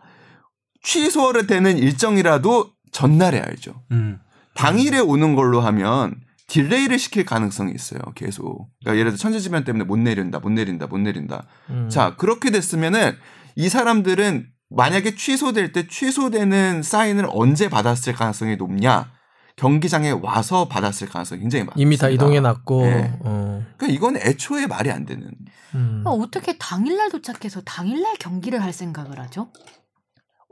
취소를 0.83 1.47
되는 1.47 1.79
일정이라도 1.79 2.73
전날에 2.93 3.41
알죠. 3.41 3.83
음. 3.91 4.19
당일에 4.55 4.99
오는 4.99 5.35
걸로 5.35 5.61
하면 5.63 6.15
딜레이를 6.47 6.99
시킬 6.99 7.25
가능성이 7.25 7.73
있어요, 7.75 8.01
계속. 8.15 8.69
그러니까 8.81 9.01
예를 9.01 9.11
들어 9.13 9.19
천재지변 9.19 9.65
때문에 9.65 9.85
못 9.85 9.99
내린다, 9.99 10.39
못 10.39 10.51
내린다, 10.51 10.87
못 10.87 10.99
내린다. 10.99 11.47
음. 11.71 11.89
자, 11.89 12.15
그렇게 12.17 12.51
됐으면은 12.51 13.17
이 13.57 13.69
사람들은 13.69 14.47
만약에 14.69 15.15
취소될 15.15 15.73
때 15.73 15.89
취소되는 15.89 16.83
사인을 16.83 17.27
언제 17.31 17.69
받았을 17.69 18.13
가능성이 18.13 18.57
높냐? 18.57 19.11
경기장에 19.57 20.11
와서 20.11 20.69
받았을 20.69 21.09
가능성이 21.09 21.41
굉장히 21.41 21.65
많습니다. 21.65 21.81
이미 21.83 21.97
다 21.97 22.09
이동해 22.11 22.41
놨고. 22.41 22.83
네. 22.83 23.19
어. 23.21 23.65
그러니까 23.77 23.97
이건 23.97 24.17
애초에 24.17 24.67
말이 24.67 24.91
안 24.91 25.07
되는. 25.07 25.31
음. 25.75 26.03
어, 26.05 26.11
어떻게 26.11 26.57
당일날 26.59 27.11
도착해서 27.11 27.63
당일날 27.63 28.17
경기를 28.19 28.63
할 28.63 28.73
생각을 28.73 29.19
하죠? 29.19 29.51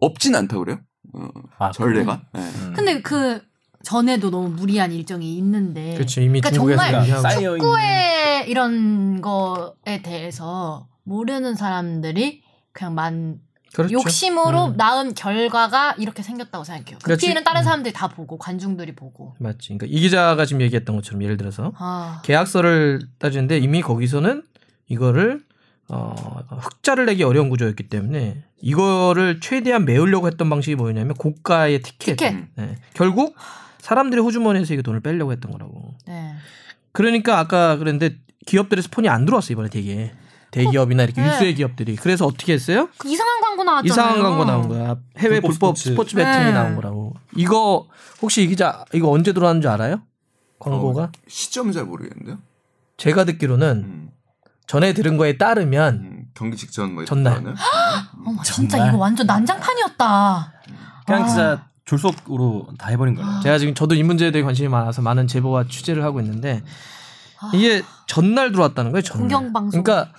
없진 0.00 0.34
않다 0.34 0.58
그래요? 0.58 0.80
어, 1.12 1.28
아, 1.58 1.70
전례가. 1.70 2.22
네. 2.32 2.40
음. 2.40 2.72
근데 2.74 3.02
그 3.02 3.42
전에도 3.82 4.30
너무 4.30 4.48
무리한 4.48 4.90
일정이 4.90 5.36
있는데. 5.36 5.94
그렇죠. 5.94 6.22
이미 6.22 6.40
그러니까 6.40 6.50
중국에서 6.50 7.04
정말 7.04 7.58
축구의 7.58 8.48
이런 8.48 9.20
거에 9.20 10.00
대해서 10.02 10.88
모르는 11.02 11.54
사람들이 11.54 12.42
그냥 12.72 12.94
만 12.94 13.38
그렇죠. 13.74 13.94
욕심으로 13.94 14.66
음. 14.66 14.76
낳은 14.76 15.14
결과가 15.14 15.96
이렇게 15.98 16.22
생겼다고 16.22 16.62
생각해요. 16.64 16.98
그 16.98 17.04
그렇지. 17.04 17.26
피해는 17.26 17.42
다른 17.42 17.62
음. 17.62 17.64
사람들이 17.64 17.92
다 17.92 18.08
보고 18.08 18.38
관중들이 18.38 18.94
보고. 18.94 19.34
맞지. 19.40 19.76
그러니까 19.76 19.86
이 19.86 20.00
기자가 20.00 20.46
지금 20.46 20.62
얘기했던 20.62 20.94
것처럼 20.94 21.22
예를 21.22 21.36
들어서 21.36 21.72
아. 21.76 22.22
계약서를 22.24 23.00
따지는데 23.18 23.58
이미 23.58 23.82
거기서는 23.82 24.44
이거를 24.86 25.42
어, 25.88 26.14
흑자를 26.48 27.06
내기 27.06 27.24
어려운 27.24 27.50
구조였기 27.50 27.88
때문에 27.88 28.44
이거를 28.60 29.40
최대한 29.40 29.84
메우려고 29.84 30.28
했던 30.28 30.48
방식이 30.48 30.76
뭐였냐면 30.76 31.14
고가의 31.14 31.82
티켓. 31.82 32.16
티켓. 32.16 32.32
음. 32.32 32.48
네. 32.54 32.76
결국 32.94 33.34
사람들이 33.78 34.20
호주머니에서 34.22 34.72
이거 34.72 34.82
돈을 34.82 35.00
빼려고 35.00 35.32
했던 35.32 35.50
거라고. 35.50 35.94
네. 36.06 36.32
그러니까 36.92 37.40
아까 37.40 37.76
그랬는데 37.76 38.16
기업들에서 38.46 38.88
폰이 38.92 39.08
안 39.08 39.24
들어왔어 39.24 39.52
이번에 39.52 39.68
되게 39.68 40.12
대기업이나 40.54 41.02
이렇게 41.02 41.20
네. 41.20 41.28
유수의 41.28 41.54
기업들이 41.56 41.96
그래서 41.96 42.26
어떻게 42.26 42.52
했어요? 42.52 42.88
그 42.96 43.08
이상한 43.08 43.40
광고 43.54 43.64
나왔잖아요. 43.64 43.92
이상한 43.92 44.22
광고 44.22 44.44
나온 44.44 44.68
거야. 44.68 44.96
해외 45.18 45.40
불법 45.40 45.48
불법 45.50 45.78
스포츠. 45.78 45.90
스포츠, 45.90 46.16
배팅이 46.16 46.44
네. 46.46 46.52
나온 46.52 46.74
거라고. 46.76 47.14
이거 47.36 47.86
혹시 48.20 48.42
이 48.42 48.46
기자 48.48 48.84
이거 48.92 49.10
언제 49.10 49.32
들어왔는 49.32 49.62
줄 49.62 49.70
알아요? 49.70 50.02
광고가? 50.58 51.02
어, 51.04 51.08
시점 51.28 51.72
잘 51.72 51.84
모르겠는데요. 51.84 52.38
제가 52.96 53.24
듣기로는 53.24 53.68
음, 53.84 54.10
전에 54.66 54.92
들은 54.92 55.16
거에 55.16 55.36
따르면 55.36 55.94
음, 55.94 56.24
경기 56.34 56.56
직전 56.56 56.94
뭐 56.94 57.04
전날. 57.04 57.34
거는. 57.34 57.54
어머, 58.26 58.42
진짜 58.42 58.76
정말? 58.78 58.88
이거 58.88 58.98
완전 58.98 59.26
난장판이었다. 59.26 60.52
그냥 61.06 61.22
아. 61.22 61.26
진짜 61.26 61.66
졸속으로 61.84 62.68
다 62.78 62.88
해버린 62.88 63.14
거예요. 63.14 63.40
제가 63.42 63.58
지금 63.58 63.74
저도 63.74 63.94
이 63.94 64.02
문제에 64.02 64.30
대해 64.30 64.42
관심이 64.42 64.68
많아서 64.68 65.02
많은 65.02 65.26
제보와 65.26 65.64
취재를 65.68 66.02
하고 66.02 66.20
있는데 66.20 66.62
아. 67.40 67.50
이게 67.52 67.82
전날 68.06 68.52
들어왔다는 68.52 68.92
거예요. 68.92 69.02
전날. 69.02 69.28
공영방송. 69.28 69.82
그러니까 69.82 70.12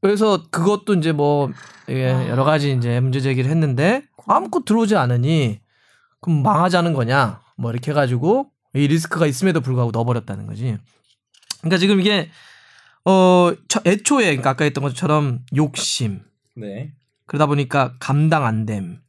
그래서 0.00 0.42
그것도 0.50 0.94
이제 0.94 1.12
뭐 1.12 1.50
아. 1.88 1.92
여러 1.92 2.44
가지 2.44 2.72
이제 2.72 3.00
문제 3.00 3.20
제기를 3.20 3.50
했는데 3.50 4.02
아무것도 4.26 4.64
들어오지 4.64 4.96
않으니 4.96 5.60
그럼 6.20 6.42
망하자는 6.42 6.92
거냐? 6.94 7.40
뭐 7.56 7.70
이렇게 7.70 7.90
해가지고 7.90 8.50
이 8.74 8.86
리스크가 8.86 9.26
있음에도 9.26 9.60
불구하고 9.60 9.90
넣어버렸다는 9.92 10.46
거지. 10.46 10.76
그러니까 11.60 11.78
지금 11.78 12.00
이게 12.00 12.30
어 13.04 13.52
처- 13.68 13.80
애초에 13.86 14.24
그러니까 14.26 14.50
아까 14.50 14.64
했던 14.64 14.82
것처럼 14.82 15.40
욕심 15.56 16.22
네. 16.54 16.92
그러다 17.26 17.46
보니까 17.46 17.94
감당 18.00 18.44
안 18.44 18.66
됨. 18.66 19.00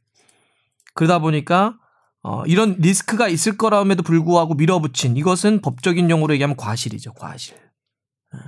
그러다 0.94 1.18
보니까 1.18 1.76
어, 2.22 2.44
이런 2.46 2.76
리스크가 2.78 3.28
있을 3.28 3.56
거라음에도 3.56 4.02
불구하고 4.02 4.54
밀어붙인 4.54 5.16
이것은 5.16 5.60
법적인 5.62 6.10
용어로 6.10 6.34
얘기하면 6.34 6.56
과실이죠. 6.56 7.12
과실. 7.14 7.56
예. 8.34 8.38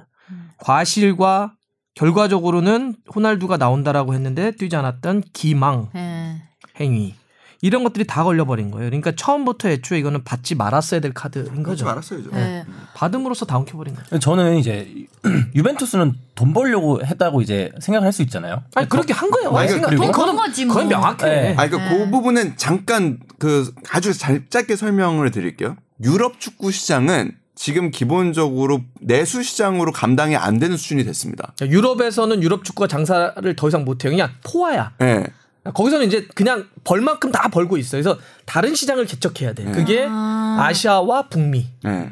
과실과 0.58 1.54
결과적으로는 1.94 2.94
호날두가 3.14 3.56
나온다라고 3.56 4.14
했는데 4.14 4.52
뛰지 4.52 4.76
않았던 4.76 5.22
기망 5.32 5.88
예. 5.96 6.42
행위 6.80 7.14
이런 7.62 7.84
것들이 7.84 8.06
다 8.06 8.24
걸려버린 8.24 8.70
거예요. 8.70 8.88
그러니까 8.88 9.12
처음부터 9.14 9.68
애초에 9.68 9.98
이거는 9.98 10.24
받지 10.24 10.54
말았어야 10.54 11.00
될 11.00 11.12
카드인 11.12 11.62
거죠. 11.62 11.84
말았어야죠. 11.84 12.30
예. 12.32 12.64
받음으로써 12.94 13.44
다운켜버린 13.44 13.94
거예요. 13.96 14.18
저는 14.18 14.56
이제 14.56 14.88
유벤투스는 15.54 16.14
돈 16.34 16.54
벌려고 16.54 17.04
했다고 17.04 17.42
이제 17.42 17.70
생각할 17.80 18.12
수 18.12 18.22
있잖아요. 18.22 18.62
아니 18.74 18.88
그렇게 18.88 19.12
한 19.12 19.30
거예요. 19.30 19.50
아니, 19.54 19.68
생각- 19.68 19.88
그리고- 19.88 20.04
돈 20.04 20.12
그건- 20.12 20.26
건 20.28 20.36
거지 20.46 20.64
뭐. 20.64 20.74
그건 20.74 20.88
명확해. 20.88 21.24
네. 21.26 21.54
아니, 21.58 21.70
그러니까 21.70 21.90
네. 21.92 21.98
그 22.04 22.10
부분은 22.10 22.56
잠깐 22.56 23.18
그 23.38 23.70
아주 23.90 24.14
잘, 24.16 24.48
짧게 24.48 24.76
설명을 24.76 25.30
드릴게요. 25.30 25.76
유럽 26.02 26.40
축구 26.40 26.70
시장은 26.72 27.32
지금 27.60 27.90
기본적으로 27.90 28.80
내수 29.02 29.42
시장으로 29.42 29.92
감당이 29.92 30.34
안 30.34 30.58
되는 30.58 30.78
수준이 30.78 31.04
됐습니다. 31.04 31.52
유럽에서는 31.60 32.42
유럽 32.42 32.64
축구가 32.64 32.86
장사를 32.86 33.54
더 33.54 33.68
이상 33.68 33.84
못해요. 33.84 34.12
그냥 34.12 34.30
포화야. 34.42 34.92
예. 35.02 35.26
거기서는 35.74 36.06
이제 36.06 36.26
그냥 36.34 36.68
벌 36.84 37.02
만큼 37.02 37.30
다 37.30 37.48
벌고 37.48 37.76
있어요. 37.76 38.02
그래서 38.02 38.18
다른 38.46 38.74
시장을 38.74 39.04
개척해야 39.04 39.52
돼. 39.52 39.64
그게 39.72 40.06
아 40.08 40.70
시아와 40.72 41.28
북미, 41.28 41.66
예. 41.84 42.10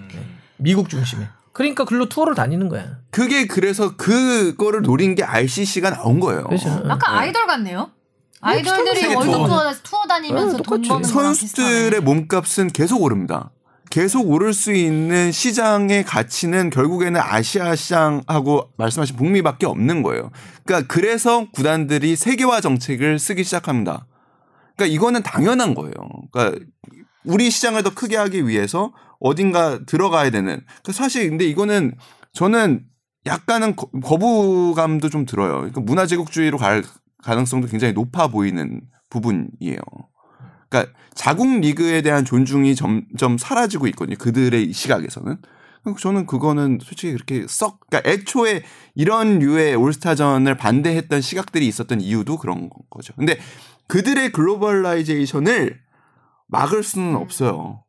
미국 0.58 0.90
중심에. 0.90 1.26
그러니까 1.54 1.86
글로 1.86 2.10
투어를 2.10 2.34
다니는 2.34 2.68
거야. 2.68 2.98
그게 3.10 3.46
그래서 3.46 3.96
그거를 3.96 4.82
노린 4.82 5.14
게 5.14 5.24
RCC가 5.24 5.88
나온 5.88 6.20
거예요. 6.20 6.44
그렇죠. 6.44 6.68
약간 6.86 7.14
아이돌 7.16 7.46
같네요. 7.46 7.90
아이돌들이 8.42 9.14
월드 9.14 9.30
투어. 9.30 9.46
투어, 9.46 9.72
투어 9.82 10.06
다니면서 10.06 10.58
네, 10.58 10.62
돈. 10.62 10.82
버는 10.82 11.04
선수들의. 11.04 12.00
몸값은 12.02 12.68
계속 12.68 13.00
오릅니다. 13.02 13.50
계속 13.90 14.28
오를 14.30 14.52
수 14.52 14.72
있는 14.72 15.32
시장의 15.32 16.04
가치는 16.04 16.70
결국에는 16.70 17.20
아시아 17.22 17.74
시장하고 17.74 18.70
말씀하신 18.76 19.16
북미밖에 19.16 19.66
없는 19.66 20.02
거예요. 20.02 20.30
그러니까 20.64 20.92
그래서 20.92 21.50
구단들이 21.52 22.16
세계화 22.16 22.60
정책을 22.60 23.18
쓰기 23.18 23.44
시작합니다. 23.44 24.06
그러니까 24.76 24.94
이거는 24.94 25.22
당연한 25.22 25.74
거예요. 25.74 25.92
그러니까 26.30 26.64
우리 27.24 27.50
시장을 27.50 27.82
더 27.82 27.94
크게 27.94 28.16
하기 28.16 28.46
위해서 28.46 28.92
어딘가 29.20 29.84
들어가야 29.84 30.30
되는. 30.30 30.60
그 30.84 30.92
사실 30.92 31.28
근데 31.28 31.44
이거는 31.46 31.94
저는 32.32 32.84
약간은 33.26 33.74
거- 33.74 33.90
거부감도 34.02 35.08
좀 35.08 35.26
들어요. 35.26 35.54
그러니까 35.56 35.80
문화 35.80 36.06
제국주의로 36.06 36.58
갈 36.58 36.84
가능성도 37.24 37.66
굉장히 37.68 37.92
높아 37.94 38.28
보이는 38.28 38.80
부분이에요. 39.10 39.78
그러니까 40.68 40.92
자국 41.14 41.60
리그에 41.60 42.02
대한 42.02 42.24
존중이 42.24 42.74
점점 42.74 43.38
사라지고 43.38 43.86
있거든요. 43.88 44.16
그들의 44.18 44.72
시각에서는. 44.72 45.38
그러니까 45.82 46.00
저는 46.00 46.26
그거는 46.26 46.78
솔직히 46.82 47.12
그렇게 47.12 47.46
썩, 47.48 47.80
그러니까 47.88 48.10
애초에 48.10 48.62
이런 48.94 49.38
류의 49.38 49.74
올스타전을 49.76 50.56
반대했던 50.56 51.20
시각들이 51.20 51.66
있었던 51.66 52.00
이유도 52.00 52.36
그런 52.38 52.70
거죠. 52.90 53.14
근데 53.16 53.38
그들의 53.86 54.32
globalization을 54.32 55.80
막을 56.48 56.82
수는 56.82 57.16
없어요. 57.16 57.84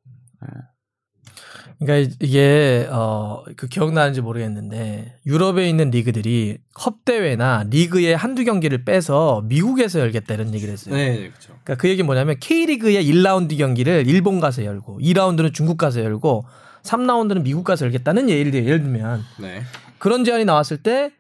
그러니까 1.80 2.16
이게 2.20 2.88
어 2.92 3.30
그 3.56 3.68
기억나는지 3.68 4.22
모르겠는데 4.22 5.18
유럽에 5.26 5.68
있는 5.68 5.90
리그들이 5.90 6.60
컵 6.74 7.04
대회나 7.06 7.66
리그의 7.70 8.16
한두 8.16 8.46
경기를 8.46 8.86
빼서 8.86 9.42
미국에서 9.46 10.00
열겠다 10.00 10.34
이런 10.36 10.54
얘기를 10.54 10.72
했어요. 10.72 10.96
네, 10.96 11.18
그렇죠. 11.18 11.48
그러니까 11.64 11.76
그 11.76 11.90
얘기 11.90 12.04
뭐냐면 12.04 12.38
K리그의 12.40 13.04
1라운드 13.06 13.58
경기를 13.58 14.06
일본 14.08 14.40
가서 14.40 14.64
열고 14.64 15.00
2라운드는 15.02 15.54
중국 15.54 15.78
가서 15.78 16.02
열고 16.02 16.46
3라운드는 16.84 17.42
미국 17.42 17.64
가서 17.64 17.86
열겠다는 17.86 18.30
예를 18.30 18.52
들어 18.52 18.64
예를 18.64 18.82
들면 18.84 19.24
네. 19.40 19.64
그런 19.98 20.24
제안이 20.24 20.46
나왔을 20.46 20.78
때 20.78 21.12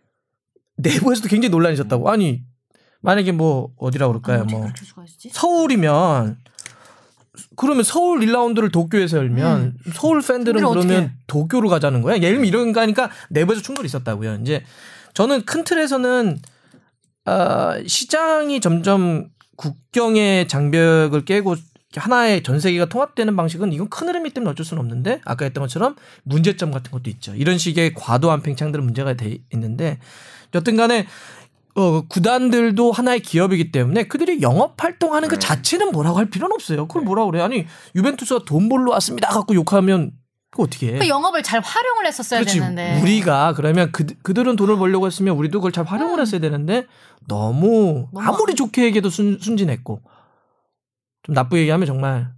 내부에서도 0.77 1.27
굉장히 1.27 1.49
논란이 1.51 1.73
있었다고. 1.73 2.09
아니 2.09 2.43
만약에 3.01 3.31
뭐 3.31 3.71
어디라고 3.77 4.13
그럴까요? 4.13 4.45
뭐? 4.45 4.67
서울이면 5.31 6.37
그러면 7.55 7.83
서울 7.83 8.19
1라운드를 8.21 8.71
도쿄에서 8.71 9.17
열면 9.17 9.77
서울 9.93 10.21
팬들은 10.21 10.61
그러면? 10.63 11.13
도쿄로 11.27 11.69
가자는 11.69 12.01
거야. 12.01 12.15
예를 12.17 12.29
들면 12.29 12.45
이런 12.45 12.73
거니까 12.73 13.09
내부에서 13.29 13.61
충돌이 13.61 13.85
있었다고요. 13.85 14.39
이제 14.41 14.63
저는 15.13 15.45
큰 15.45 15.63
틀에서는 15.63 16.39
아, 17.25 17.77
시장이 17.85 18.59
점점 18.59 19.29
국경의 19.55 20.47
장벽을 20.47 21.25
깨고 21.25 21.55
하나의 21.95 22.43
전 22.43 22.59
세계가 22.59 22.85
통합되는 22.85 23.35
방식은 23.35 23.73
이건 23.73 23.89
큰 23.89 24.07
흐름이 24.07 24.31
때문에 24.31 24.51
어쩔 24.51 24.65
수는 24.65 24.81
없는데 24.81 25.21
아까 25.25 25.45
했던 25.45 25.61
것처럼 25.61 25.95
문제점 26.23 26.71
같은 26.71 26.91
것도 26.91 27.09
있죠. 27.09 27.33
이런 27.35 27.57
식의 27.57 27.93
과도한 27.95 28.41
팽창들은 28.41 28.85
문제가 28.85 29.13
돼 29.13 29.39
있는데 29.53 29.99
여튼 30.53 30.75
간에 30.75 31.07
어, 31.79 32.01
구단들도 32.07 32.91
하나의 32.91 33.21
기업이기 33.21 33.71
때문에 33.71 34.03
그들이 34.07 34.41
영업 34.41 34.81
활동하는 34.83 35.29
그 35.29 35.35
네. 35.35 35.39
자체는 35.39 35.91
뭐라고 35.91 36.17
할 36.17 36.29
필요는 36.29 36.53
없어요. 36.53 36.87
그걸 36.87 37.03
뭐라고 37.03 37.31
그래? 37.31 37.41
아니 37.41 37.65
유벤투스가 37.95 38.43
돈 38.45 38.67
벌러 38.67 38.91
왔습니다. 38.91 39.29
갖고 39.29 39.55
욕하면 39.55 40.11
그거 40.51 40.63
어떻게 40.63 40.95
해? 40.95 40.99
그 40.99 41.07
영업을 41.07 41.41
잘 41.43 41.61
활용을 41.61 42.05
했었어야 42.07 42.41
그렇지. 42.41 42.59
되는데. 42.59 43.01
우리가 43.01 43.53
그러면 43.53 43.91
그, 43.93 44.05
그들은 44.23 44.55
돈을 44.57 44.77
벌려고 44.77 45.05
했으면 45.07 45.37
우리도 45.37 45.59
그걸 45.59 45.71
잘 45.71 45.85
활용을 45.85 46.19
했어야 46.19 46.41
되는데 46.41 46.85
너무, 47.27 48.07
너무 48.11 48.25
아무리 48.25 48.51
안- 48.51 48.55
좋게 48.57 48.83
얘기해도 48.85 49.09
순, 49.09 49.37
순진했고 49.39 50.01
좀 51.23 51.33
나쁘게 51.35 51.61
얘기하면 51.61 51.85
정말 51.85 52.31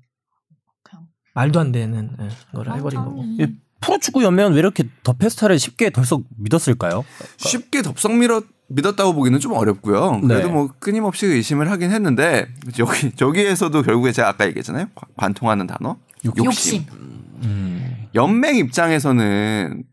그냥 0.83 1.07
말도 1.33 1.59
안 1.59 1.71
되는 1.71 2.15
예, 2.19 2.27
거를 2.53 2.75
해버린 2.75 2.99
거고. 3.03 3.23
이 3.23 3.47
프로축구 3.81 4.23
연맹은 4.23 4.53
왜 4.53 4.59
이렇게 4.59 4.83
더 5.03 5.13
페스타를 5.13 5.57
쉽게 5.59 5.89
덜썩 5.89 6.23
믿었을까요? 6.37 7.03
쉽게 7.37 7.81
덥석 7.81 8.15
밀어 8.15 8.41
믿었다고 8.69 9.13
보기는 9.13 9.37
좀 9.39 9.51
어렵고요. 9.53 10.21
그래도 10.21 10.47
네. 10.47 10.53
뭐 10.53 10.69
끊임없이 10.79 11.25
의심을 11.25 11.69
하긴 11.71 11.91
했는데 11.91 12.47
여기 12.79 13.11
저기에서도 13.15 13.81
결국에 13.81 14.11
제가 14.11 14.29
아까 14.29 14.45
얘기했잖아요. 14.47 14.87
관- 14.95 15.09
관통하는 15.17 15.67
단어 15.67 15.97
욕심. 16.25 16.45
욕심. 16.45 16.85
음. 17.43 18.07
연맹 18.15 18.55
입장에서는 18.57 19.83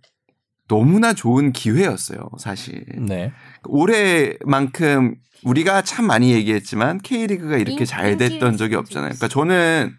너무나 0.69 1.15
좋은 1.15 1.53
기회였어요, 1.53 2.29
사실. 2.39 2.85
네. 2.99 3.33
올해만큼 3.65 5.15
우리가 5.45 5.83
참 5.83 6.07
많이 6.07 6.33
얘기했지만 6.33 6.99
K리그가 7.01 7.57
이렇게 7.57 7.81
인- 7.81 7.85
잘 7.87 8.17
됐던 8.19 8.57
적이 8.59 8.75
없잖아요. 8.77 9.09
그러니까 9.09 9.29
저는 9.29 9.95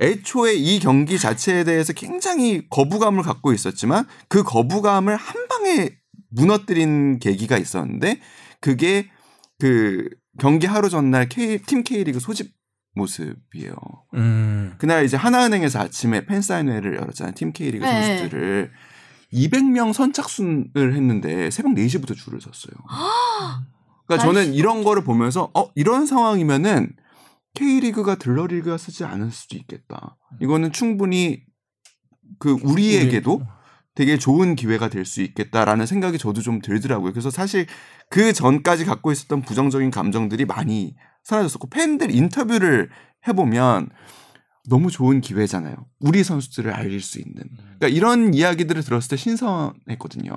애초에 0.00 0.54
이 0.54 0.78
경기 0.78 1.18
자체에 1.18 1.64
대해서 1.64 1.92
굉장히 1.92 2.68
거부감을 2.70 3.22
갖고 3.22 3.52
있었지만 3.52 4.06
그 4.28 4.42
거부감을 4.42 5.16
한 5.16 5.48
방에 5.48 5.90
무너뜨린 6.30 7.18
계기가 7.18 7.58
있었는데 7.58 8.20
그게 8.60 9.10
그 9.58 10.08
경기 10.38 10.66
하루 10.66 10.88
전날 10.88 11.28
K, 11.28 11.58
팀 11.58 11.82
K리그 11.82 12.20
소집 12.20 12.52
모습이에요. 12.94 13.74
음. 14.14 14.74
그날 14.78 15.04
이제 15.04 15.16
하나은행에서 15.16 15.80
아침에 15.80 16.26
팬사인회를 16.26 16.96
열었잖아요. 16.96 17.34
팀 17.34 17.52
K리그 17.52 17.84
네. 17.84 18.18
선수들을 18.18 18.70
200명 19.32 19.92
선착순을 19.92 20.94
했는데 20.94 21.50
새벽 21.50 21.72
4시부터 21.74 22.16
줄을 22.16 22.40
섰어요. 22.40 22.74
그러니까 24.06 24.26
저는 24.26 24.54
이런 24.54 24.84
거를 24.84 25.04
보면서 25.04 25.50
어 25.54 25.70
이런 25.74 26.06
상황이면은 26.06 26.94
K리그가 27.54 28.16
들러리그가 28.16 28.76
쓰지 28.78 29.04
않을 29.04 29.30
수도 29.30 29.56
있겠다. 29.56 30.16
이거는 30.40 30.72
충분히 30.72 31.42
그 32.38 32.56
우리에게도 32.62 33.42
되게 33.94 34.16
좋은 34.16 34.54
기회가 34.54 34.88
될 34.88 35.04
수 35.04 35.22
있겠다라는 35.22 35.86
생각이 35.86 36.18
저도 36.18 36.40
좀 36.40 36.60
들더라고요. 36.60 37.12
그래서 37.12 37.30
사실 37.30 37.66
그 38.10 38.32
전까지 38.32 38.84
갖고 38.84 39.10
있었던 39.10 39.42
부정적인 39.42 39.90
감정들이 39.90 40.44
많이 40.44 40.94
사라졌었고 41.24 41.68
팬들 41.68 42.14
인터뷰를 42.14 42.90
해보면 43.26 43.88
너무 44.68 44.90
좋은 44.90 45.20
기회잖아요. 45.20 45.74
우리 45.98 46.22
선수들을 46.22 46.72
알릴 46.72 47.00
수 47.00 47.18
있는. 47.18 47.42
그러니까 47.78 47.88
이런 47.88 48.34
이야기들을 48.34 48.82
들었을 48.84 49.08
때 49.10 49.16
신선했거든요. 49.16 50.32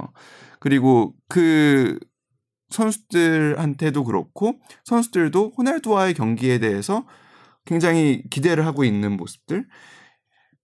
그리고 0.59 1.14
그 1.28 1.99
선수들한테도 2.72 4.04
그렇고 4.04 4.56
선수들도 4.86 5.54
호날두와의 5.58 6.14
경기에 6.14 6.60
대해서 6.60 7.06
굉장히 7.66 8.24
기대를 8.30 8.66
하고 8.66 8.84
있는 8.84 9.18
모습들. 9.18 9.68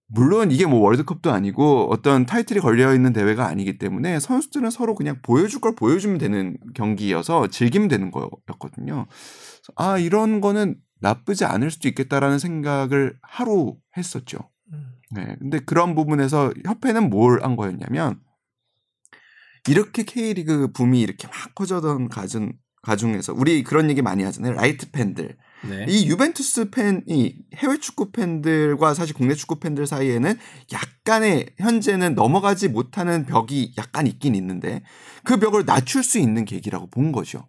물론 0.10 0.52
이게 0.52 0.66
뭐 0.66 0.80
월드컵도 0.80 1.32
아니고 1.32 1.90
어떤 1.92 2.26
타이틀이 2.26 2.62
걸려 2.62 2.96
있는 2.96 3.12
대회가 3.12 3.48
아니기 3.48 3.78
때문에 3.78 4.20
선수들은 4.22 4.70
서로 4.70 4.96
그냥 4.96 5.18
보여줄 5.22 5.60
걸 5.60 5.76
보여주면 5.76 6.18
되는 6.18 6.58
경기여서 6.76 7.48
즐기면 7.48 7.90
되는 7.90 8.10
거였거든요. 8.12 9.06
아 9.76 9.98
이런 9.98 10.40
거는 10.40 10.78
나쁘지 11.02 11.46
않을 11.46 11.72
수도 11.72 11.90
있겠다라는 11.90 12.40
생각을 12.40 13.18
하루 13.22 13.76
했었죠. 13.98 14.38
음. 14.74 14.94
네, 15.12 15.36
근데 15.40 15.60
그런 15.60 15.94
부분에서 15.94 16.54
협회는 16.66 17.10
뭘 17.10 17.44
한 17.44 17.56
거였냐면 17.58 18.20
이렇게 19.68 20.04
K리그 20.04 20.72
붐이 20.72 21.02
이렇게 21.02 21.28
막 21.28 21.56
커져던 21.56 22.10
와중 22.10 22.54
와중에서 22.84 23.34
우리 23.34 23.64
그런 23.64 23.90
얘기 23.90 24.02
많이 24.02 24.24
하잖아요. 24.24 24.54
light 24.54 24.92
팬들. 24.92 25.36
네. 25.68 25.86
이 25.90 26.08
유벤투스 26.08 26.70
팬이 26.70 27.36
해외 27.56 27.78
축구 27.80 28.12
팬들과 28.12 28.94
사실 28.94 29.14
국내 29.16 29.34
축구 29.34 29.60
팬들 29.60 29.86
사이에는 29.88 30.38
약간의 30.72 31.48
현재는 31.58 32.16
넘어가지 32.16 32.70
못하는 32.70 33.26
벽이 33.26 33.74
약간 33.78 34.08
있긴 34.08 34.36
있는데 34.36 34.84
그 35.26 35.38
벽을 35.38 35.66
낮출 35.66 36.04
수 36.04 36.18
있는 36.20 36.46
계기라고 36.46 36.88
본 36.90 37.12
거죠. 37.12 37.48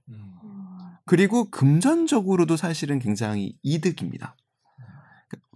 그리고 1.05 1.51
금전적으로도 1.51 2.57
사실은 2.57 2.99
굉장히 2.99 3.57
이득입니다. 3.63 4.35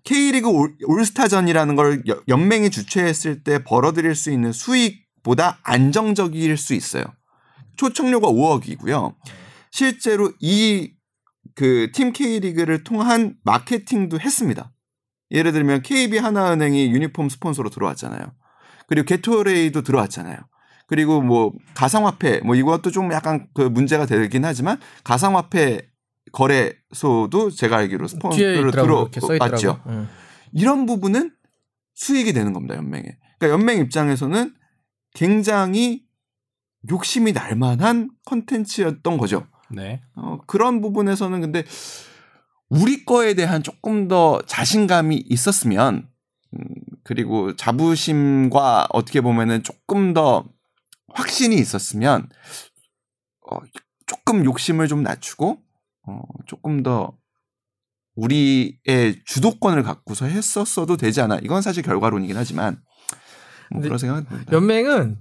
K리그 0.04 0.48
올- 0.48 0.76
올스타전이라는 0.84 1.74
걸 1.76 2.02
여- 2.08 2.20
연맹이 2.28 2.70
주최했을 2.70 3.42
때 3.44 3.62
벌어들일 3.64 4.14
수 4.14 4.30
있는 4.30 4.52
수익 4.52 5.01
보다 5.22 5.58
안정적일 5.62 6.56
수 6.56 6.74
있어요. 6.74 7.04
초청료가 7.76 8.28
5억이고요. 8.28 9.14
실제로 9.70 10.32
이 10.40 10.92
그 11.54 11.90
팀 11.92 12.12
K리그를 12.12 12.84
통한 12.84 13.34
마케팅도 13.44 14.20
했습니다. 14.20 14.72
예를 15.30 15.52
들면 15.52 15.82
KB 15.82 16.18
하나은행이 16.18 16.90
유니폼 16.92 17.28
스폰서로 17.28 17.68
들어왔잖아요. 17.70 18.22
그리고 18.86 19.04
게토레이도 19.06 19.82
들어왔잖아요. 19.82 20.38
그리고 20.86 21.20
뭐 21.22 21.52
가상화폐 21.74 22.40
뭐 22.44 22.54
이것도 22.54 22.90
좀 22.90 23.12
약간 23.12 23.48
그 23.54 23.62
문제가 23.62 24.06
되긴 24.06 24.44
하지만 24.44 24.78
가상화폐 25.04 25.88
거래소도 26.32 27.50
제가 27.50 27.78
알기로 27.78 28.08
스폰서로 28.08 28.68
있더라고. 28.68 29.10
들어왔죠. 29.10 29.82
응. 29.88 30.08
이런 30.52 30.86
부분은 30.86 31.32
수익이 31.94 32.32
되는 32.32 32.52
겁니다, 32.52 32.76
연맹에. 32.76 33.18
그러니까 33.38 33.48
연맹 33.58 33.78
입장에서는 33.84 34.54
굉장히 35.14 36.04
욕심이 36.90 37.32
날 37.32 37.56
만한 37.56 38.10
컨텐츠였던 38.24 39.18
거죠. 39.18 39.46
네. 39.70 40.02
어, 40.16 40.38
그런 40.46 40.80
부분에서는 40.80 41.40
근데 41.40 41.64
우리 42.68 43.04
거에 43.04 43.34
대한 43.34 43.62
조금 43.62 44.08
더 44.08 44.40
자신감이 44.46 45.24
있었으면 45.28 46.08
음, 46.54 46.64
그리고 47.04 47.54
자부심과 47.56 48.88
어떻게 48.90 49.20
보면은 49.20 49.62
조금 49.62 50.12
더 50.12 50.48
확신이 51.12 51.56
있었으면 51.56 52.28
어, 53.50 53.58
조금 54.06 54.44
욕심을 54.44 54.88
좀 54.88 55.02
낮추고 55.02 55.58
어, 56.08 56.22
조금 56.46 56.82
더 56.82 57.16
우리의 58.14 59.22
주도권을 59.24 59.82
갖고서 59.82 60.26
했었어도 60.26 60.96
되지 60.96 61.20
않아. 61.22 61.38
이건 61.42 61.62
사실 61.62 61.82
결과론이긴 61.82 62.36
하지만 62.36 62.82
뭐 63.72 63.82
그런 63.82 63.98
생각은 63.98 64.24
듭니다. 64.26 64.52
연맹은 64.52 65.18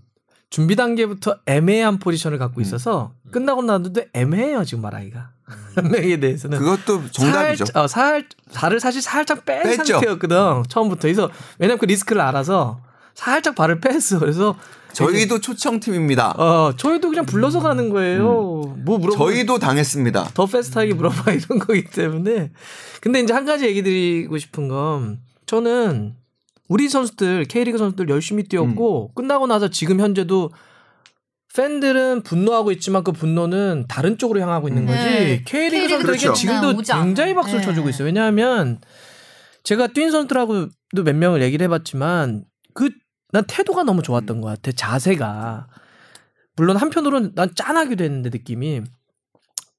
준비 0.50 0.76
단계부터 0.76 1.38
애매한 1.46 1.98
포지션을 2.00 2.38
갖고 2.38 2.60
음. 2.60 2.62
있어서 2.62 3.14
끝나고 3.32 3.62
나서도 3.62 4.02
애매해요 4.14 4.64
지금 4.66 4.82
말하기가 4.82 5.30
연맹에 5.78 6.20
대해서는 6.20 6.60
그것도 6.60 7.10
정답이죠. 7.12 7.66
살, 7.66 7.78
어, 7.84 7.88
살 7.88 8.28
발을 8.54 8.80
사실 8.80 9.02
살짝 9.02 9.46
뺀 9.46 9.64
뺐죠. 9.64 9.86
상태였거든 9.94 10.64
처음부터 10.68 11.02
그래서 11.04 11.30
왜냐면 11.58 11.78
그 11.80 11.86
리스크를 11.86 12.22
알아서 12.22 12.82
살짝 13.14 13.56
발을 13.56 13.80
뺐어 13.80 14.20
그래서 14.20 14.58
저희도 14.94 15.40
초청팀입니다. 15.40 16.32
어 16.32 16.74
저희도 16.76 17.10
그냥 17.10 17.26
불러서 17.26 17.62
가는 17.62 17.90
거예요 17.90 18.24
뭐 18.24 18.98
물어보 18.98 19.12
저희도 19.12 19.58
당했습니다. 19.60 20.32
더 20.34 20.46
패스트하게 20.46 20.94
물어봐 20.96 21.32
이런 21.32 21.60
거기 21.60 21.86
때문에 21.86 22.52
근데 23.00 23.22
이제 23.22 23.34
한 23.34 23.46
가지 23.46 23.66
얘기 23.66 23.84
드리고 23.84 24.38
싶은 24.38 24.68
건 24.68 25.20
저는 25.46 26.16
우리 26.72 26.88
선수들 26.90 27.46
K리그 27.46 27.78
선수들 27.78 28.08
열심히 28.10 28.44
뛰었고 28.44 29.14
끝나고 29.14 29.48
나서 29.48 29.70
지금 29.70 30.00
현재도 30.00 30.52
팬들은 31.56 32.24
분노하고 32.24 32.72
있지만 32.72 33.04
그 33.04 33.12
분노는 33.12 33.86
다른 33.90 34.18
쪽으로 34.18 34.40
향하고 34.40 34.70
있는 34.70 34.86
거지 34.86 34.98
네. 35.00 35.44
K리그 35.44 35.44
K리그 35.46 35.90
선수들에게 35.90 36.22
그렇죠. 36.24 36.34
지금도 36.34 36.68
않아요. 36.94 37.04
굉장히 37.06 37.34
박수를 37.34 37.60
네. 37.60 37.66
쳐주고 37.66 37.90
있어요 37.90 38.06
왜냐하면 38.06 38.80
제가 39.64 39.88
뛴 39.88 40.12
선수들하고도 40.12 41.04
몇 41.04 41.14
명을 41.16 41.42
얘기를 41.42 41.64
해봤지만 41.66 42.46
그 42.74 42.90
난 43.32 43.46
태도가 43.48 43.84
너무 43.84 44.02
좋았던 44.02 44.42
것 44.42 44.48
같아 44.50 44.72
자세가 44.72 45.68
물론 46.58 46.78
한편으로는 46.78 47.32
난 47.36 47.54
짠하기도 47.56 48.04
했는데 48.04 48.30
느낌이 48.30 48.82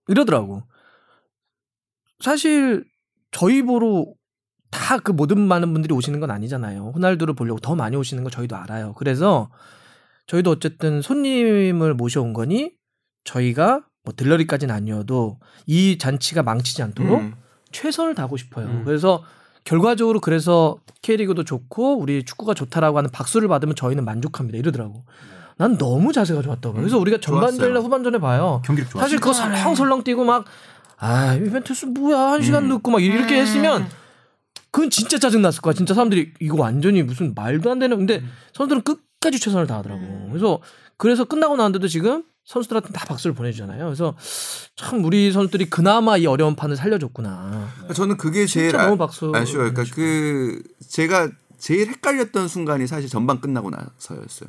이러더라고. 0.09 0.62
사실 2.20 2.84
저희 3.30 3.62
보러 3.62 4.07
다 4.73 4.99
그 4.99 5.12
모든 5.12 5.39
많은 5.41 5.73
분들이 5.73 5.95
오시는 5.95 6.18
건 6.18 6.31
아니잖아요. 6.31 6.93
호날두를 6.95 7.35
보려고 7.35 7.61
더 7.61 7.75
많이 7.77 7.95
오시는 7.97 8.25
거 8.25 8.31
저희도 8.31 8.57
알아요. 8.57 8.95
그래서 8.95 9.49
저희도 10.27 10.51
어쨌든 10.51 11.01
손님을 11.03 11.95
모셔온 11.95 12.33
거니 12.33 12.73
저희가 13.25 13.83
뭐 14.05 14.12
들러리까지는 14.16 14.75
아니어도 14.75 15.39
이 15.66 15.99
잔치가 15.99 16.43
망치지 16.43 16.83
않도록 16.83 17.20
음. 17.20 17.35
최선을 17.70 18.14
다하고 18.14 18.37
싶어요. 18.37 18.66
음. 18.66 18.83
그래서 18.85 19.23
결과적으로 19.64 20.20
그래서 20.20 20.77
K리그도 21.03 21.45
좋고 21.45 21.99
우리 21.99 22.25
축구가 22.25 22.55
좋다라고 22.55 22.99
하는 22.99 23.11
박수를 23.11 23.47
받으면 23.49 23.77
저희는 23.77 24.05
만족합니다. 24.05 24.59
이러더라고. 24.59 25.05
난 25.59 25.79
너무 25.79 26.12
자세가 26.12 26.43
좋았다고. 26.43 26.75
그래서 26.75 26.99
우리가 26.99 27.18
전반전이나. 27.20 27.79
후반전에 27.81 28.18
봐요. 28.18 28.61
경기력 28.64 28.91
좋았어요. 28.91 29.05
사실 29.07 29.20
그거 29.20 29.33
설렁설렁 29.33 30.03
뛰고 30.03 30.25
막 30.25 30.45
아, 30.99 31.35
이벤트스 31.35 31.87
뭐야? 31.87 32.18
한 32.33 32.43
시간 32.43 32.64
음. 32.64 32.68
늦고 32.70 32.91
막 32.91 33.03
이렇게 33.03 33.37
음. 33.37 33.41
했으면 33.43 33.87
그건 34.73 34.91
진짜 34.91 35.18
짜증 35.18 35.43
났을 35.43 35.61
거야. 35.61 35.75
진짜 35.75 35.95
사람들이 35.95 36.33
이거 36.41 36.57
완전히 36.59 37.03
무슨 37.03 37.35
말도 37.35 37.70
안 37.70 37.79
되는 37.79 37.97
근데 37.97 38.18
음. 38.18 38.31
선수들은 38.55 38.83
끝까지 38.83 39.39
최선을 39.39 39.66
다하더라고. 39.66 40.29
그래서 40.31 40.61
그래서 40.97 41.25
끝나고 41.25 41.57
나는데도 41.57 41.87
지금 41.89 42.25
선수들한테 42.45 42.91
다 42.93 43.05
박수를 43.07 43.35
보내주잖아요. 43.35 43.85
그래서 43.85 44.16
참 44.75 45.05
우리 45.05 45.31
선수들이 45.31 45.70
그나마 45.70 46.16
이 46.16 46.27
어려운 46.27 46.57
판을 46.57 46.77
살려줬구나. 46.77 47.68
저는 47.95 48.16
그게 48.16 48.47
제일 48.47 48.75
아, 48.77 48.87
너무 48.87 48.97
박수. 48.97 49.31
아쉬워요. 49.35 49.73
그러니까 49.73 49.95
그 49.95 50.61
제가 50.89 51.31
제일 51.59 51.89
헷갈렸던 51.89 52.49
순간이 52.49 52.87
사실 52.87 53.09
전반 53.09 53.41
끝나고 53.41 53.70
나서였어요. 53.70 54.49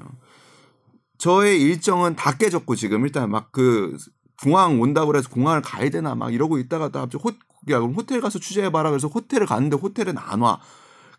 저의 1.19 1.61
일정은 1.61 2.15
다 2.15 2.35
깨졌고 2.37 2.75
지금 2.75 3.05
일단 3.05 3.29
막 3.29 3.51
그 3.51 3.95
공항 4.41 4.81
온다고 4.81 5.07
그래서 5.07 5.29
공항을 5.29 5.61
가야 5.61 5.89
되나 5.89 6.15
막 6.15 6.33
이러고 6.33 6.57
있다가 6.57 6.89
또 6.89 6.99
갑자기 6.99 7.21
호, 7.23 7.31
야 7.69 7.79
그럼 7.79 7.93
호텔 7.93 8.21
가서 8.21 8.39
취재해봐라 8.39 8.89
그래서 8.89 9.07
호텔을 9.07 9.45
갔는데 9.47 9.77
호텔은 9.77 10.17
안 10.17 10.41
와. 10.41 10.59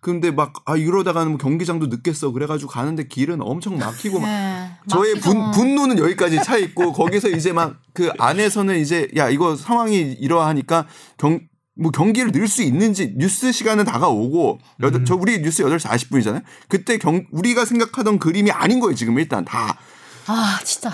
근데 0.00 0.30
막 0.30 0.52
아 0.66 0.76
이러다가는 0.76 1.30
뭐 1.32 1.38
경기장도 1.38 1.86
늦겠어 1.86 2.30
그래가지고 2.32 2.70
가는데 2.70 3.08
길은 3.08 3.40
엄청 3.40 3.78
막히고 3.78 4.20
막 4.20 4.26
네. 4.26 4.70
저의. 4.88 5.14
분, 5.20 5.50
분노는 5.52 5.98
여기까지 5.98 6.42
차 6.44 6.58
있고 6.58 6.92
거기서 6.92 7.28
이제 7.30 7.52
막 7.52 7.76
그 7.94 8.10
안에서는 8.18 8.78
이제 8.80 9.08
야 9.16 9.30
이거 9.30 9.56
상황이 9.56 9.96
이러하니까 10.20 10.86
경 11.16 11.40
뭐 11.76 11.90
경기를 11.90 12.30
늘 12.30 12.46
수 12.46 12.62
있는지 12.62 13.14
뉴스 13.16 13.50
시간은 13.50 13.84
다가오고 13.84 14.60
여덟 14.82 15.04
저 15.04 15.16
우리 15.16 15.40
뉴스 15.42 15.64
8시 15.64 15.80
40분이잖아요. 15.88 16.42
그때 16.68 16.98
경 16.98 17.26
우리가 17.32 17.64
생각하던 17.64 18.20
그림이 18.20 18.52
아닌 18.52 18.78
거예요, 18.78 18.94
지금 18.94 19.18
일단 19.18 19.44
다. 19.44 19.76
아 20.28 20.60
진짜 20.62 20.92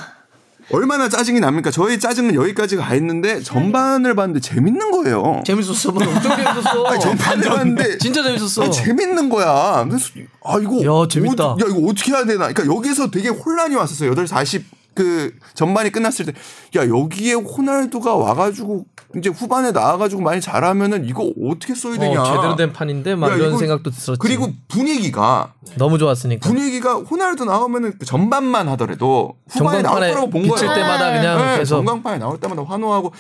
얼마나 0.72 1.08
짜증이 1.08 1.40
납니까? 1.40 1.70
저의 1.70 1.98
짜증은 1.98 2.34
여기까지 2.34 2.76
가 2.76 2.94
있는데 2.94 3.40
전반을 3.42 4.14
봤는데 4.14 4.40
재밌는 4.40 4.90
거예요. 4.92 5.42
재밌었어. 5.44 5.90
뭐 5.92 6.02
엄청 6.06 6.22
재밌었어. 6.36 6.84
아니, 6.86 7.00
전반을 7.00 7.48
봤는데 7.48 7.98
진짜 7.98 8.22
재밌었어. 8.22 8.64
아, 8.64 8.70
재밌는 8.70 9.28
거야. 9.28 9.84
그래서 9.88 10.10
아 10.44 10.58
이거 10.60 10.76
야, 11.02 11.08
재밌다. 11.08 11.44
어, 11.44 11.56
야 11.60 11.64
이거 11.68 11.88
어떻게 11.88 12.12
해야 12.12 12.24
되나? 12.24 12.48
그러니까 12.52 12.66
여기서 12.74 13.10
되게 13.10 13.28
혼란이 13.28 13.74
왔었어요. 13.74 14.14
8시 14.14 14.26
40 14.28 14.79
그 15.01 15.34
전반이 15.55 15.90
끝났을 15.90 16.26
때 16.26 16.32
야 16.76 16.86
여기에 16.88 17.32
호날두가 17.34 18.14
와가지고 18.16 18.84
이제 19.16 19.28
후반에 19.30 19.72
나와가지고 19.72 20.20
많이 20.22 20.40
잘하면은 20.40 21.05
이거 21.07 21.32
어떻게 21.42 21.74
써야 21.74 21.98
되냐? 21.98 22.20
어, 22.22 22.24
제대로 22.36 22.55
된 22.57 22.72
판인데 22.72 23.14
막 23.16 23.30
야, 23.30 23.36
이런 23.36 23.57
생각도 23.59 23.90
들었지. 23.90 24.18
그리고 24.20 24.53
분위기가 24.68 25.53
너무 25.78 25.98
좋았으니까. 25.98 26.46
분위기가 26.46 26.94
호날두 26.96 27.44
나오면은 27.44 27.94
그 27.98 28.05
전반만 28.07 28.68
하더라도 28.68 29.36
후반에 29.48 29.82
나올 29.82 30.01
거라고 30.01 30.30
본 30.30 30.46
거예요. 30.46 30.74
때마다 30.74 31.12
그냥 31.12 31.38
네, 31.44 31.59
계속 31.59 31.76
전광판에 31.84 32.18
나올 32.18 32.38
때마다 32.38 32.62
환호하고 32.62 33.12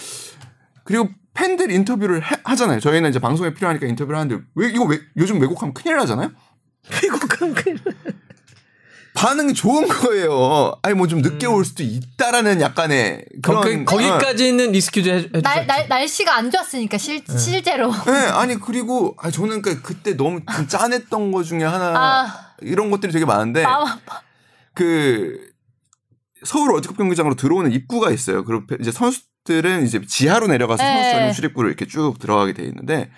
그리고 0.84 1.08
팬들 1.34 1.70
인터뷰를 1.70 2.22
해- 2.22 2.36
하잖아요. 2.44 2.78
저희는 2.80 3.10
이제 3.10 3.18
방송에 3.18 3.54
필요하니까 3.54 3.86
인터뷰를 3.86 4.18
하는데 4.18 4.42
왜 4.54 4.68
이거 4.68 4.84
왜 4.84 4.98
요즘 5.16 5.40
왜곡하면 5.40 5.72
큰일 5.74 5.96
나잖아요. 5.96 6.30
왜곡 7.02 7.31
안 7.31 7.40
한 7.40 7.54
그 7.54 7.74
반응이 9.20 9.54
좋은 9.54 9.86
거예요. 9.88 10.72
아니 10.82 10.94
뭐 10.94 11.06
좀 11.06 11.20
늦게 11.22 11.46
올 11.46 11.64
수도 11.64 11.82
있다라는 11.82 12.60
약간의 12.60 13.24
그런 13.42 13.66
음. 13.66 13.84
거기, 13.84 14.06
거기까지는 14.06 14.72
excuse 14.72 15.08
해, 15.08 15.14
해주셨지. 15.16 15.42
날, 15.42 15.66
날 15.66 15.88
날씨가 15.88 16.34
안 16.34 16.50
좋았으니까 16.50 16.96
실 16.98 17.22
실제로 17.38 17.92
네, 18.06 18.12
아니 18.12 18.58
그리고 18.58 19.14
아니 19.18 19.32
저는 19.32 19.60
그 19.62 19.82
그때 19.82 20.16
너무 20.16 20.40
좀 20.54 20.66
짠했던 20.68 21.32
거 21.32 21.42
중에 21.42 21.64
하나 21.64 21.92
아. 21.96 22.54
이런 22.62 22.90
것들이 22.90 23.12
되게 23.12 23.24
많은데. 23.24 23.64
그 24.74 25.38
서울 26.44 26.70
월드컵 26.72 26.96
경기장으로 26.96 27.34
들어오는 27.34 27.70
입구가 27.72 28.10
있어요. 28.12 28.44
그리고 28.44 28.64
이제 28.80 28.90
선수들은 28.92 29.84
이제 29.84 30.00
지하로 30.06 30.46
내려가서 30.46 30.82
네. 30.82 30.94
선수 31.02 31.10
전용 31.16 31.32
출입구를 31.32 31.70
이렇게 31.70 31.86
쭉 31.86 32.18
들어가게 32.18 32.54
돼 32.54 32.62
있는데 32.64 33.10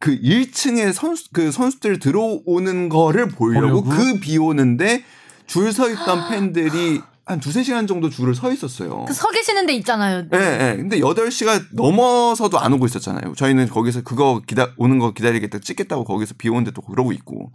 그 0.00 0.18
1층에 0.20 0.92
선수 0.92 1.26
그 1.32 1.52
선수들 1.52 1.98
들어오는 2.00 2.88
거를 2.88 3.28
보려고, 3.28 3.82
보려고? 3.82 3.88
그 3.90 4.20
비 4.20 4.38
오는데 4.38 5.04
줄 5.46 5.72
서 5.72 5.88
있던 5.90 6.28
팬들이 6.28 7.00
한 7.26 7.40
두세 7.40 7.62
시간 7.62 7.86
정도 7.86 8.10
줄을 8.10 8.34
서 8.34 8.52
있었어요. 8.52 9.04
그 9.06 9.14
서 9.14 9.30
계시는 9.30 9.64
데 9.66 9.72
있잖아요. 9.74 10.24
예, 10.34 10.38
예. 10.38 10.76
근데 10.76 10.98
8시가 11.00 11.66
넘어서도 11.72 12.58
안 12.58 12.72
오고 12.74 12.86
있었잖아요. 12.86 13.34
저희는 13.34 13.68
거기서 13.68 14.02
그거 14.02 14.42
기다, 14.46 14.68
오는 14.76 14.98
거 14.98 15.12
기다리겠다, 15.14 15.58
찍겠다고 15.60 16.04
거기서 16.04 16.34
비 16.36 16.48
오는데 16.50 16.72
또 16.72 16.82
그러고 16.82 17.12
있고. 17.12 17.50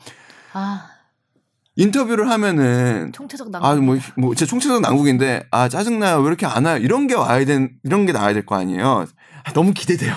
아, 0.54 0.88
인터뷰를 1.76 2.30
하면은, 2.32 3.12
총체적 3.14 3.52
낭. 3.52 3.64
아, 3.64 3.76
뭐, 3.76 3.98
뭐, 4.18 4.34
제 4.36 4.46
총체적 4.46 4.82
난국인데, 4.82 5.46
아, 5.52 5.70
짜증나요. 5.70 6.20
왜 6.22 6.28
이렇게 6.28 6.46
안 6.48 6.66
와요? 6.66 6.78
이런 6.78 7.06
게 7.08 7.14
와야 7.16 7.46
된, 7.46 7.72
이런 7.84 8.06
게 8.08 8.12
나와야 8.12 8.34
될 8.34 8.46
거 8.46 8.56
아니에요. 8.56 9.06
아, 9.44 9.54
너무 9.54 9.72
기대돼요. 9.74 10.16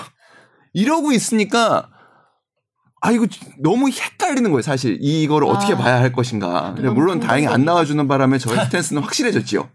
이러고 0.73 1.11
있으니까, 1.11 1.89
아, 3.05 3.11
이거 3.11 3.27
너무 3.59 3.89
헷갈리는 3.89 4.49
거예요, 4.49 4.61
사실. 4.61 4.97
이거를 5.01 5.45
어떻게 5.49 5.73
아. 5.73 5.77
봐야 5.77 5.99
할 5.99 6.13
것인가. 6.13 6.71
근데 6.73 6.83
너무 6.83 7.01
물론 7.01 7.19
다행히 7.19 7.47
안. 7.47 7.65
나와주는 7.65 8.07
바람에 8.07 8.37
저의 8.37 8.63
스탠스는 8.65 9.01
확실해졌지요. 9.01 9.67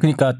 그러니까 0.00 0.34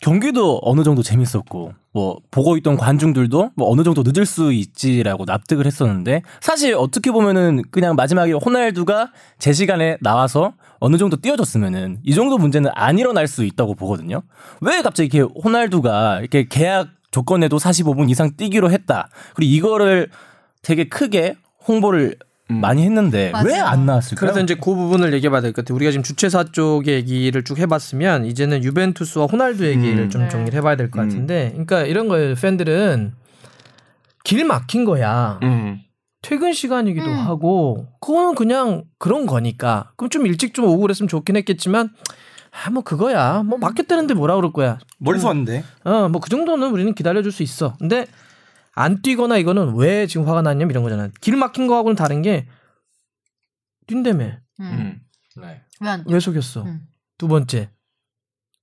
경기도 0.00 0.60
어느 0.62 0.84
정도 0.84 1.02
재밌었고 1.02 1.72
뭐 1.92 2.18
보고 2.30 2.56
있던 2.56 2.76
관중들도 2.76 3.50
뭐 3.56 3.70
어느 3.70 3.82
정도 3.82 4.02
늦을 4.04 4.26
수 4.26 4.52
있지라고 4.52 5.24
납득을 5.24 5.66
했었는데 5.66 6.22
사실 6.40 6.74
어떻게 6.74 7.10
보면은 7.10 7.62
그냥 7.70 7.96
마지막에 7.96 8.32
호날두가 8.32 9.10
제 9.38 9.52
시간에 9.52 9.96
나와서 10.00 10.54
어느 10.78 10.98
정도 10.98 11.16
뛰어줬으면은 11.16 11.98
이 12.04 12.14
정도 12.14 12.38
문제는 12.38 12.70
안 12.74 12.98
일어날 12.98 13.26
수 13.26 13.44
있다고 13.44 13.74
보거든요. 13.74 14.22
왜 14.60 14.82
갑자기 14.82 15.16
이렇게 15.16 15.32
호날두가 15.44 16.20
이렇게 16.20 16.46
계약 16.48 16.88
조건에도 17.10 17.58
45분 17.58 18.08
이상 18.10 18.36
뛰기로 18.36 18.70
했다. 18.70 19.08
그리고 19.34 19.52
이거를 19.52 20.08
되게 20.62 20.88
크게 20.88 21.34
홍보를 21.66 22.16
음. 22.50 22.60
많이 22.60 22.82
했는데. 22.82 23.32
왜 23.44 23.58
안 23.58 23.86
나왔을까요? 23.86 24.20
그래서 24.20 24.40
이제 24.40 24.54
그 24.54 24.74
부분을 24.74 25.12
얘기해봐야 25.14 25.40
될 25.40 25.52
것 25.52 25.64
같아요. 25.64 25.76
우리가 25.76 25.90
지금 25.90 26.02
주최사 26.02 26.44
쪽 26.52 26.86
얘기를 26.86 27.42
쭉 27.44 27.58
해봤으면 27.58 28.24
이제는 28.26 28.64
유벤투스와 28.64 29.26
호날두 29.26 29.66
얘기를 29.66 30.04
음. 30.04 30.10
좀 30.10 30.22
네. 30.22 30.28
정리를 30.28 30.56
해봐야 30.58 30.76
될것 30.76 31.02
음. 31.02 31.08
같은데, 31.08 31.50
그러니까 31.50 31.82
이런 31.82 32.08
거예요. 32.08 32.34
팬들은 32.34 33.12
길 34.24 34.44
막힌 34.44 34.84
거야. 34.84 35.38
음. 35.42 35.80
퇴근 36.20 36.52
시간이기도 36.52 37.06
음. 37.06 37.16
하고 37.26 37.88
그거는 38.00 38.36
그냥 38.36 38.84
그런 38.98 39.26
거니까 39.26 39.90
그럼 39.96 40.08
좀 40.08 40.24
일찍 40.26 40.54
좀 40.54 40.66
오고 40.66 40.78
그랬으면 40.82 41.08
좋긴 41.08 41.34
했겠지만 41.36 41.90
아 42.64 42.70
뭐 42.70 42.84
그거야 42.84 43.42
뭐 43.42 43.58
막혔다는데 43.58 44.14
뭐라 44.14 44.36
그럴 44.36 44.52
거야 44.52 44.78
멀리서 44.98 45.26
왔는데 45.26 45.64
어뭐 45.84 46.20
그 46.20 46.30
정도는 46.30 46.70
우리는 46.70 46.94
기다려줄 46.94 47.32
수 47.32 47.42
있어 47.42 47.74
근데 47.80 48.06
안 48.74 49.02
뛰거나 49.02 49.36
이거는 49.36 49.74
왜 49.76 50.06
지금 50.06 50.26
화가 50.26 50.42
났냐면 50.42 50.70
이런 50.70 50.82
거잖아 50.82 51.08
길 51.20 51.36
막힌 51.36 51.66
거하고는 51.66 51.94
다른 51.96 52.22
게 52.22 52.46
뛴다며 53.86 54.24
음. 54.60 54.62
음. 54.62 55.00
왜안 55.80 56.04
왜 56.06 56.20
속였어 56.20 56.62
음. 56.62 56.80
두 57.18 57.28
번째 57.28 57.70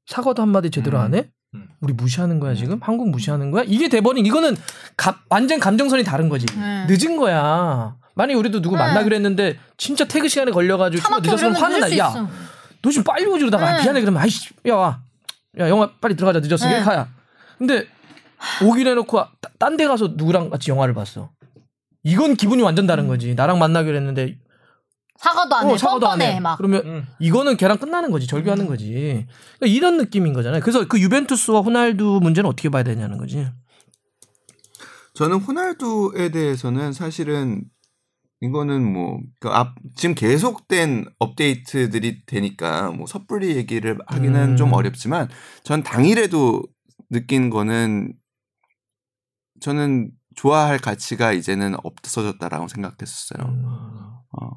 사과도 0.07 0.41
한마디 0.41 0.72
제대로 0.72 0.97
음. 0.97 1.03
안 1.03 1.14
해? 1.14 1.30
음. 1.53 1.68
우리 1.82 1.93
무시하는 1.93 2.39
거야 2.39 2.53
지금 2.55 2.80
한국 2.82 3.10
무시하는 3.10 3.51
거야 3.51 3.64
이게 3.68 3.89
돼버린 3.89 4.26
이거는 4.26 4.55
가- 4.97 5.22
완전 5.30 5.60
감정선이 5.60 6.03
다른 6.03 6.30
거지 6.30 6.45
음. 6.55 6.88
늦은 6.89 7.18
거야. 7.18 7.95
만약에 8.16 8.38
우리도 8.38 8.62
누구 8.62 8.76
네. 8.76 8.84
만나기로 8.84 9.16
했는데 9.16 9.57
진짜 9.78 10.05
퇴근 10.05 10.28
시간에 10.28 10.51
걸려가지고 10.51 11.20
늦었으면 11.22 11.53
이러면 11.53 11.55
화는 11.55 11.80
나. 11.80 11.97
야. 11.97 12.30
너 12.82 12.89
지금 12.89 13.03
빨리 13.03 13.26
오지 13.26 13.39
그러다가 13.45 13.68
아, 13.68 13.78
네. 13.78 13.84
미안해 13.84 14.01
그러면 14.01 14.22
아이씨 14.22 14.49
야 14.68 14.76
와. 14.76 15.01
야 15.60 15.70
영화 15.70 15.89
빨리 16.01 16.16
들어가자 16.16 16.39
늦었어. 16.39 16.68
네. 16.68 16.82
가야. 16.82 17.07
근데 17.57 17.88
오긴 18.64 18.88
해놓고 18.88 19.24
딴 19.58 19.78
데 19.78 19.88
가서 19.88 20.14
누구랑 20.16 20.50
같이 20.50 20.72
영화를 20.72 20.94
봤어. 20.94 21.32
이건 22.04 22.36
기분이 22.36 22.62
완전 22.62 22.88
다른 22.88 23.08
거지. 23.08 23.36
나랑 23.36 23.60
만나기로 23.60 23.96
했는데 23.98 24.38
사과도 25.18 25.56
안 25.56 25.68
해. 25.68 25.74
어, 25.74 25.78
사과도 25.78 26.08
안 26.08 26.22
해. 26.22 26.40
막. 26.40 26.58
그러면 26.58 26.82
음. 26.86 27.08
이거는 27.20 27.58
걔랑 27.58 27.78
끝나는 27.78 28.10
거지. 28.12 28.26
절교하는 28.26 28.68
거지. 28.68 29.26
그러니까 29.58 29.66
이런 29.68 29.98
느낌인 29.98 30.32
거잖아요. 30.34 30.62
그래서 30.62 30.88
그 30.88 31.00
유벤투스와 31.00 31.60
호날두 31.62 32.20
문제는 32.22 32.50
어떻게 32.50 32.70
봐야 32.70 32.84
되냐는 32.84 33.18
거지. 33.18 33.46
저는 35.14 35.38
호날두에 35.38 36.30
대해서는 36.30 36.94
사실은 36.94 37.64
이거는 38.42 38.82
뭐, 38.94 39.20
그 39.42 39.50
앞, 39.50 39.76
지금 39.98 40.16
계속된 40.16 41.08
업데이트들이 41.20 42.26
되니까 42.26 42.90
뭐 42.92 43.06
섣불리 43.06 43.58
얘기를 43.58 43.98
하기는 44.08 44.52
음. 44.52 44.56
좀 44.56 44.72
어렵지만 44.72 45.28
전 45.64 45.84
당일에도 45.84 46.64
느낀 47.10 47.50
거는 47.50 48.14
저는 49.62 50.12
좋아할 50.36 50.80
가치가 50.80 51.32
이제는 51.32 51.76
없어졌다라고 51.84 52.68
생각했었어요. 52.68 53.47
음. 53.47 53.64
어, 53.66 54.49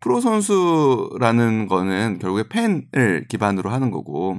프로 0.00 0.20
선수라는 0.20 1.66
거는 1.66 2.18
결국에 2.20 2.48
팬을 2.48 3.26
기반으로 3.28 3.70
하는 3.70 3.90
거고 3.90 4.38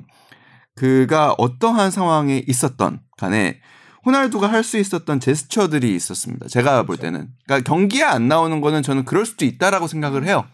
그가 0.75 1.35
어떠한 1.37 1.91
상황에 1.91 2.43
있었던 2.47 3.01
간에 3.17 3.59
호날두가 4.05 4.49
할 4.49 4.63
수 4.63 4.77
있었던 4.77 5.19
제스처들이 5.19 5.93
있었습니다. 5.95 6.47
제가 6.47 6.83
볼 6.83 6.95
때는 6.97 7.27
그러니까 7.45 7.69
경기에 7.69 8.03
안 8.03 8.29
나오는 8.29 8.61
거는 8.61 8.81
저는 8.81 9.03
그럴 9.03 9.25
수도 9.25 9.45
있다라고 9.45 9.87
생각을 9.87 10.25
해요. 10.25 10.45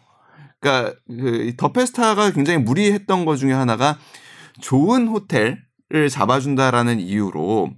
그러니까 0.60 0.96
그더 1.08 1.72
페스타가 1.72 2.32
굉장히 2.32 2.60
무리했던 2.60 3.26
것 3.26 3.36
중에 3.38 3.54
하나가 3.54 4.00
좋은 4.62 5.08
호텔을 5.08 6.10
잡아준다라는 6.10 7.00
이유로 7.00 7.70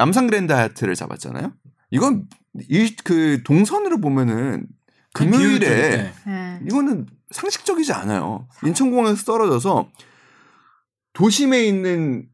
남산 0.00 0.26
그랜드 0.28 0.50
하얏트를 0.54 0.94
잡았잖아요. 0.94 1.52
이건 1.90 2.26
이 2.70 2.94
그 3.04 3.42
동선으로 3.44 4.00
보면은 4.00 4.66
금요일에 5.12 6.12
네. 6.26 6.60
이거는 6.66 7.06
상식적이지 7.32 7.92
않아요. 7.92 8.48
인천공항에서 8.64 9.24
떨어져서 9.24 9.90
도심에 11.12 11.64
있는 11.66 12.26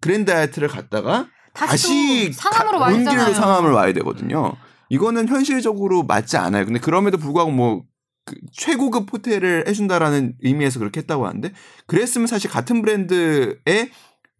그랜드 0.00 0.30
하얏트를 0.32 0.68
갔다가 0.70 1.28
다시, 1.52 1.70
다시 1.72 2.30
또 2.34 2.40
상암으로 2.40 2.78
가- 2.78 2.84
와야 2.86 2.94
온. 2.96 3.04
길로 3.04 3.34
상암을 3.34 3.72
와야 3.72 3.92
되거든요. 3.92 4.54
이거는 4.88 5.28
현실적으로 5.28 6.02
맞지 6.04 6.36
않아요. 6.38 6.64
근데 6.64 6.80
그럼에도 6.80 7.18
불구하고 7.18 7.50
뭐 7.50 7.82
그 8.26 8.36
최고급 8.52 9.10
호텔을 9.12 9.64
해준다라는 9.66 10.34
의미에서 10.42 10.78
그렇게 10.78 11.00
했다고 11.00 11.26
하는데 11.26 11.52
그랬으면 11.86 12.26
사실 12.26 12.50
같은 12.50 12.82
브랜드의 12.82 13.56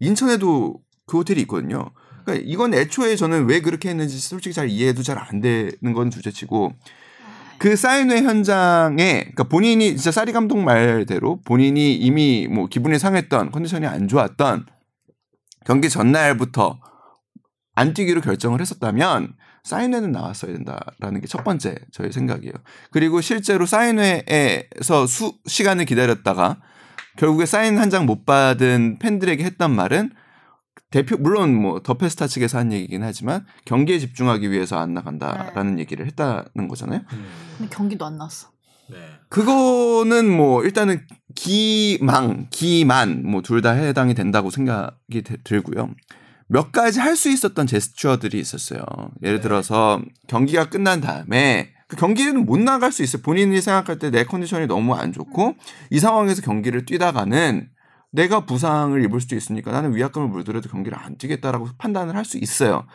인천에도 0.00 0.78
그 1.06 1.16
호텔이 1.16 1.40
있거든요. 1.40 1.90
그러니까 2.32 2.50
이건 2.50 2.74
애초에 2.74 3.16
저는 3.16 3.46
왜 3.48 3.60
그렇게 3.60 3.88
했는지 3.90 4.18
솔직히 4.18 4.54
잘 4.54 4.68
이해도 4.68 5.02
잘 5.02 5.18
안 5.18 5.40
되는 5.40 5.92
건 5.94 6.10
둘째치고 6.10 6.72
그 7.58 7.76
사인회 7.76 8.22
현장에 8.22 9.20
그러니까 9.20 9.44
본인이 9.44 9.88
진짜 9.96 10.10
사리 10.10 10.32
감독 10.32 10.58
말대로 10.58 11.40
본인이 11.42 11.94
이미 11.94 12.48
뭐 12.50 12.66
기분이 12.66 12.98
상했던 12.98 13.50
컨디션이 13.50 13.86
안 13.86 14.08
좋았던 14.08 14.66
경기 15.66 15.90
전날부터 15.90 16.80
안 17.74 17.92
뛰기로 17.94 18.22
결정을 18.22 18.60
했었다면 18.60 19.34
사인회는 19.62 20.10
나왔어야 20.12 20.52
된다라는 20.54 21.20
게 21.20 21.26
첫 21.28 21.44
번째 21.44 21.76
저의 21.92 22.12
생각이에요. 22.12 22.52
그리고 22.90 23.20
실제로 23.20 23.66
사인회에서 23.66 25.06
수 25.06 25.34
시간을 25.46 25.84
기다렸다가 25.84 26.56
결국에 27.18 27.44
사인 27.44 27.76
한 27.78 27.90
장 27.90 28.06
못 28.06 28.24
받은 28.24 28.98
팬들에게 29.00 29.44
했던 29.44 29.74
말은 29.74 30.12
대표 30.90 31.16
물론 31.16 31.54
뭐 31.54 31.80
더 31.82 31.94
페스타 31.94 32.26
측에서 32.26 32.58
한 32.58 32.72
얘기긴 32.72 33.02
하지만 33.02 33.46
경기에 33.64 33.98
집중하기 33.98 34.50
위해서 34.50 34.78
안 34.78 34.92
나간다라는 34.94 35.78
얘기를 35.78 36.04
했다는 36.06 36.68
거잖아요. 36.68 37.00
근데 37.58 37.70
경기도 37.70 38.04
안 38.06 38.18
나왔어. 38.18 38.48
그거는 39.28 40.28
뭐 40.28 40.64
일단은 40.64 41.06
기망, 41.36 42.48
기만 42.50 43.22
뭐 43.24 43.40
둘 43.42 43.62
다 43.62 43.70
해당이 43.70 44.14
된다고 44.14 44.50
생각이 44.50 45.22
되- 45.22 45.36
들고요. 45.44 45.90
몇 46.48 46.72
가지 46.72 46.98
할 46.98 47.14
수 47.14 47.30
있었던 47.30 47.66
제스처들이 47.68 48.40
있었어요. 48.40 48.82
예를 49.22 49.40
들어서 49.40 50.02
경기가 50.26 50.68
끝난 50.68 51.00
다음에 51.00 51.70
그 51.86 51.94
경기는 51.96 52.44
못 52.44 52.58
나갈 52.58 52.90
수 52.90 53.04
있어요. 53.04 53.22
본인이 53.22 53.60
생각할 53.60 53.98
때 54.00 54.10
내 54.10 54.24
컨디션이 54.24 54.66
너무 54.66 54.94
안 54.94 55.12
좋고 55.12 55.54
이 55.90 56.00
상황에서 56.00 56.42
경기를 56.42 56.84
뛰다가는 56.84 57.68
내가 58.12 58.44
부상을 58.44 59.02
입을 59.04 59.20
수도 59.20 59.36
있으니까 59.36 59.72
나는 59.72 59.94
위압감을 59.94 60.28
물더라도 60.28 60.68
경기를 60.68 60.98
안 60.98 61.16
뛰겠다라고 61.16 61.68
판단을 61.78 62.16
할 62.16 62.24
수 62.24 62.38
있어요. 62.38 62.86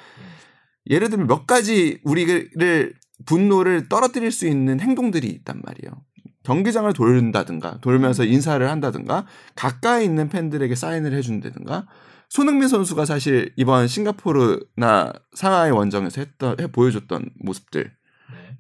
예를 0.90 1.10
들면 1.10 1.28
몇 1.28 1.48
가지 1.48 2.00
우리를 2.04 2.94
분노를 3.26 3.90
떨어뜨릴 3.90 4.32
수 4.32 4.46
있는 4.48 4.80
행동들이 4.80 5.28
있단 5.28 5.62
말이에요. 5.64 6.04
경기장을 6.44 6.92
돌린다든가 6.94 7.80
돌면서 7.82 8.24
인사를 8.24 8.70
한다든가 8.70 9.26
가까이 9.56 10.06
있는 10.06 10.30
팬들에게 10.30 10.76
사인을 10.76 11.14
해준다든가. 11.14 11.88
손흥민 12.30 12.68
선수가 12.68 13.06
사실 13.06 13.52
이번 13.56 13.88
싱가포르나 13.88 15.14
상하이 15.34 15.72
원정에서 15.72 16.22
했던 16.22 16.60
해 16.60 16.68
보여줬던 16.68 17.32
모습들. 17.40 17.92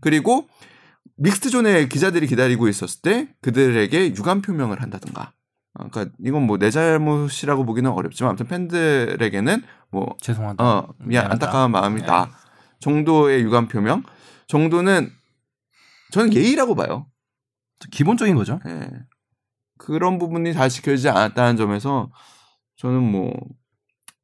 그리고 0.01 0.47
믹스존에 1.17 1.87
기자들이 1.87 2.27
기다리고 2.27 2.67
있었을 2.67 3.01
때 3.01 3.27
그들에게 3.41 4.15
유감 4.15 4.41
표명을 4.41 4.81
한다든가. 4.81 5.31
어, 5.31 5.34
그러니까 5.75 6.05
이건 6.19 6.43
뭐 6.43 6.57
내 6.57 6.71
잘못이라고 6.71 7.65
보기는 7.65 7.89
어렵지만 7.91 8.29
아무튼 8.31 8.47
팬들에게는 8.47 9.61
뭐 9.91 10.15
죄송하다. 10.21 10.63
어, 10.63 10.93
미안. 10.99 11.31
안타까운 11.31 11.71
마음이다. 11.71 12.29
정도의 12.79 13.41
유감 13.43 13.67
표명 13.67 14.03
정도는 14.47 15.09
저는 16.11 16.33
예의라고 16.33 16.75
봐요. 16.75 17.07
기본적인 17.91 18.35
거죠. 18.35 18.59
예. 18.67 18.89
그런 19.77 20.17
부분이 20.17 20.53
다 20.53 20.69
지켜지지 20.69 21.09
않았다는 21.09 21.57
점에서 21.57 22.09
저는 22.77 23.01
뭐 23.03 23.33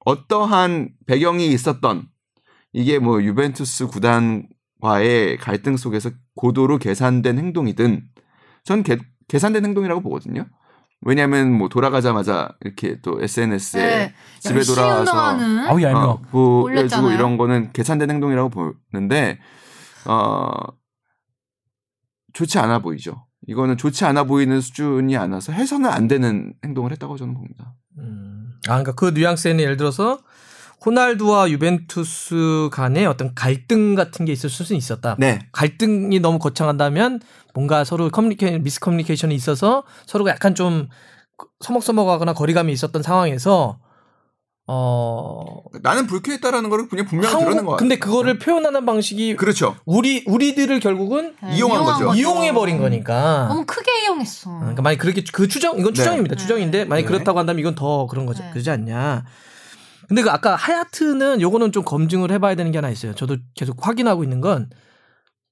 어떠한 0.05 0.89
배경이 1.05 1.47
있었던 1.47 2.07
이게 2.73 2.99
뭐 2.99 3.21
유벤투스 3.21 3.87
구단과의 3.87 5.37
갈등 5.39 5.75
속에서 5.75 6.11
고도로 6.35 6.77
계산된 6.77 7.37
행동이든 7.37 8.07
전 8.63 8.83
개, 8.83 8.97
계산된 9.27 9.65
행동이라고 9.65 10.01
보거든요. 10.01 10.45
왜냐하면 11.01 11.51
뭐 11.51 11.67
돌아가자마자 11.67 12.49
이렇게 12.61 12.99
또 13.01 13.19
SNS에 13.21 13.81
네, 13.81 14.13
집에 14.39 14.61
돌아와서 14.61 15.11
아우 15.17 15.81
얄미워. 15.81 16.05
어, 16.05 16.21
보여주고 16.29 16.63
올렸잖아요. 16.63 17.13
이런 17.13 17.37
거는 17.37 17.71
계산된 17.73 18.09
행동이라고 18.09 18.49
보는데 18.91 19.39
어 20.05 20.51
좋지 22.33 22.59
않아 22.59 22.79
보이죠. 22.79 23.25
이거는 23.47 23.77
좋지 23.77 24.05
않아 24.05 24.25
보이는 24.25 24.61
수준이 24.61 25.17
않아서 25.17 25.51
해서는 25.51 25.89
안 25.89 26.07
되는 26.07 26.53
행동을 26.63 26.91
했다고 26.91 27.17
저는 27.17 27.33
봅니다. 27.33 27.73
음. 27.97 28.53
아, 28.67 28.77
그러니까 28.81 28.93
그 28.93 29.09
뉘앙스에는 29.09 29.59
예를 29.59 29.77
들어서 29.77 30.19
호날두와 30.85 31.49
유벤투스 31.51 32.69
간의 32.71 33.05
어떤 33.05 33.35
갈등 33.35 33.93
같은 33.95 34.25
게 34.25 34.31
있을 34.31 34.49
수는 34.49 34.77
있었다. 34.77 35.15
네. 35.19 35.39
갈등이 35.51 36.19
너무 36.19 36.39
거창한다면 36.39 37.21
뭔가 37.53 37.83
서로 37.83 38.09
커뮤니케 38.09 38.57
미스 38.57 38.79
커뮤니케이션이 38.79 39.35
있어서 39.35 39.83
서로가 40.07 40.31
약간 40.31 40.55
좀 40.55 40.89
서먹서먹하거나 41.59 42.33
거리감이 42.33 42.73
있었던 42.73 43.03
상황에서 43.03 43.79
어 44.67 45.63
나는 45.81 46.07
불쾌했다라는 46.07 46.69
거를 46.69 46.87
그냥 46.87 47.05
분명히 47.05 47.29
드러낸 47.29 47.45
거 47.45 47.57
한국 47.57 47.71
같아요. 47.71 47.77
근데 47.77 47.99
그거를 47.99 48.39
표현하는 48.39 48.85
방식이 48.85 49.35
그렇죠. 49.35 49.75
우리 49.85 50.23
우리들을 50.25 50.79
결국은 50.79 51.35
네, 51.43 51.57
이용한 51.57 51.83
거죠. 51.83 52.13
이용해 52.13 52.53
버린 52.53 52.79
거니까. 52.79 53.47
너무 53.49 53.65
크게 53.65 54.03
이용했어. 54.03 54.59
그러니까 54.59 54.81
만약 54.81 54.97
그렇게 54.97 55.23
그 55.31 55.47
추정 55.47 55.77
이건 55.77 55.93
네. 55.93 55.93
추정입니다. 55.93 56.35
네. 56.35 56.41
추정인데 56.41 56.85
만약 56.85 57.01
네. 57.01 57.07
그렇다고 57.07 57.39
한다면 57.39 57.59
이건 57.59 57.75
더 57.75 58.07
그런 58.07 58.25
거죠. 58.25 58.43
네. 58.43 58.51
그러지 58.51 58.69
않냐. 58.69 59.25
근데 60.11 60.23
그 60.23 60.29
아까 60.29 60.57
하야트는 60.57 61.39
요거는 61.39 61.71
좀 61.71 61.85
검증을 61.85 62.31
해봐야 62.31 62.55
되는 62.55 62.69
게 62.73 62.77
하나 62.79 62.89
있어요. 62.89 63.15
저도 63.15 63.37
계속 63.55 63.77
확인하고 63.87 64.23
있는 64.23 64.41
건 64.41 64.69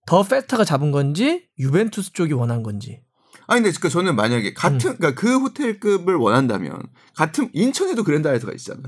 더 0.06 0.24
페스타가 0.24 0.66
잡은 0.66 0.92
건지 0.92 1.46
유벤투스 1.60 2.14
쪽이 2.14 2.34
원한 2.34 2.62
건지. 2.64 3.00
아니 3.48 3.62
근데 3.62 3.78
그 3.80 3.90
저는 3.90 4.16
만약에 4.16 4.50
음. 4.50 4.54
같은 4.56 4.98
그러니까 4.98 5.14
그 5.14 5.38
호텔급을 5.40 6.16
원한다면 6.16 6.82
같은 7.16 7.50
인천에도 7.54 8.04
그랜다이스가 8.04 8.52
있잖아요. 8.54 8.84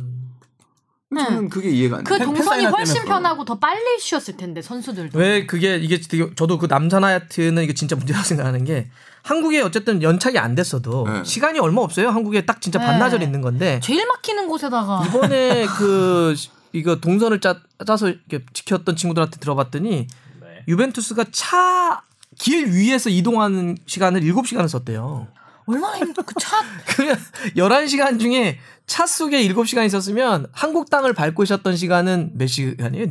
저는 1.15 1.49
그게 1.49 1.69
이해가 1.69 1.97
안 1.99 2.03
그 2.03 2.17
돼요. 2.17 2.25
팬- 2.27 2.35
동선이 2.35 2.65
훨씬 2.65 2.93
때문에 2.95 3.09
편하고 3.09 3.45
더 3.45 3.59
빨리 3.59 3.99
쉬었을 3.99 4.35
텐데 4.35 4.61
선수들도. 4.61 5.19
왜 5.19 5.45
그게 5.45 5.75
이게 5.77 5.99
되게 6.01 6.27
저도 6.35 6.57
그 6.57 6.65
남산 6.67 7.03
하야트는 7.03 7.63
이게 7.63 7.73
진짜 7.73 7.95
문제라고 7.95 8.23
생각하는 8.25 8.65
게 8.65 8.89
한국에 9.23 9.61
어쨌든 9.61 10.01
연착이 10.01 10.37
안 10.39 10.55
됐어도 10.55 11.05
네. 11.07 11.23
시간이 11.23 11.59
얼마 11.59 11.81
없어요. 11.81 12.09
한국에 12.09 12.45
딱 12.45 12.61
진짜 12.61 12.79
네. 12.79 12.85
반나절 12.85 13.21
있는 13.21 13.41
건데 13.41 13.79
제일 13.83 14.05
막히는 14.07 14.47
곳에다가 14.47 15.03
이번에 15.07 15.65
그 15.77 16.33
시- 16.35 16.49
이거 16.73 16.95
동선을 16.95 17.39
짜, 17.41 17.59
짜서 17.85 18.07
이렇게 18.09 18.43
지켰던 18.53 18.95
친구들한테 18.95 19.39
들어봤더니 19.39 20.07
네. 20.41 20.47
유벤투스가 20.67 21.25
차 21.31 22.01
길 22.39 22.71
위에서 22.71 23.09
이동하는 23.09 23.77
시간을 23.85 24.21
7시간을 24.21 24.67
썼대요. 24.69 25.27
얼마나 25.67 25.99
그차 25.99 26.57
그러면 26.87 27.19
11시간 27.57 28.19
중에 28.19 28.57
차 28.87 29.05
속에 29.05 29.47
7시간 29.49 29.85
있었으면 29.85 30.47
한국 30.53 30.89
땅을 30.89 31.13
밟고 31.13 31.43
있었던 31.43 31.75
시간은 31.75 32.31
몇 32.35 32.47
시간이에요? 32.47 33.07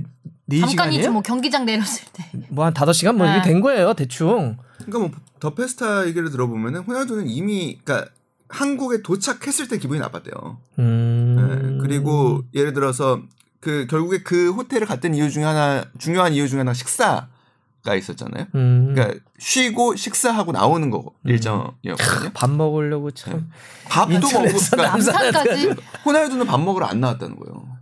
4시간이에요? 0.50 0.66
잠깐이지 0.68 1.08
뭐 1.10 1.20
경기장 1.22 1.64
내렸을 1.66 2.06
때. 2.14 2.28
뭐 2.48 2.64
한 2.64 2.72
5시간 2.74 3.14
뭐 3.14 3.26
이게 3.26 3.36
네. 3.36 3.42
된 3.42 3.60
거예요, 3.60 3.92
대충. 3.94 4.56
그러니까 4.78 4.98
뭐 4.98 5.10
더 5.40 5.54
페스타 5.54 6.06
얘기를 6.06 6.30
들어보면은 6.30 6.80
호날두는 6.80 7.28
이미 7.28 7.78
그러니까 7.82 8.10
한국에 8.48 9.02
도착했을 9.02 9.68
때 9.68 9.78
기분이 9.78 10.00
나빴대요. 10.00 10.58
음. 10.78 11.36
네, 11.36 11.78
그리고 11.80 12.42
예를 12.54 12.72
들어서 12.72 13.22
그 13.60 13.86
결국에 13.88 14.22
그 14.22 14.52
호텔을 14.52 14.86
갔던 14.86 15.14
이유 15.14 15.30
중에 15.30 15.44
하나 15.44 15.84
중요한 15.98 16.32
이유 16.34 16.48
중에 16.48 16.58
하나 16.58 16.74
식사가 16.74 17.94
있었잖아요. 17.96 18.46
음. 18.54 18.94
그러니까 18.94 19.18
쉬고 19.38 19.96
식사하고 19.96 20.52
나오는 20.52 20.90
거 20.90 21.12
일정이었거든요. 21.24 22.30
밥 22.34 22.50
먹으려고 22.50 23.10
참. 23.10 23.50
밥도 23.88 24.20
먹고 24.20 24.30
그러니까 24.30 24.76
남산까지 24.76 25.74
호날두는 26.04 26.46
밥 26.46 26.60
먹으러 26.60 26.86
안 26.86 27.00
나왔다는 27.00 27.36
거예요. 27.36 27.78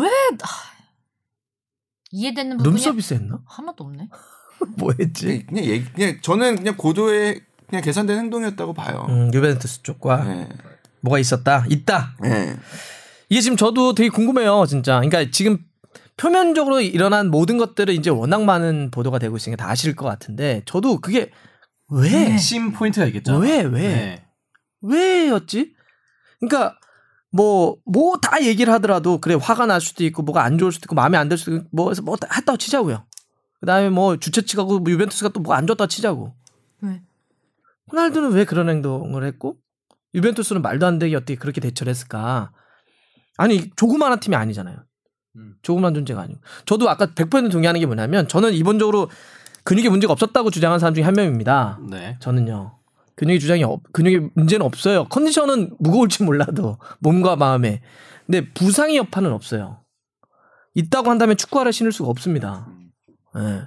왜 0.00 0.08
아, 0.42 0.46
이해되는 2.10 2.56
부분이 2.56 2.76
룸서비스 2.76 3.14
했나? 3.14 3.40
하나도 3.44 3.84
없네. 3.84 4.08
뭐 4.78 4.92
했지? 4.98 5.44
그냥 5.46 5.64
얘기, 5.64 5.84
그냥 5.92 6.18
저는 6.22 6.56
그냥 6.56 6.76
고도의 6.76 7.40
그냥 7.68 7.82
계산된 7.82 8.18
행동이었다고 8.18 8.72
봐요. 8.74 9.06
음, 9.08 9.30
유벤투스 9.34 9.82
쪽과 9.82 10.24
네. 10.24 10.48
뭐가 11.00 11.18
있었다? 11.18 11.64
있다. 11.68 12.16
네. 12.22 12.56
이게 13.28 13.40
지금 13.40 13.56
저도 13.56 13.94
되게 13.94 14.08
궁금해요, 14.08 14.66
진짜. 14.68 15.00
그러니까 15.00 15.30
지금 15.30 15.58
표면적으로 16.16 16.80
일어난 16.80 17.28
모든 17.30 17.58
것들은 17.58 17.94
이제 17.94 18.08
워낙 18.10 18.44
많은 18.44 18.90
보도가 18.90 19.18
되고 19.18 19.36
있으니까 19.36 19.64
다 19.64 19.70
아실 19.70 19.94
것 19.96 20.06
같은데 20.06 20.62
저도 20.64 21.00
그게 21.00 21.30
왜? 21.88 22.08
핵심 22.08 22.72
포인트가 22.72 23.06
있겠죠. 23.06 23.36
왜? 23.36 23.60
왜? 23.62 23.80
네. 23.82 24.24
왜였지? 24.82 25.74
그러니까 26.40 26.76
뭐 27.32 27.76
뭐 27.84 28.18
다 28.20 28.42
얘기를 28.42 28.72
하더라도 28.74 29.18
그래 29.20 29.36
화가 29.40 29.66
날 29.66 29.80
수도 29.80 30.04
있고 30.04 30.22
뭐가 30.22 30.42
안 30.44 30.56
좋을 30.58 30.72
수도 30.72 30.84
있고 30.86 30.94
마음에 30.94 31.18
안 31.18 31.28
들 31.28 31.36
수도 31.36 31.56
있고 31.56 31.68
뭐 31.72 31.90
해서 31.90 32.00
뭐다 32.02 32.28
했다고 32.34 32.56
치자고요. 32.56 33.04
그다음에 33.66 33.90
뭐 33.90 34.16
주최 34.16 34.42
측하고 34.42 34.78
뭐 34.78 34.92
유벤투스가 34.92 35.30
또 35.30 35.40
뭐안 35.40 35.66
좋았다 35.66 35.88
치자고. 35.88 36.32
왜? 36.82 37.02
호날두는 37.90 38.30
왜 38.32 38.44
그런 38.44 38.68
행동을 38.68 39.24
했고 39.24 39.56
유벤투스는 40.14 40.62
말도 40.62 40.86
안 40.86 41.00
되게 41.00 41.16
어떻게 41.16 41.34
그렇게 41.34 41.60
대처를 41.60 41.90
했을까? 41.90 42.52
아니 43.36 43.70
조그마한 43.74 44.20
팀이 44.20 44.36
아니잖아요. 44.36 44.76
음. 45.36 45.56
조그만 45.62 45.94
존재가 45.94 46.22
아니고. 46.22 46.40
저도 46.64 46.88
아까 46.88 47.06
100% 47.06 47.50
동의하는 47.50 47.80
게 47.80 47.86
뭐냐면 47.86 48.28
저는 48.28 48.54
이번적으로 48.54 49.10
근육에 49.64 49.88
문제가 49.88 50.12
없었다고 50.12 50.50
주장한 50.50 50.78
사람 50.78 50.94
중에 50.94 51.02
한 51.02 51.14
명입니다. 51.14 51.80
네. 51.90 52.16
저는요. 52.20 52.78
근육의 53.16 53.40
주장이 53.40 53.64
없, 53.64 53.82
근육에 53.92 54.30
문제는 54.34 54.64
없어요. 54.64 55.06
컨디션은 55.06 55.76
무거울지 55.80 56.22
몰라도 56.22 56.78
몸과 57.00 57.34
마음에. 57.34 57.82
근데 58.26 58.48
부상의 58.52 58.96
여파는 58.96 59.32
없어요. 59.32 59.80
있다고 60.74 61.10
한다면 61.10 61.36
축구화를 61.36 61.72
신을 61.72 61.90
수가 61.90 62.08
없습니다. 62.10 62.68
예. 63.38 63.62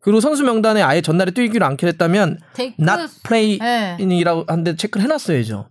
그리고 0.00 0.20
선수 0.20 0.42
명단에 0.44 0.80
아예 0.82 1.00
전날에 1.00 1.32
뛰기로 1.32 1.66
않게 1.66 1.86
됐다면 1.86 2.38
데이크 2.54 2.76
not 2.80 3.02
네. 3.02 3.58
play인이라고 3.58 4.44
하는데 4.46 4.76
체크를 4.76 5.04
해놨어야죠. 5.04 5.68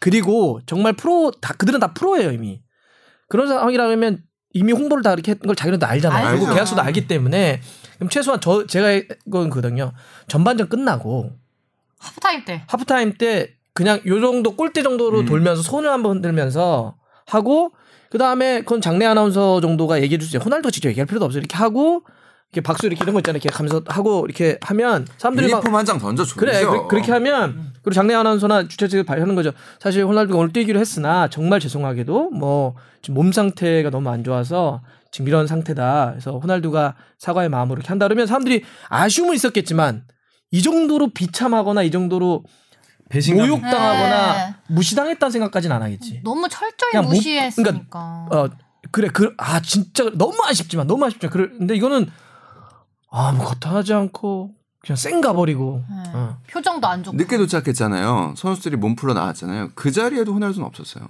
그리고 0.00 0.60
정말 0.66 0.92
프로 0.92 1.30
다 1.32 1.54
그들은 1.54 1.80
다 1.80 1.92
프로예요 1.92 2.30
이미. 2.30 2.62
그런 3.28 3.48
상황이라면 3.48 4.22
이미 4.52 4.72
홍보를 4.72 5.02
다 5.02 5.12
이렇게 5.12 5.32
했던 5.32 5.46
걸 5.46 5.56
자기네도 5.56 5.84
알잖아요. 5.84 6.26
알죠. 6.26 6.38
그리고 6.38 6.54
계약서도 6.54 6.80
알기 6.80 7.08
때문에 7.08 7.60
그럼 7.96 8.08
최소한 8.08 8.40
저 8.40 8.66
제가 8.66 9.02
건 9.30 9.50
거든요. 9.50 9.92
전반전 10.28 10.68
끝나고 10.68 11.32
하프타임 11.98 12.44
때. 12.44 12.62
하프타임 12.68 13.14
때 13.14 13.54
그냥 13.72 14.00
요 14.06 14.20
정도 14.20 14.54
골대 14.54 14.82
정도로 14.82 15.20
음. 15.20 15.26
돌면서 15.26 15.62
손을 15.62 15.90
한번 15.90 16.16
흔들면서 16.16 16.96
하고 17.26 17.72
그 18.10 18.18
다음에 18.18 18.60
그건 18.60 18.80
장내 18.80 19.04
아나운서 19.04 19.60
정도가 19.60 20.00
얘기해 20.02 20.18
주세요. 20.18 20.40
호날두가 20.40 20.70
직접 20.70 20.88
얘기할 20.90 21.06
필요도 21.06 21.24
없어요. 21.24 21.40
이렇게 21.40 21.56
하고 21.56 22.04
이렇게 22.54 22.60
박수 22.60 22.86
이렇게 22.86 23.02
이런 23.02 23.14
거 23.14 23.20
있잖아요. 23.20 23.40
이렇게 23.42 23.54
하면서 23.54 23.82
하고 23.86 24.24
이렇게 24.26 24.58
하면 24.62 25.06
사람들이 25.18 25.50
막 25.50 25.58
유니폼 25.58 25.74
한 25.74 25.84
장 25.84 25.98
던져 25.98 26.24
주죠. 26.24 26.36
그래 26.40 26.64
그, 26.64 26.86
그렇게 26.88 27.10
하면 27.12 27.72
그리고 27.82 27.94
장내 27.94 28.14
아나운서나 28.14 28.68
주최 28.68 28.88
측이 28.88 29.02
발표하는 29.04 29.34
거죠. 29.34 29.52
사실 29.80 30.04
호날두가 30.04 30.38
오늘 30.38 30.52
뛰기로 30.52 30.78
했으나 30.80 31.28
정말 31.28 31.60
죄송하게도 31.60 32.30
뭐 32.30 32.74
지금 33.02 33.16
몸 33.16 33.32
상태가 33.32 33.90
너무 33.90 34.08
안 34.08 34.22
좋아서 34.24 34.80
지금 35.10 35.28
이런 35.28 35.46
상태다. 35.46 36.10
그래서 36.12 36.38
호날두가 36.38 36.94
사과의 37.18 37.48
마음으로 37.48 37.78
이렇게 37.78 37.88
한다 37.88 38.06
그러면 38.06 38.26
사람들이 38.26 38.62
아쉬움은 38.88 39.34
있었겠지만 39.34 40.04
이 40.50 40.62
정도로 40.62 41.10
비참하거나 41.12 41.82
이 41.82 41.90
정도로 41.90 42.44
배신감. 43.10 43.46
모욕당하거나 43.48 44.32
네. 44.48 44.54
무시당했다는 44.68 45.30
생각까지는 45.32 45.74
안 45.76 45.82
하겠지. 45.82 46.20
너무 46.24 46.48
철저히 46.48 47.02
못- 47.02 47.08
무시했으니까. 47.14 47.98
어 48.30 48.48
그래 48.90 49.08
그 49.08 49.34
아 49.38 49.60
진짜 49.60 50.04
너무 50.14 50.34
아쉽지만 50.46 50.86
너무 50.86 51.04
아쉽지만 51.06 51.30
그런데 51.32 51.74
이거는 51.76 52.06
아무것도 53.14 53.68
하지 53.68 53.92
않고 53.94 54.54
그냥 54.80 54.96
쌩 54.96 55.20
가 55.20 55.32
버리고 55.32 55.82
네. 55.88 56.10
어. 56.14 56.38
표정도 56.50 56.86
안 56.86 57.02
좋고. 57.02 57.16
늦게 57.16 57.38
도착했잖아요. 57.38 58.34
선수들이 58.36 58.76
몸 58.76 58.96
풀러 58.96 59.14
나왔잖아요. 59.14 59.70
그 59.74 59.90
자리에도 59.90 60.34
호날두는 60.34 60.66
없었어요. 60.66 61.06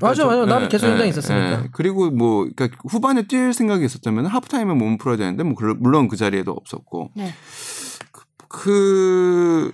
맞아 0.00 0.24
맞아 0.26 0.44
나는 0.46 0.66
예, 0.66 0.68
계속 0.68 0.86
예, 0.86 0.90
현장에 0.92 1.10
있었으니까 1.10 1.64
예. 1.64 1.68
그리고 1.72 2.08
뭐 2.12 2.48
그러니까 2.54 2.78
후반에 2.88 3.22
뛸 3.22 3.52
생각이 3.52 3.84
있었다면 3.84 4.26
하프타임에 4.26 4.72
몸 4.74 4.96
풀어야 4.96 5.16
되는데 5.16 5.42
뭐 5.42 5.54
그- 5.56 5.74
물론 5.78 6.06
그 6.08 6.16
자리에도 6.16 6.52
없었고 6.52 7.10
네. 7.16 7.34
그 8.48 9.72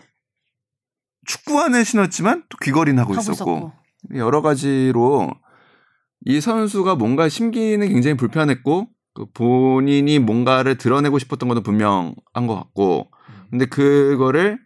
축구화는 1.27 1.85
신었지만 1.85 2.45
또 2.49 2.57
귀걸이는 2.63 2.99
하고, 3.03 3.13
하고 3.13 3.21
있었고, 3.21 3.33
있었고. 3.57 4.19
여러 4.19 4.43
가지로 4.43 5.31
이 6.27 6.41
선수가 6.41 6.95
뭔가 6.97 7.29
심기는 7.29 7.87
굉장히 7.89 8.17
불편했고 8.17 8.89
그 9.15 9.27
본인이 9.33 10.19
뭔가를 10.19 10.77
드러내고 10.77 11.19
싶었던 11.19 11.49
것은 11.49 11.63
분명한 11.63 12.47
것 12.47 12.55
같고, 12.57 13.11
근데 13.51 13.67
그거를 13.67 14.59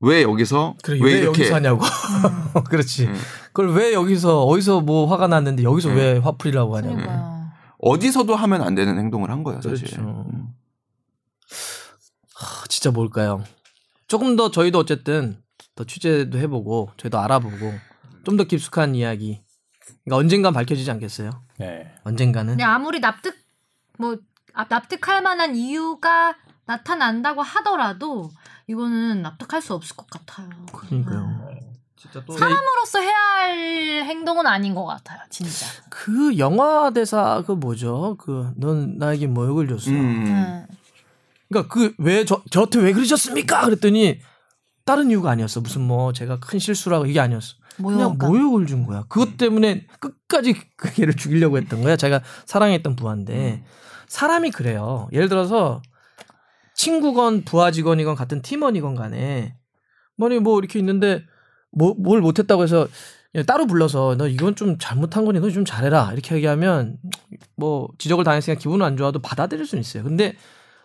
왜 0.00 0.22
여기서 0.22 0.76
그래, 0.84 0.98
왜 1.02 1.12
왜, 1.14 1.18
이렇게 1.20 1.40
여기서 1.42 1.54
하냐고. 1.56 1.82
음. 1.84 2.62
그렇지. 2.70 3.06
음. 3.06 3.16
그걸 3.48 3.72
왜 3.74 3.92
여기서 3.92 4.44
어디서 4.44 4.80
뭐 4.82 5.06
화가 5.06 5.26
났는데 5.26 5.64
여기서 5.64 5.88
음. 5.90 5.96
왜 5.96 6.18
화풀이라고 6.18 6.76
하냐고. 6.76 6.94
그러니까요. 6.94 7.48
어디서도 7.80 8.34
하면 8.36 8.62
안 8.62 8.74
되는 8.76 8.96
행동을 8.96 9.30
한 9.30 9.42
거예요, 9.42 9.60
사실. 9.60 9.88
그렇죠. 9.88 10.02
음. 10.02 10.48
하, 12.34 12.64
진짜 12.68 12.90
뭘까요? 12.90 13.42
조금 14.06 14.36
더 14.36 14.50
저희도 14.50 14.78
어쨌든 14.78 15.38
더 15.74 15.84
취재도 15.84 16.38
해보고 16.38 16.90
저희도 16.96 17.18
알아보고 17.18 17.72
좀 18.24 18.36
더 18.36 18.44
깊숙한 18.44 18.94
이야기. 18.94 19.40
그러니까 20.04 20.16
언젠간 20.18 20.52
밝혀지지 20.52 20.90
않겠어요? 20.92 21.30
네. 21.58 21.90
언젠가는. 22.04 22.52
근데 22.52 22.62
아무리 22.64 23.00
납득 23.00 23.34
뭐 23.98 24.16
아, 24.54 24.64
납득할 24.68 25.22
만한 25.22 25.54
이유가 25.56 26.34
나타난다고 26.66 27.42
하더라도 27.42 28.30
이거는 28.66 29.22
납득할 29.22 29.62
수 29.62 29.74
없을 29.74 29.96
것 29.96 30.08
같아요. 30.10 30.48
그러니까요. 30.72 31.48
진짜 31.96 32.22
또 32.24 32.36
사람으로서 32.36 33.00
해야 33.00 33.16
할 33.16 34.04
행동은 34.04 34.46
아닌 34.46 34.74
것 34.74 34.84
같아요, 34.84 35.18
진짜. 35.30 35.66
그 35.90 36.38
영화 36.38 36.90
대사 36.90 37.42
그 37.46 37.52
뭐죠? 37.52 38.16
그 38.18 38.52
넌 38.56 38.98
나에게 38.98 39.26
모욕을 39.26 39.66
줬어. 39.68 39.90
음. 39.90 39.96
음. 40.26 40.66
그러니까 41.48 41.72
그 41.74 41.94
왜 41.98 42.24
저 42.24 42.42
저한테 42.50 42.80
왜 42.80 42.92
그러셨습니까? 42.92 43.64
그랬더니 43.64 44.20
다른 44.84 45.10
이유가 45.10 45.30
아니었어. 45.30 45.60
무슨 45.60 45.82
뭐 45.82 46.12
제가 46.12 46.38
큰 46.40 46.58
실수라고 46.58 47.06
이게 47.06 47.20
아니었어. 47.20 47.54
그냥 47.76 47.96
모욕감. 48.18 48.30
모욕을 48.30 48.66
준 48.66 48.86
거야. 48.86 49.04
그것 49.08 49.36
때문에 49.36 49.86
끝까지 50.00 50.54
그 50.76 50.92
걔를 50.92 51.14
죽이려고 51.16 51.56
했던 51.58 51.82
거야. 51.82 51.96
제가 51.96 52.20
사랑했던 52.46 52.96
부하인데 52.96 53.64
사람이 54.08 54.50
그래요. 54.50 55.08
예를 55.12 55.28
들어서 55.28 55.82
친구건 56.74 57.44
부하 57.44 57.70
직원이건 57.70 58.14
같은 58.14 58.40
팀원이건 58.42 58.94
간에 58.94 59.56
뭐니 60.16 60.38
뭐 60.40 60.58
이렇게 60.58 60.78
있는데 60.78 61.24
뭐, 61.70 61.94
뭘 61.98 62.20
못했다고 62.20 62.62
해서 62.62 62.88
따로 63.46 63.66
불러서 63.66 64.16
너 64.16 64.26
이건 64.26 64.56
좀 64.56 64.78
잘못한 64.78 65.24
거니 65.24 65.38
너 65.40 65.50
좀 65.50 65.64
잘해라 65.64 66.12
이렇게 66.12 66.34
얘기하면 66.36 66.98
뭐 67.56 67.88
지적을 67.98 68.24
당했으니까 68.24 68.58
기분은 68.60 68.84
안 68.84 68.96
좋아도 68.96 69.20
받아들일 69.20 69.66
수는 69.66 69.80
있어요. 69.80 70.02
근데 70.02 70.34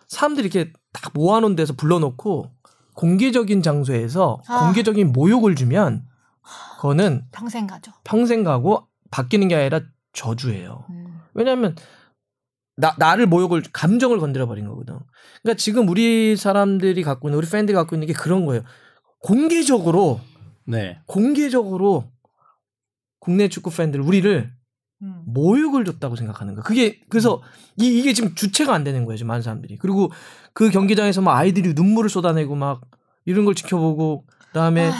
사람들이 0.08 0.48
이렇게 0.48 0.72
딱 0.92 1.12
모아놓은 1.14 1.56
데서 1.56 1.72
불러놓고 1.72 2.50
공개적인 2.94 3.62
장소에서 3.62 4.42
아. 4.46 4.60
공개적인 4.66 5.12
모욕을 5.12 5.56
주면 5.56 6.04
그거는 6.76 7.24
평생 7.32 7.66
가죠. 7.66 7.92
평생 8.04 8.44
가고 8.44 8.86
바뀌는 9.10 9.48
게 9.48 9.56
아니라 9.56 9.80
저주예요. 10.12 10.84
음. 10.90 11.20
왜냐하면 11.32 11.74
나 12.76 12.94
나를 12.98 13.26
모욕을 13.26 13.62
감정을 13.72 14.18
건드려 14.18 14.46
버린 14.46 14.66
거거든. 14.66 14.98
그러니까 15.42 15.58
지금 15.58 15.88
우리 15.88 16.36
사람들이 16.36 17.02
갖고 17.02 17.28
있는 17.28 17.38
우리 17.38 17.48
팬들이 17.48 17.74
갖고 17.74 17.94
있는 17.94 18.06
게 18.08 18.12
그런 18.12 18.44
거예요. 18.46 18.62
공개적으로 19.20 20.20
네. 20.66 20.98
공개적으로 21.06 22.04
국내 23.20 23.48
축구 23.48 23.70
팬들 23.70 24.00
우리를 24.00 24.52
음. 25.02 25.22
모욕을 25.26 25.84
줬다고 25.84 26.16
생각하는 26.16 26.54
거야. 26.54 26.62
그게 26.64 27.00
그래서 27.08 27.40
이, 27.76 27.86
이게 27.98 28.12
지금 28.12 28.34
주체가 28.34 28.74
안 28.74 28.84
되는 28.84 29.04
거예요. 29.04 29.16
지금 29.16 29.28
많은 29.28 29.42
사람들이. 29.42 29.76
그리고 29.78 30.10
그 30.52 30.70
경기장에서 30.70 31.20
막 31.20 31.36
아이들이 31.36 31.74
눈물을 31.74 32.10
쏟아내고 32.10 32.54
막 32.54 32.80
이런 33.24 33.44
걸 33.44 33.54
지켜보고 33.54 34.26
그다음에 34.48 34.90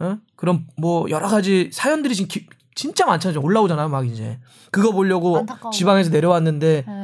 어? 0.00 0.18
그런 0.36 0.66
뭐 0.76 1.06
여러 1.10 1.28
가지 1.28 1.70
사연들이 1.72 2.14
지금 2.14 2.28
기- 2.28 2.46
진짜 2.74 3.06
많잖아요. 3.06 3.40
올라오잖아. 3.40 3.86
막 3.88 4.06
이제 4.06 4.40
그거 4.72 4.90
보려고 4.92 5.38
안타까워. 5.38 5.70
지방에서 5.72 6.10
내려왔는데 6.10 6.84
네. 6.86 7.03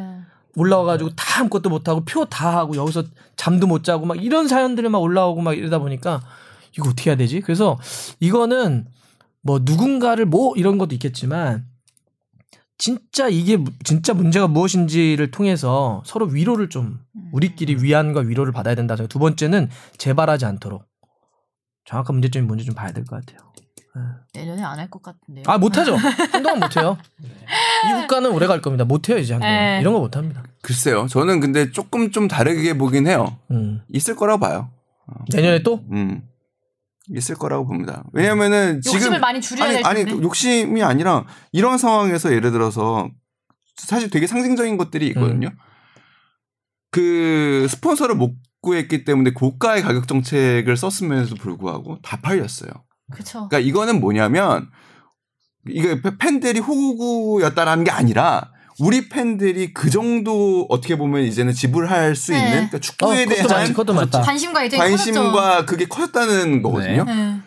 올라와가지고 0.57 1.11
다 1.17 1.41
아무것도 1.41 1.71
못하고 1.71 2.05
표 2.05 2.25
다 2.27 2.57
하고 2.59 2.77
여기서 2.77 3.05
잠도 3.37 3.67
못 3.67 3.85
자고 3.85 4.07
막 4.07 4.23
이런 4.23 4.49
사연들이 4.49 4.89
막 4.89 4.99
올라오고 4.99 5.41
막 5.43 5.57
이러다 5.57 5.79
보니까 5.79 6.23
이거 6.77 6.89
어떻게 6.91 7.11
해야 7.11 7.17
되지? 7.17 7.41
그래서 7.41 7.79
이거는 8.21 8.87
뭐 9.43 9.61
누군가를 9.63 10.27
뭐 10.27 10.55
이런 10.57 10.79
것도 10.79 10.95
있겠지만 10.95 11.67
진짜 12.79 13.29
이게 13.29 13.57
무- 13.57 13.71
진짜 13.85 14.15
문제가 14.15 14.49
무엇인지를 14.49 15.31
통해서 15.31 16.03
서로 16.07 16.27
위로를 16.27 16.69
좀 16.71 16.99
우리끼리 17.33 17.77
위안과 17.83 18.21
위로를 18.21 18.53
받아야 18.53 18.75
된다. 18.75 18.97
두 18.97 19.19
번째는 19.19 19.69
재발하지 19.99 20.47
않도록 20.47 20.85
정확한 21.85 22.15
문제점이 22.17 22.47
뭔지 22.47 22.65
좀 22.65 22.75
봐야 22.75 22.93
될 22.93 23.05
것 23.05 23.25
같아요. 23.25 23.50
내년에 24.35 24.63
안 24.63 24.79
할 24.79 24.89
것 24.91 25.03
같은데요. 25.03 25.45
아 25.47 25.59
못하죠. 25.59 25.97
한동안 26.33 26.61
못해요. 26.61 26.97
이 27.21 28.01
국가는 28.01 28.31
오래 28.31 28.47
갈 28.47 28.61
겁니다. 28.63 28.85
못해요 28.85 29.19
이제 29.19 29.35
한동안 29.35 29.55
네. 29.55 29.79
이런 29.81 29.93
거 29.95 30.01
못합니다. 30.01 30.43
글쎄요. 30.63 31.07
저는 31.09 31.41
근데 31.41 31.71
조금 31.73 32.11
좀 32.11 32.29
다르게 32.29 32.77
보긴 32.79 33.07
해요. 33.07 33.37
음. 33.51 33.81
있을 33.89 34.15
거라고 34.17 34.41
봐요. 34.41 34.71
내년에 35.33 35.63
또 35.63 35.85
음. 35.93 36.23
있을 37.09 37.35
거라고 37.35 37.67
봅니다. 37.67 38.05
왜냐면은 38.13 38.77
욕심을 38.77 39.01
지금 39.01 39.21
많이 39.21 39.41
줄여야 39.41 39.65
아니 39.67 39.75
될 39.77 39.85
아니 39.87 39.97
텐데. 40.05 40.15
그 40.15 40.23
욕심이 40.23 40.83
아니라 40.85 41.25
이런 41.53 41.77
상황에서 41.79 42.33
예를 42.33 42.53
들어서 42.53 43.11
사실 43.77 44.11
되게 44.11 44.27
상징적인 44.29 44.77
것들이 44.77 45.09
있거든요. 45.09 45.49
음. 45.49 45.57
그 46.93 47.67
스폰서를 47.69 48.15
못 48.15 48.35
구했기 48.63 49.05
때문에 49.05 49.31
고가의 49.33 49.83
가격 49.83 50.07
정책을 50.07 50.77
썼음에도 50.77 51.35
불구하고 51.37 51.99
다 52.03 52.19
팔렸어요. 52.21 52.71
그렇죠. 53.11 53.49
그러니까 53.49 53.59
이거는 53.59 54.01
뭐냐면 54.01 54.69
이게 55.69 56.01
팬들이 56.19 56.61
호구였다라는 56.61 57.85
게 57.85 57.91
아니라 57.91 58.53
우리 58.79 59.09
팬들이 59.09 59.75
그 59.75 59.91
정도 59.91 60.67
어떻게 60.71 60.97
보면 60.97 61.23
이제는 61.25 61.53
지불할 61.53 62.17
수 62.17 62.33
네. 62.33 62.39
있는 62.39 62.51
그러니까 62.53 62.79
축구에 62.79 63.25
어, 63.25 63.29
대한 63.29 63.47
맞지, 63.49 63.73
그것도 63.73 63.93
맞지. 63.93 64.19
관심과. 64.19 64.69
관심과 64.69 65.67
그게 65.67 65.87
커졌다는 65.87 66.63
거거든요. 66.63 67.05
네. 67.05 67.41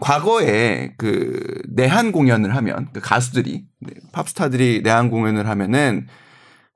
과거에 0.00 0.94
그 0.98 1.62
내한 1.68 2.10
공연을 2.10 2.56
하면 2.56 2.88
그 2.92 3.00
가수들이 3.00 3.64
네, 3.80 3.94
팝스타들이 4.10 4.82
내한 4.82 5.10
공연을 5.10 5.48
하면은 5.48 6.08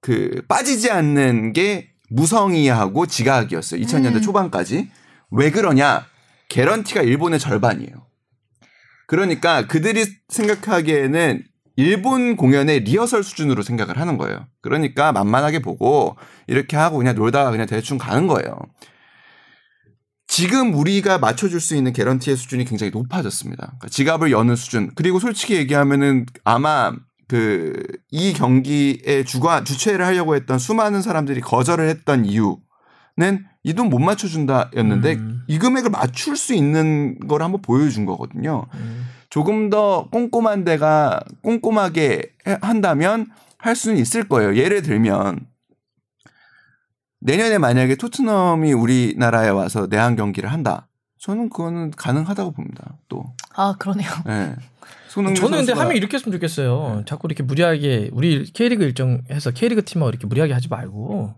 그 0.00 0.42
빠지지 0.48 0.90
않는 0.90 1.52
게 1.52 1.90
무성의하고 2.09 3.07
지각이었어요. 3.07 3.80
2000년대 3.82 4.16
음. 4.16 4.22
초반까지 4.22 4.90
왜 5.32 5.50
그러냐? 5.50 6.07
개런티가 6.49 7.03
일본의 7.03 7.38
절반이에요. 7.38 8.07
그러니까 9.07 9.66
그들이 9.66 10.05
생각하기에는 10.28 11.44
일본 11.76 12.36
공연의 12.36 12.80
리허설 12.80 13.22
수준으로 13.22 13.62
생각을 13.62 13.99
하는 13.99 14.16
거예요. 14.16 14.47
그러니까 14.62 15.12
만만하게 15.12 15.61
보고 15.61 16.16
이렇게 16.47 16.76
하고 16.76 16.99
그냥 16.99 17.14
놀다가 17.14 17.51
그냥 17.51 17.66
대충 17.66 17.99
가는 17.99 18.26
거예요. 18.26 18.59
지금 20.26 20.74
우리가 20.74 21.18
맞춰줄 21.18 21.61
수 21.61 21.76
있는 21.76 21.92
개런티의 21.92 22.36
수준이 22.36 22.64
굉장히 22.64 22.90
높아졌습니다. 22.90 23.66
그러니까 23.66 23.88
지갑을 23.88 24.32
여는 24.32 24.57
수준. 24.57 24.90
그리고 24.94 25.18
솔직히 25.20 25.55
얘기하면은 25.55 26.26
아마 26.44 26.92
그 27.28 27.72
이 28.11 28.32
경기에 28.32 29.24
주관 29.24 29.64
주최를 29.64 30.07
하려고 30.07 30.36
했던 30.36 30.59
수많은 30.59 31.03
사람들이 31.03 31.40
거절을 31.40 31.88
했던 31.88 32.24
이유는 32.24 33.44
이 33.66 33.74
돈 33.74 33.90
못 33.90 33.98
맞춰준다였는데 33.98 35.14
음. 35.14 35.42
이 35.48 35.58
금액을 35.58 35.90
맞출 35.90 36.36
수 36.36 36.54
있는 36.54 37.18
걸 37.26 37.42
한번 37.42 37.60
보여준 37.62 38.06
거거든요. 38.06 38.64
음. 38.74 39.04
조금 39.28 39.70
더 39.70 40.08
꼼꼼한 40.10 40.64
데가 40.64 41.20
꼼꼼하게 41.42 42.22
해- 42.46 42.58
한다면 42.62 43.26
할 43.58 43.74
수는 43.74 43.98
있을 43.98 44.28
거예요. 44.28 44.56
예를 44.56 44.82
들면 44.82 45.40
내년에 47.20 47.58
만약에 47.58 47.96
토트넘이 47.96 48.72
우리나라에 48.72 49.48
와서 49.48 49.86
내한 49.90 50.14
경기를 50.16 50.52
한다. 50.52 50.88
저는 51.18 51.48
그거는 51.48 51.90
가능하다고 51.90 52.52
봅니다. 52.52 52.98
또. 53.08 53.24
아 53.54 53.74
그러네요. 53.78 54.08
예. 54.28 54.54
손흥민 55.08 55.34
저는 55.34 55.58
근데 55.58 55.72
선수가- 55.72 55.76
하면 55.78 55.96
이렇게 55.96 56.16
했으면 56.18 56.32
좋겠어요. 56.34 57.02
자꾸 57.06 57.26
이렇게 57.26 57.42
무리하게 57.42 58.10
우리 58.12 58.44
K리그 58.44 58.84
일정해서 58.84 59.50
K리그 59.50 59.84
팀하고 59.84 60.10
이렇게 60.10 60.26
무리하게 60.28 60.52
하지 60.52 60.68
말고 60.68 61.34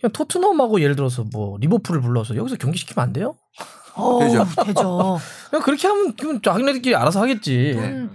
그냥 0.00 0.12
토트넘하고 0.12 0.80
예를 0.80 0.96
들어서 0.96 1.24
뭐 1.32 1.58
리버풀을 1.58 2.00
불러서 2.00 2.36
여기서 2.36 2.56
경기 2.56 2.78
시키면 2.78 3.02
안 3.02 3.12
돼요? 3.12 3.34
어, 3.94 4.20
되죠. 4.20 4.46
되죠. 4.64 5.18
그냥 5.50 5.62
그렇게 5.62 5.88
하면 5.88 6.14
그럼 6.14 6.40
자기네들끼리 6.40 6.94
알아서 6.94 7.20
하겠지. 7.20 7.74
음, 7.76 8.10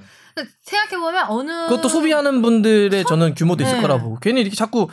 생각해 0.62 0.98
보면 0.98 1.26
어느 1.30 1.68
그것도 1.68 1.90
소비하는 1.90 2.42
분들의 2.42 3.04
저는 3.06 3.36
규모도 3.36 3.64
있을 3.64 3.76
네. 3.76 3.82
거라고 3.82 4.18
괜히 4.22 4.42
이렇게 4.42 4.56
자꾸 4.56 4.88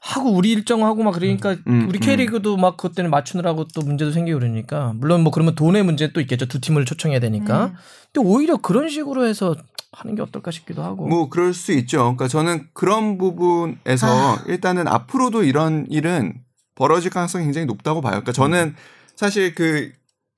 하고 0.00 0.30
우리 0.30 0.52
일정하고 0.52 1.02
막 1.02 1.12
그러니까 1.12 1.56
음, 1.66 1.86
우리 1.88 1.98
음. 1.98 2.00
K리그도 2.00 2.56
막 2.56 2.76
그것 2.76 2.94
때문에 2.94 3.10
맞추느라고 3.10 3.68
또 3.68 3.80
문제도 3.82 4.10
생기고 4.10 4.38
그러니까 4.38 4.92
물론 4.96 5.22
뭐 5.22 5.32
그러면 5.32 5.54
돈의 5.54 5.82
문제 5.82 6.12
또 6.12 6.20
있겠죠 6.20 6.46
두 6.46 6.60
팀을 6.60 6.84
초청해야 6.84 7.20
되니까 7.20 7.66
음. 7.66 7.74
근데 8.12 8.28
오히려 8.28 8.58
그런 8.58 8.88
식으로 8.90 9.26
해서 9.26 9.56
하는 9.96 10.14
게 10.14 10.22
어떨까 10.22 10.50
싶기도 10.50 10.82
하고 10.82 11.06
뭐 11.06 11.28
그럴 11.28 11.54
수 11.54 11.72
있죠. 11.72 11.98
그러니까 11.98 12.28
저는 12.28 12.68
그런 12.72 13.18
부분에서 13.18 14.36
아. 14.36 14.44
일단은 14.46 14.88
앞으로도 14.88 15.44
이런 15.44 15.86
일은 15.88 16.42
벌어질 16.74 17.10
가능성이 17.10 17.44
굉장히 17.44 17.66
높다고 17.66 18.00
봐요. 18.00 18.12
그러니까 18.12 18.32
저는 18.32 18.74
사실 19.16 19.54
그 19.54 19.92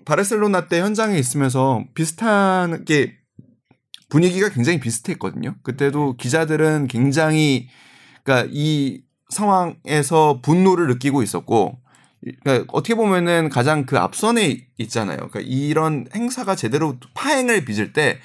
바르셀로나 0.04 0.68
때 0.68 0.80
현장에 0.80 1.18
있으면서 1.18 1.84
비슷한 1.94 2.84
게 2.84 3.14
분위기가 4.08 4.48
굉장히 4.50 4.78
비슷했거든요. 4.78 5.56
그때도 5.62 6.16
기자들은 6.16 6.86
굉장히 6.88 7.68
그러니까 8.22 8.48
이 8.52 9.02
상황에서 9.30 10.40
분노를 10.42 10.86
느끼고 10.88 11.22
있었고 11.22 11.78
그러니까 12.42 12.64
어떻게 12.72 12.94
보면은 12.94 13.48
가장 13.48 13.86
그 13.86 13.98
앞선에 13.98 14.66
있잖아요. 14.78 15.16
그러니까 15.16 15.40
이런 15.40 16.06
행사가 16.14 16.54
제대로 16.54 16.96
파행을 17.14 17.64
빚을 17.64 17.92
때 17.92 18.18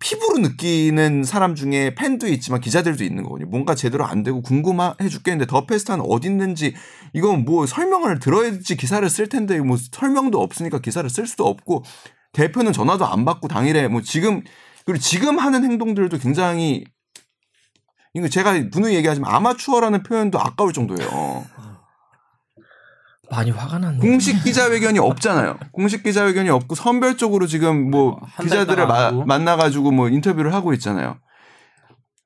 피부로 0.00 0.38
느끼는 0.38 1.24
사람 1.24 1.54
중에 1.54 1.94
팬도 1.94 2.28
있지만 2.28 2.60
기자들도 2.60 3.02
있는 3.02 3.24
거거든요. 3.24 3.48
뭔가 3.48 3.74
제대로 3.74 4.04
안 4.06 4.22
되고 4.22 4.40
궁금해 4.40 4.92
죽겠는데 5.10 5.46
더 5.46 5.66
페스타는 5.66 6.04
어디 6.08 6.28
있는지 6.28 6.74
이건 7.12 7.44
뭐 7.44 7.66
설명을 7.66 8.20
들어야지 8.20 8.76
기사를 8.76 9.08
쓸 9.10 9.28
텐데 9.28 9.58
뭐 9.60 9.76
설명도 9.76 10.40
없으니까 10.40 10.78
기사를 10.78 11.08
쓸 11.10 11.26
수도 11.26 11.46
없고 11.46 11.82
대표는 12.32 12.72
전화도 12.72 13.06
안 13.06 13.24
받고 13.24 13.48
당일에 13.48 13.88
뭐 13.88 14.00
지금 14.00 14.42
그리고 14.86 15.00
지금 15.00 15.38
하는 15.38 15.64
행동들도 15.64 16.18
굉장히 16.18 16.84
이거 18.14 18.28
제가 18.28 18.52
누누이 18.52 18.94
얘기하지만 18.94 19.34
아마추어라는 19.34 20.02
표현도 20.02 20.40
아까울 20.40 20.72
정도예요. 20.72 21.44
많이 23.30 23.50
화가 23.50 23.78
났네. 23.78 23.98
공식 23.98 24.42
기자회견이 24.42 24.98
없잖아요. 24.98 25.58
공식 25.72 26.02
기자회견이 26.02 26.48
없고 26.50 26.74
선별적으로 26.74 27.46
지금 27.46 27.90
뭐 27.90 28.18
기자들을 28.40 28.86
마-. 28.86 29.10
만나가지고 29.10 29.90
뭐 29.90 30.08
인터뷰를 30.08 30.54
하고 30.54 30.72
있잖아요. 30.74 31.18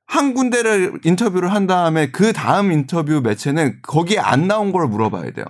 한 0.06 0.34
군데를 0.34 1.00
인터뷰를 1.04 1.52
한 1.52 1.66
다음에 1.66 2.10
그 2.10 2.32
다음 2.32 2.70
인터뷰 2.70 3.20
매체는 3.22 3.80
거기에 3.82 4.18
안 4.18 4.46
나온 4.46 4.70
걸 4.72 4.86
물어봐야 4.86 5.30
돼요. 5.32 5.44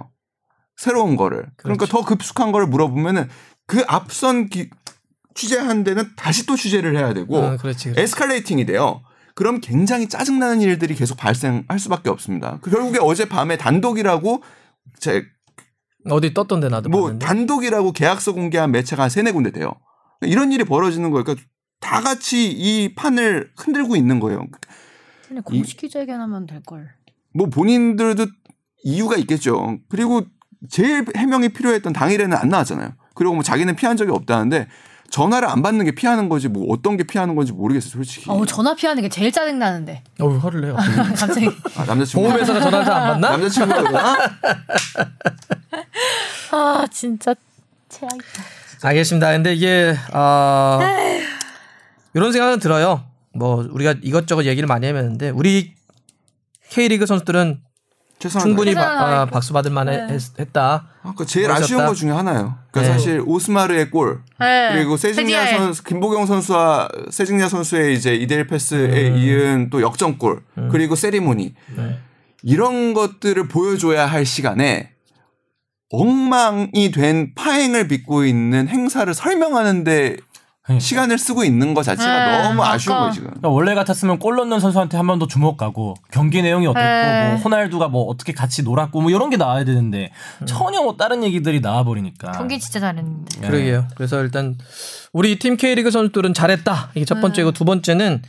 새로운 0.76 1.16
거를. 1.16 1.46
그러니까 1.56 1.86
그렇죠. 1.86 1.98
더 2.02 2.04
급숙한 2.04 2.52
거를 2.52 2.66
물어보면은 2.68 3.28
그 3.66 3.82
앞선 3.88 4.48
기- 4.48 4.70
취재한 5.34 5.82
데는 5.84 6.10
다시 6.16 6.46
또 6.46 6.56
취재를 6.56 6.96
해야 6.96 7.12
되고 7.14 7.36
어, 7.38 7.56
그렇지. 7.56 7.84
그렇지. 7.90 8.00
에스컬레이팅이 8.00 8.66
돼요. 8.66 9.02
그럼 9.34 9.60
굉장히 9.60 10.08
짜증나는 10.08 10.60
일들이 10.60 10.94
계속 10.94 11.16
발생할 11.16 11.78
수밖에 11.78 12.10
없습니다. 12.10 12.58
그 12.60 12.70
결국에 12.70 12.98
어제 13.00 13.24
밤에 13.28 13.56
단독이라고 13.56 14.42
제 14.98 15.24
어디 16.10 16.34
떴던데 16.34 16.68
나도 16.68 16.88
뭐 16.88 17.02
봤는데. 17.02 17.26
단독이라고 17.26 17.92
계약서 17.92 18.32
공개한 18.32 18.70
매체가 18.70 19.04
한 19.04 19.10
세네 19.10 19.32
군데 19.32 19.50
돼요. 19.50 19.72
이런 20.20 20.52
일이 20.52 20.64
벌어지는 20.64 21.10
거예요. 21.10 21.24
그러니까 21.24 21.46
다 21.80 22.00
같이 22.00 22.50
이 22.50 22.94
판을 22.94 23.50
흔들고 23.56 23.96
있는 23.96 24.20
거예요. 24.20 24.46
그냥 25.26 25.42
공식 25.42 25.78
기자회견하면 25.78 26.46
될 26.46 26.62
걸. 26.62 26.90
뭐 27.34 27.46
본인들도 27.46 28.26
이유가 28.84 29.16
있겠죠. 29.16 29.78
그리고 29.88 30.22
제일 30.68 31.04
해명이 31.16 31.50
필요했던 31.50 31.92
당일에는 31.92 32.36
안 32.36 32.48
나왔잖아요. 32.48 32.90
그리고 33.14 33.34
뭐 33.34 33.42
자기는 33.42 33.74
피한 33.76 33.96
적이 33.96 34.12
없다는데 34.12 34.68
전화를 35.12 35.46
안 35.46 35.60
받는 35.62 35.84
게 35.84 35.90
피하는 35.92 36.30
거지 36.30 36.48
뭐 36.48 36.66
어떤 36.72 36.96
게 36.96 37.04
피하는 37.04 37.34
건지 37.34 37.52
모르겠어요, 37.52 37.90
솔직히. 37.92 38.24
어우 38.30 38.46
전화 38.46 38.74
피하는 38.74 39.02
게 39.02 39.10
제일 39.10 39.30
짜증 39.30 39.58
나는데. 39.58 40.02
어우 40.18 40.38
화를 40.38 40.62
내요. 40.62 40.74
갑자기 41.14 41.48
아, 41.76 41.84
남자친구. 41.84 42.26
보험회사가 42.26 42.60
전화 42.60 42.82
잘안 42.82 43.12
받나? 43.12 43.30
남자친구가 43.32 44.16
아 46.52 46.86
진짜 46.90 47.34
최악이다. 47.90 48.24
알겠습니다. 48.84 49.32
근데 49.32 49.54
이게 49.54 49.94
아 50.12 50.80
이런 52.14 52.32
생각은 52.32 52.58
들어요. 52.58 53.04
뭐 53.34 53.66
우리가 53.70 53.96
이것저것 54.02 54.46
얘기를 54.46 54.66
많이 54.66 54.86
해봤는데 54.86 55.28
우리 55.30 55.74
K리그 56.70 57.04
선수들은 57.04 57.60
최선을 58.22 58.44
충분히 58.46 58.72
바- 58.74 58.82
아. 59.22 59.26
박수 59.26 59.52
받을 59.52 59.72
만했다. 59.72 60.44
다- 60.52 60.86
아, 61.02 61.12
그 61.16 61.26
제일 61.26 61.48
멋있었다. 61.48 61.64
아쉬운 61.64 61.86
것 61.86 61.94
중에 61.94 62.10
하나예요. 62.12 62.56
그러니까 62.70 62.80
네. 62.92 62.98
사실 62.98 63.20
오스마르의 63.26 63.90
골 63.90 64.20
네. 64.38 64.70
그리고 64.72 64.96
세징야 64.96 65.58
선수, 65.58 65.82
김보경 65.82 66.26
선수와 66.26 66.88
세징야 67.10 67.48
선수의 67.48 67.94
이제 67.94 68.14
이대일 68.14 68.46
패스에 68.46 69.08
음. 69.10 69.16
이은 69.16 69.70
또 69.70 69.82
역전골 69.82 70.42
그리고 70.70 70.94
세리모니 70.94 71.54
네. 71.76 71.98
이런 72.44 72.94
것들을 72.94 73.48
보여줘야 73.48 74.06
할 74.06 74.24
시간에 74.24 74.90
엉망이 75.90 76.90
된 76.92 77.34
파행을 77.34 77.88
빚고 77.88 78.24
있는 78.24 78.68
행사를 78.68 79.12
설명하는데 79.12 80.16
그러니까. 80.72 80.80
시간을 80.80 81.18
쓰고 81.18 81.44
있는 81.44 81.74
것 81.74 81.82
자체가 81.82 82.26
네, 82.26 82.42
너무 82.48 82.62
아쉬운 82.64 82.94
아까- 82.94 83.00
거예요 83.02 83.12
지금. 83.12 83.26
그러니까 83.28 83.48
원래 83.48 83.74
같았으면 83.74 84.18
골 84.18 84.36
넣는 84.36 84.60
선수한테 84.60 84.96
한 84.96 85.06
번 85.06 85.18
더 85.18 85.26
주목 85.26 85.56
가고 85.56 85.94
경기 86.10 86.42
내용이 86.42 86.66
어땠고 86.66 86.80
네. 86.84 87.28
뭐 87.30 87.36
호날두가 87.38 87.88
뭐 87.88 88.04
어떻게 88.04 88.32
같이 88.32 88.62
놀았고 88.62 89.00
뭐 89.00 89.10
이런 89.10 89.30
게 89.30 89.36
나와야 89.36 89.64
되는데 89.64 90.10
전혀 90.46 90.82
뭐 90.82 90.96
다른 90.96 91.22
얘기들이 91.24 91.60
나와 91.60 91.84
버리니까. 91.84 92.32
경기 92.32 92.58
진짜 92.58 92.80
잘했는데. 92.80 93.40
네. 93.40 93.46
그러게요. 93.46 93.86
그래서 93.96 94.22
일단 94.22 94.56
우리 95.12 95.38
팀 95.38 95.56
K리그 95.56 95.90
선수들은 95.90 96.34
잘했다. 96.34 96.90
이게 96.94 97.04
첫 97.04 97.20
번째고 97.20 97.52
두 97.52 97.64
번째는 97.64 98.22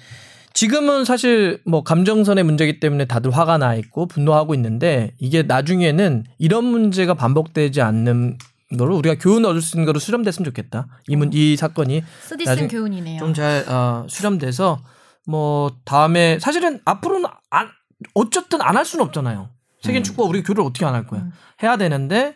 지금은 0.56 1.04
사실 1.04 1.60
뭐 1.66 1.84
감정선의 1.84 2.44
문제이기 2.44 2.80
때문에 2.80 3.06
다들 3.06 3.32
화가 3.32 3.58
나 3.58 3.74
있고 3.76 4.06
분노하고 4.06 4.54
있는데 4.54 5.12
이게 5.20 5.42
나중에는 5.42 6.26
이런 6.38 6.66
문제가 6.66 7.16
반복되지 7.16 7.82
않는 7.82 8.38
거를 8.78 8.94
우리가 8.96 9.16
교훈 9.20 9.46
얻을 9.46 9.62
수 9.62 9.76
있는 9.78 9.86
거로 9.86 10.00
수렴됐으면 10.00 10.46
좋겠다. 10.46 10.88
이, 11.08 11.16
문, 11.16 11.32
이 11.34 11.56
사건이 11.56 12.04
쓰디쓴 12.22 12.68
교훈이네요. 12.68 13.20
좀잘 13.20 13.66
어, 13.68 14.06
수렴돼서 14.10 14.82
뭐 15.26 15.72
다음에 15.86 16.38
사실은 16.40 16.80
앞으로는 16.86 17.30
안, 17.50 17.70
어쨌든 18.14 18.62
안 18.62 18.76
할 18.78 18.86
수는 18.86 19.06
없잖아요. 19.06 19.50
세계 19.82 20.02
축구가 20.02 20.28
우리 20.30 20.44
교류를 20.44 20.64
어떻게 20.70 20.86
안 20.86 20.94
할 20.96 21.06
거야? 21.08 21.28
해야 21.62 21.78
되는데 21.78 22.36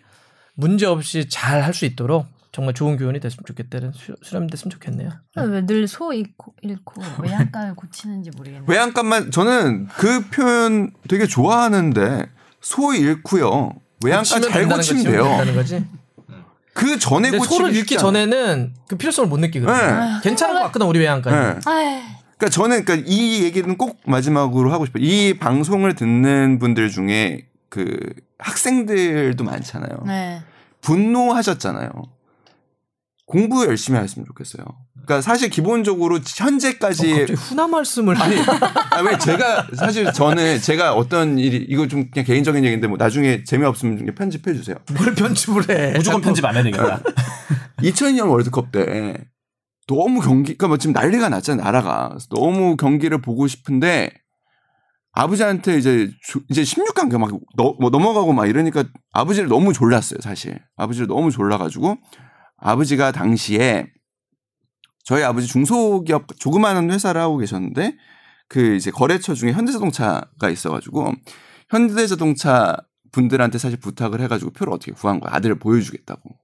문제 0.55 0.85
없이 0.85 1.29
잘 1.29 1.61
할 1.63 1.73
수 1.73 1.85
있도록 1.85 2.25
정말 2.51 2.73
좋은 2.73 2.97
교훈이 2.97 3.19
됐으면 3.19 3.43
좋겠다는 3.45 3.91
수, 3.91 4.15
수렴됐으면 4.23 4.71
좋겠네요. 4.71 5.09
왜 5.35 5.61
늘 5.61 5.83
소 5.87 6.11
잃고 6.13 6.55
잃고 6.61 7.01
외양간을 7.21 7.75
고치는지 7.75 8.31
모르겠네. 8.35 8.65
외양간만 8.67 9.31
저는 9.31 9.87
그 9.87 10.27
표현 10.29 10.91
되게 11.07 11.27
좋아하는데 11.27 12.29
소 12.61 12.93
잃고요. 12.93 13.73
외양간 14.03 14.41
잘 14.41 14.67
고치면 14.67 14.77
거지, 14.77 15.03
돼요. 15.03 15.77
그 16.77 16.99
전에 16.99 17.31
근데 17.31 17.39
고치기 17.39 17.55
소를 17.55 17.69
않아요. 17.71 17.97
전에는 17.97 18.73
그 18.87 18.97
필요성을 18.97 19.27
못 19.27 19.39
느끼거든요. 19.39 19.75
네. 19.75 20.19
괜찮은 20.21 20.53
것 20.53 20.61
같거든 20.65 20.85
우리 20.85 20.99
외양까지. 20.99 21.35
네. 21.35 21.71
아이, 21.71 22.01
그러니까 22.37 22.49
저는 22.51 22.85
그러니까 22.85 23.09
이 23.09 23.43
얘기는 23.43 23.75
꼭 23.77 23.99
마지막으로 24.05 24.71
하고 24.71 24.85
싶어요. 24.85 25.03
이 25.03 25.39
방송을 25.39 25.95
듣는 25.95 26.59
분들 26.59 26.91
중에 26.91 27.47
그 27.69 27.97
학생들도 28.37 29.43
많잖아요. 29.43 30.03
네. 30.05 30.43
분노하셨잖아요. 30.81 31.89
공부 33.27 33.65
열심히 33.65 33.99
하셨으면 33.99 34.25
좋겠어요. 34.25 34.65
그러니까 34.93 35.21
사실 35.21 35.49
기본적으로 35.49 36.19
현재까지 36.25 37.11
어, 37.13 37.15
갑자기 37.17 37.33
훈화 37.33 37.67
말씀을 37.67 38.19
아니, 38.21 38.37
아, 38.39 39.01
왜 39.01 39.17
제가 39.17 39.67
사실 39.75 40.11
저는 40.13 40.59
제가 40.61 40.93
어떤 40.95 41.37
일이 41.37 41.57
이거 41.69 41.87
좀 41.87 42.09
그냥 42.09 42.25
개인적인 42.25 42.63
얘기인데 42.63 42.87
뭐 42.87 42.97
나중에 42.97 43.43
재미없으면 43.43 43.97
좀 43.97 44.07
편집해 44.15 44.53
주세요. 44.53 44.77
뭘 44.97 45.13
편집을 45.13 45.69
해. 45.69 45.93
무조건 45.97 46.21
편집 46.21 46.43
안 46.45 46.55
해야 46.55 46.63
되겠다. 46.63 47.01
2002년 47.79 48.29
월드컵 48.29 48.71
때 48.71 49.25
너무 49.87 50.21
경기, 50.21 50.53
그러니까 50.57 50.67
뭐 50.69 50.77
지금 50.77 50.93
난리가 50.93 51.29
났잖아요, 51.29 51.63
나라가. 51.63 52.17
너무 52.29 52.75
경기를 52.77 53.21
보고 53.21 53.47
싶은데 53.47 54.09
아버지한테 55.11 55.77
이제 55.77 56.09
조- 56.21 56.41
이제 56.49 56.61
16강 56.63 57.17
막 57.17 57.29
너, 57.57 57.75
뭐 57.79 57.89
넘어가고 57.89 58.33
막 58.33 58.47
이러니까 58.47 58.85
아버지를 59.13 59.49
너무 59.49 59.73
졸랐어요, 59.73 60.19
사실. 60.21 60.59
아버지를 60.77 61.07
너무 61.07 61.31
졸라가지고 61.31 61.97
아버지가 62.57 63.11
당시에 63.11 63.91
저희 65.03 65.23
아버지 65.23 65.47
중소기업 65.47 66.27
조그마한 66.39 66.91
회사를 66.91 67.21
하고 67.21 67.37
계셨는데 67.37 67.97
그 68.49 68.75
이제 68.75 68.91
거래처 68.91 69.33
중에 69.33 69.53
현대자동차가 69.53 70.49
있어가지고 70.49 71.13
현대자동차 71.69 72.77
분들한테 73.11 73.57
사실 73.57 73.79
부탁을 73.79 74.21
해가지고 74.21 74.51
표를 74.51 74.73
어떻게 74.73 74.91
구한 74.91 75.19
거야 75.19 75.33
아들을 75.35 75.59
보여주겠다고. 75.59 76.37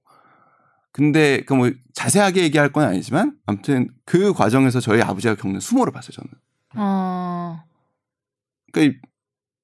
근데 0.92 1.42
그 1.44 1.54
뭐 1.54 1.70
자세하게 1.92 2.42
얘기할 2.44 2.72
건 2.72 2.84
아니지만 2.84 3.36
아무튼 3.46 3.88
그 4.04 4.32
과정에서 4.32 4.80
저희 4.80 5.02
아버지가 5.02 5.34
겪는 5.34 5.60
수모를 5.60 5.92
봤어요 5.92 6.12
저는. 6.12 6.30
어. 6.76 7.62
그러니까 8.72 8.94
이 8.96 9.00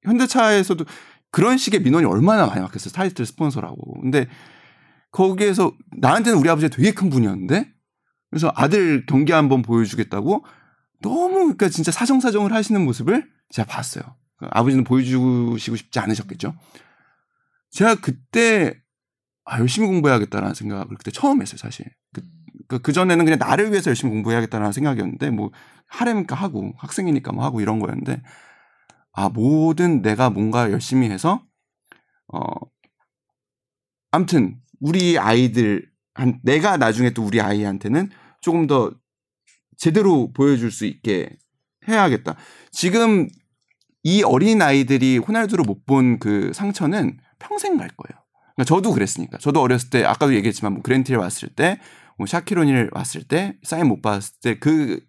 현대차에서도 0.05 0.85
그런 1.31 1.57
식의 1.57 1.83
민원이 1.83 2.07
얼마나 2.07 2.47
많이 2.47 2.61
왔겠어요 2.61 2.93
타이틀 2.93 3.27
스폰서라고. 3.27 4.01
근데 4.01 4.27
거기에서 5.11 5.73
나한테는 5.99 6.39
우리 6.39 6.49
아버지가 6.49 6.75
되게 6.75 6.93
큰 6.93 7.11
분이었는데 7.11 7.73
그래서 8.31 8.53
아들 8.55 9.05
경기 9.07 9.33
한번 9.33 9.63
보여주겠다고 9.63 10.45
너무 11.03 11.39
그러니까 11.39 11.69
진짜 11.69 11.91
사정사정을 11.91 12.53
하시는 12.53 12.83
모습을 12.85 13.29
제가 13.51 13.67
봤어요. 13.67 14.05
그러니까 14.37 14.59
아버지는 14.59 14.85
보여주시고 14.85 15.77
싶지 15.77 15.99
않으셨겠죠. 15.99 16.55
제가 17.71 17.97
그때 17.97 18.81
아, 19.45 19.59
열심히 19.59 19.89
공부해야겠다라는 19.89 20.55
생각을 20.55 20.97
그때 20.97 21.11
처음 21.11 21.43
했어요, 21.43 21.57
사실. 21.57 21.87
그, 22.13 22.23
그, 22.69 22.79
그전에는 22.79 23.25
그냥 23.25 23.39
나를 23.41 23.71
위해서 23.71 23.91
열심히 23.91 24.13
공부해야겠다라는 24.13 24.73
생각이었는데, 24.73 25.31
뭐, 25.31 25.51
하려니까 25.87 26.37
하고, 26.37 26.73
학생이니까 26.77 27.33
뭐 27.33 27.45
하고 27.45 27.61
이런 27.61 27.81
거였는데, 27.81 28.23
아, 29.13 29.29
뭐든 29.29 30.03
내가 30.03 30.31
뭔가 30.31 30.71
열심히 30.71 31.11
해서, 31.11 31.45
어, 32.33 32.43
암튼, 34.13 34.61
우리 34.81 35.19
아이들, 35.19 35.89
한, 36.15 36.41
내가 36.43 36.77
나중에 36.77 37.11
또 37.11 37.23
우리 37.25 37.41
아이한테는 37.41 38.11
조금 38.41 38.67
더 38.67 38.91
제대로 39.77 40.33
보여줄 40.33 40.71
수 40.73 40.85
있게 40.87 41.31
해야겠다. 41.89 42.37
지금 42.73 43.29
이 44.03 44.23
어린 44.23 44.63
아이들이 44.63 45.19
호날두를 45.19 45.65
못 45.65 45.85
본 45.87 46.19
그 46.19 46.53
상처는 46.55 47.19
평생 47.39 47.77
갈 47.77 47.89
거예요. 47.89 48.21
그러니까 48.55 48.65
저도 48.65 48.93
그랬으니까. 48.93 49.39
저도 49.39 49.61
어렸을 49.61 49.91
때 49.91 50.05
아까도 50.05 50.35
얘기했지만 50.35 50.73
뭐 50.75 50.83
그랜티를 50.83 51.19
왔을 51.21 51.49
때, 51.49 51.81
뭐 52.19 52.27
샤키로니를 52.27 52.91
왔을 52.93 53.23
때 53.25 53.57
사인 53.63 53.89
못 53.89 54.03
받았을 54.03 54.35
때그그 54.43 55.07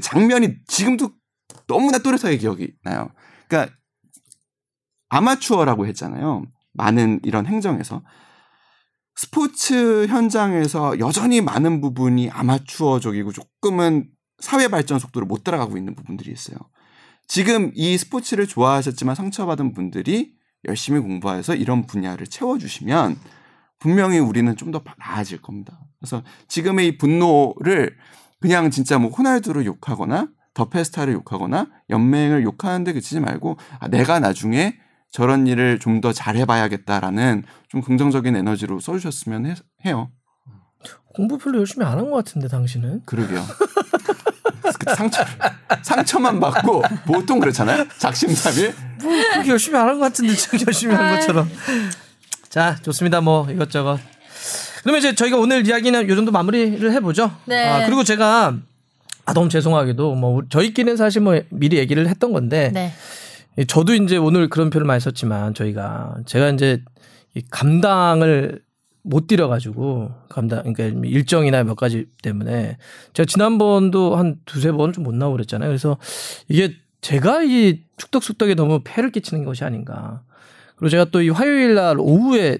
장면이 0.00 0.56
지금도 0.66 1.12
너무나 1.68 1.98
또렷하게 1.98 2.38
기억이 2.38 2.74
나요. 2.82 3.10
그러니까 3.48 3.76
아마추어라고 5.08 5.86
했잖아요. 5.86 6.44
많은 6.74 7.20
이런 7.22 7.46
행정에서 7.46 8.02
스포츠 9.16 10.06
현장에서 10.06 10.98
여전히 10.98 11.40
많은 11.40 11.80
부분이 11.80 12.30
아마추어적이고 12.30 13.32
조금은 13.32 14.08
사회 14.38 14.68
발전 14.68 14.98
속도를 14.98 15.26
못 15.26 15.44
따라가고 15.44 15.76
있는 15.78 15.94
부분들이 15.94 16.32
있어요. 16.32 16.58
지금 17.26 17.70
이 17.74 17.96
스포츠를 17.96 18.46
좋아하셨지만 18.46 19.14
상처받은 19.14 19.72
분들이 19.72 20.34
열심히 20.66 21.00
공부해서 21.00 21.54
이런 21.54 21.86
분야를 21.86 22.26
채워주시면 22.26 23.16
분명히 23.78 24.18
우리는 24.18 24.54
좀 24.56 24.72
더 24.72 24.82
나아질 24.98 25.40
겁니다. 25.40 25.78
그래서 26.00 26.22
지금의 26.48 26.88
이 26.88 26.98
분노를 26.98 27.96
그냥 28.40 28.70
진짜 28.70 28.98
뭐 28.98 29.10
호날두를 29.10 29.64
욕하거나 29.66 30.28
더 30.52 30.68
페스타를 30.68 31.12
욕하거나 31.14 31.68
연맹을 31.90 32.42
욕하는데 32.42 32.92
그치지 32.92 33.20
말고 33.20 33.56
아, 33.78 33.88
내가 33.88 34.20
나중에 34.20 34.78
저런 35.14 35.46
일을 35.46 35.78
좀 35.78 36.00
더 36.00 36.12
잘해봐야겠다라는 36.12 37.44
좀 37.68 37.80
긍정적인 37.80 38.34
에너지로 38.34 38.80
써주셨으면 38.80 39.46
해, 39.46 39.54
해요. 39.86 40.10
공부 41.14 41.38
별로 41.38 41.60
열심히 41.60 41.86
안 41.86 41.96
한 41.98 42.10
것 42.10 42.16
같은데 42.16 42.48
당신은 42.48 43.02
그러게요. 43.06 43.40
그 44.84 44.94
상처 44.96 45.24
상처만 45.82 46.40
받고 46.40 46.82
보통 47.06 47.38
그렇잖아요. 47.38 47.86
작심삼일. 47.98 48.74
그렇게 48.98 49.50
열심히 49.50 49.78
안 49.78 49.86
한 49.86 49.98
것 50.00 50.06
같은데 50.06 50.34
지금 50.34 50.58
열심히 50.66 50.94
한 50.96 51.14
것처럼. 51.14 51.48
자 52.48 52.76
좋습니다. 52.82 53.20
뭐 53.20 53.48
이것저것. 53.48 54.00
그러면 54.82 54.98
이제 54.98 55.14
저희가 55.14 55.38
오늘 55.38 55.64
이야기는 55.66 56.08
요 56.08 56.16
정도 56.16 56.32
마무리를 56.32 56.90
해보죠. 56.92 57.30
네. 57.46 57.68
아, 57.68 57.86
그리고 57.86 58.02
제가 58.02 58.56
아 59.26 59.32
너무 59.32 59.48
죄송하게도 59.48 60.16
뭐 60.16 60.42
저희끼리는 60.50 60.96
사실 60.96 61.22
뭐 61.22 61.40
미리 61.50 61.78
얘기를 61.78 62.08
했던 62.08 62.32
건데 62.32 62.70
네. 62.74 62.92
예, 63.58 63.64
저도 63.64 63.94
이제 63.94 64.16
오늘 64.16 64.48
그런 64.48 64.70
표현을 64.70 64.86
많이 64.86 65.00
썼지만 65.00 65.54
저희가 65.54 66.16
제가 66.26 66.50
이제 66.50 66.82
이 67.34 67.42
감당을 67.50 68.62
못 69.02 69.26
들여가지고 69.26 70.10
감당 70.28 70.62
그러니까 70.72 71.06
일정이나 71.08 71.62
몇 71.64 71.74
가지 71.76 72.06
때문에 72.22 72.78
제가 73.12 73.26
지난번도 73.26 74.16
한 74.16 74.36
두세 74.46 74.72
번 74.72 74.92
좀 74.92 75.04
못 75.04 75.14
나오고 75.14 75.36
그랬잖아요. 75.36 75.68
그래서 75.68 75.98
이게 76.48 76.74
제가 77.02 77.42
이 77.44 77.82
축덕숙덕에 77.98 78.54
너무 78.54 78.80
폐를 78.82 79.12
끼치는 79.12 79.44
것이 79.44 79.62
아닌가. 79.64 80.22
그리고 80.76 80.88
제가 80.90 81.04
또 81.06 81.20
이 81.20 81.28
화요일 81.28 81.74
날 81.74 81.96
오후에 81.98 82.58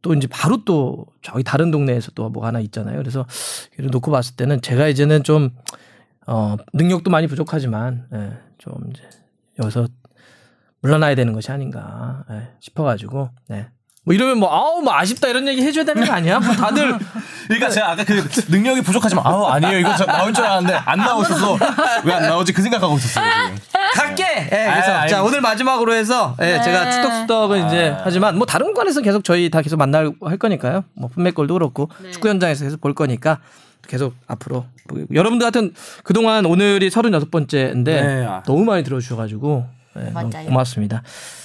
또 0.00 0.14
이제 0.14 0.28
바로 0.28 0.64
또 0.64 1.06
저기 1.22 1.42
다른 1.42 1.70
동네에서 1.70 2.12
또 2.12 2.28
뭐 2.30 2.46
하나 2.46 2.60
있잖아요. 2.60 2.96
그래서 2.98 3.26
이를 3.78 3.90
놓고 3.90 4.10
봤을 4.12 4.36
때는 4.36 4.60
제가 4.62 4.86
이제는 4.88 5.24
좀 5.24 5.50
어, 6.26 6.56
능력도 6.72 7.10
많이 7.10 7.26
부족하지만 7.26 8.06
예, 8.14 8.32
좀 8.58 8.74
이제 8.90 9.02
여기서 9.58 9.88
물러나야 10.84 11.14
되는 11.14 11.32
것이 11.32 11.50
아닌가 11.50 12.24
예, 12.30 12.48
싶어가지고 12.60 13.30
네. 13.48 13.68
뭐 14.04 14.14
이러면 14.14 14.36
뭐 14.38 14.52
아우 14.52 14.82
뭐 14.82 14.92
아쉽다 14.94 15.28
이런 15.28 15.48
얘기 15.48 15.62
해줘야 15.62 15.82
되는 15.82 16.04
거 16.04 16.12
아니야? 16.12 16.38
뭐 16.38 16.54
다들 16.54 16.94
그러니까 17.48 17.70
제가 17.70 17.92
아까 17.92 18.04
그 18.04 18.22
능력이 18.50 18.82
부족하지만 18.82 19.26
아우 19.26 19.46
아니에요 19.46 19.78
이거 19.78 19.96
저 19.96 20.04
나올 20.04 20.30
줄 20.34 20.44
알았는데 20.44 20.74
안 20.74 20.98
나오셔서 20.98 21.56
왜 22.04 22.12
안 22.12 22.22
나오지 22.24 22.52
그 22.52 22.60
생각하고 22.60 22.96
있었어요 22.96 23.24
지금. 23.46 23.58
갈게. 23.94 24.24
예, 24.24 24.70
그래서 24.72 24.92
아, 24.92 25.06
자. 25.06 25.22
오늘 25.22 25.40
마지막으로 25.40 25.94
해서 25.94 26.36
예, 26.42 26.60
제가 26.62 26.90
축덕수덕은 26.90 27.66
이제 27.68 27.96
하지만 28.04 28.36
뭐 28.36 28.46
다른 28.46 28.66
공간에서 28.66 29.00
계속 29.00 29.24
저희 29.24 29.48
다 29.48 29.62
계속 29.62 29.78
만나고 29.78 30.28
할 30.28 30.36
거니까요. 30.36 30.84
뭐 30.94 31.08
품맥골도 31.08 31.54
그렇고 31.54 31.88
축구 32.12 32.28
현장에서 32.28 32.64
계속 32.64 32.80
볼 32.82 32.92
거니까 32.94 33.38
계속 33.88 34.14
앞으로 34.26 34.66
보고 34.88 35.02
여러분들 35.14 35.46
같은 35.46 35.72
그동안 36.02 36.44
오늘이 36.44 36.90
36번째인데 36.90 37.84
네, 37.84 38.26
아. 38.26 38.42
너무 38.44 38.64
많이 38.64 38.82
들어주셔가지고 38.84 39.64
예, 39.96 40.10
너무 40.10 40.28
맞아요. 40.30 40.46
고맙습니다. 40.46 41.02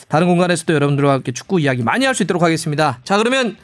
다른 0.07 0.27
공간에서도 0.27 0.73
여러분들과 0.73 1.13
함께 1.13 1.31
축구 1.31 1.59
이야기 1.59 1.83
많이 1.83 2.05
할 2.05 2.15
수 2.15 2.23
있도록 2.23 2.41
하겠습니다. 2.43 2.99
자 3.03 3.17
그러면 3.17 3.55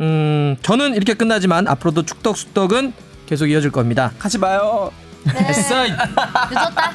음 0.00 0.56
저는 0.62 0.94
이렇게 0.94 1.14
끝나지만 1.14 1.66
앞으로도 1.68 2.04
축덕수덕은 2.04 2.92
계속 3.26 3.46
이어질 3.48 3.70
겁니다. 3.70 4.12
하지 4.18 4.38
마요. 4.38 4.90
됐어. 5.36 5.84
늦었다. 5.86 6.92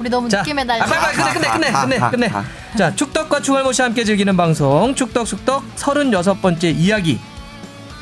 우리 0.00 0.08
너무 0.10 0.28
자, 0.28 0.38
늦게 0.38 0.50
아, 0.50 0.54
매달려. 0.54 0.84
빨리 0.84 1.00
빨리 1.00 1.32
끝내 1.34 1.48
끝내 1.48 1.70
끝내 1.72 1.98
끝내 1.98 2.10
끝내. 2.10 2.30
자, 2.76 2.94
축덕과 2.94 3.40
추갈모씨 3.40 3.82
함께 3.82 4.02
즐기는 4.04 4.36
방송 4.36 4.94
축덕숙덕 4.96 5.76
36번째 5.76 6.74
이야기 6.76 7.20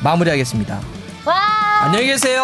마무리하겠습니다. 0.03 0.79
와. 1.25 1.35
안녕히 1.83 2.07
계세요. 2.07 2.43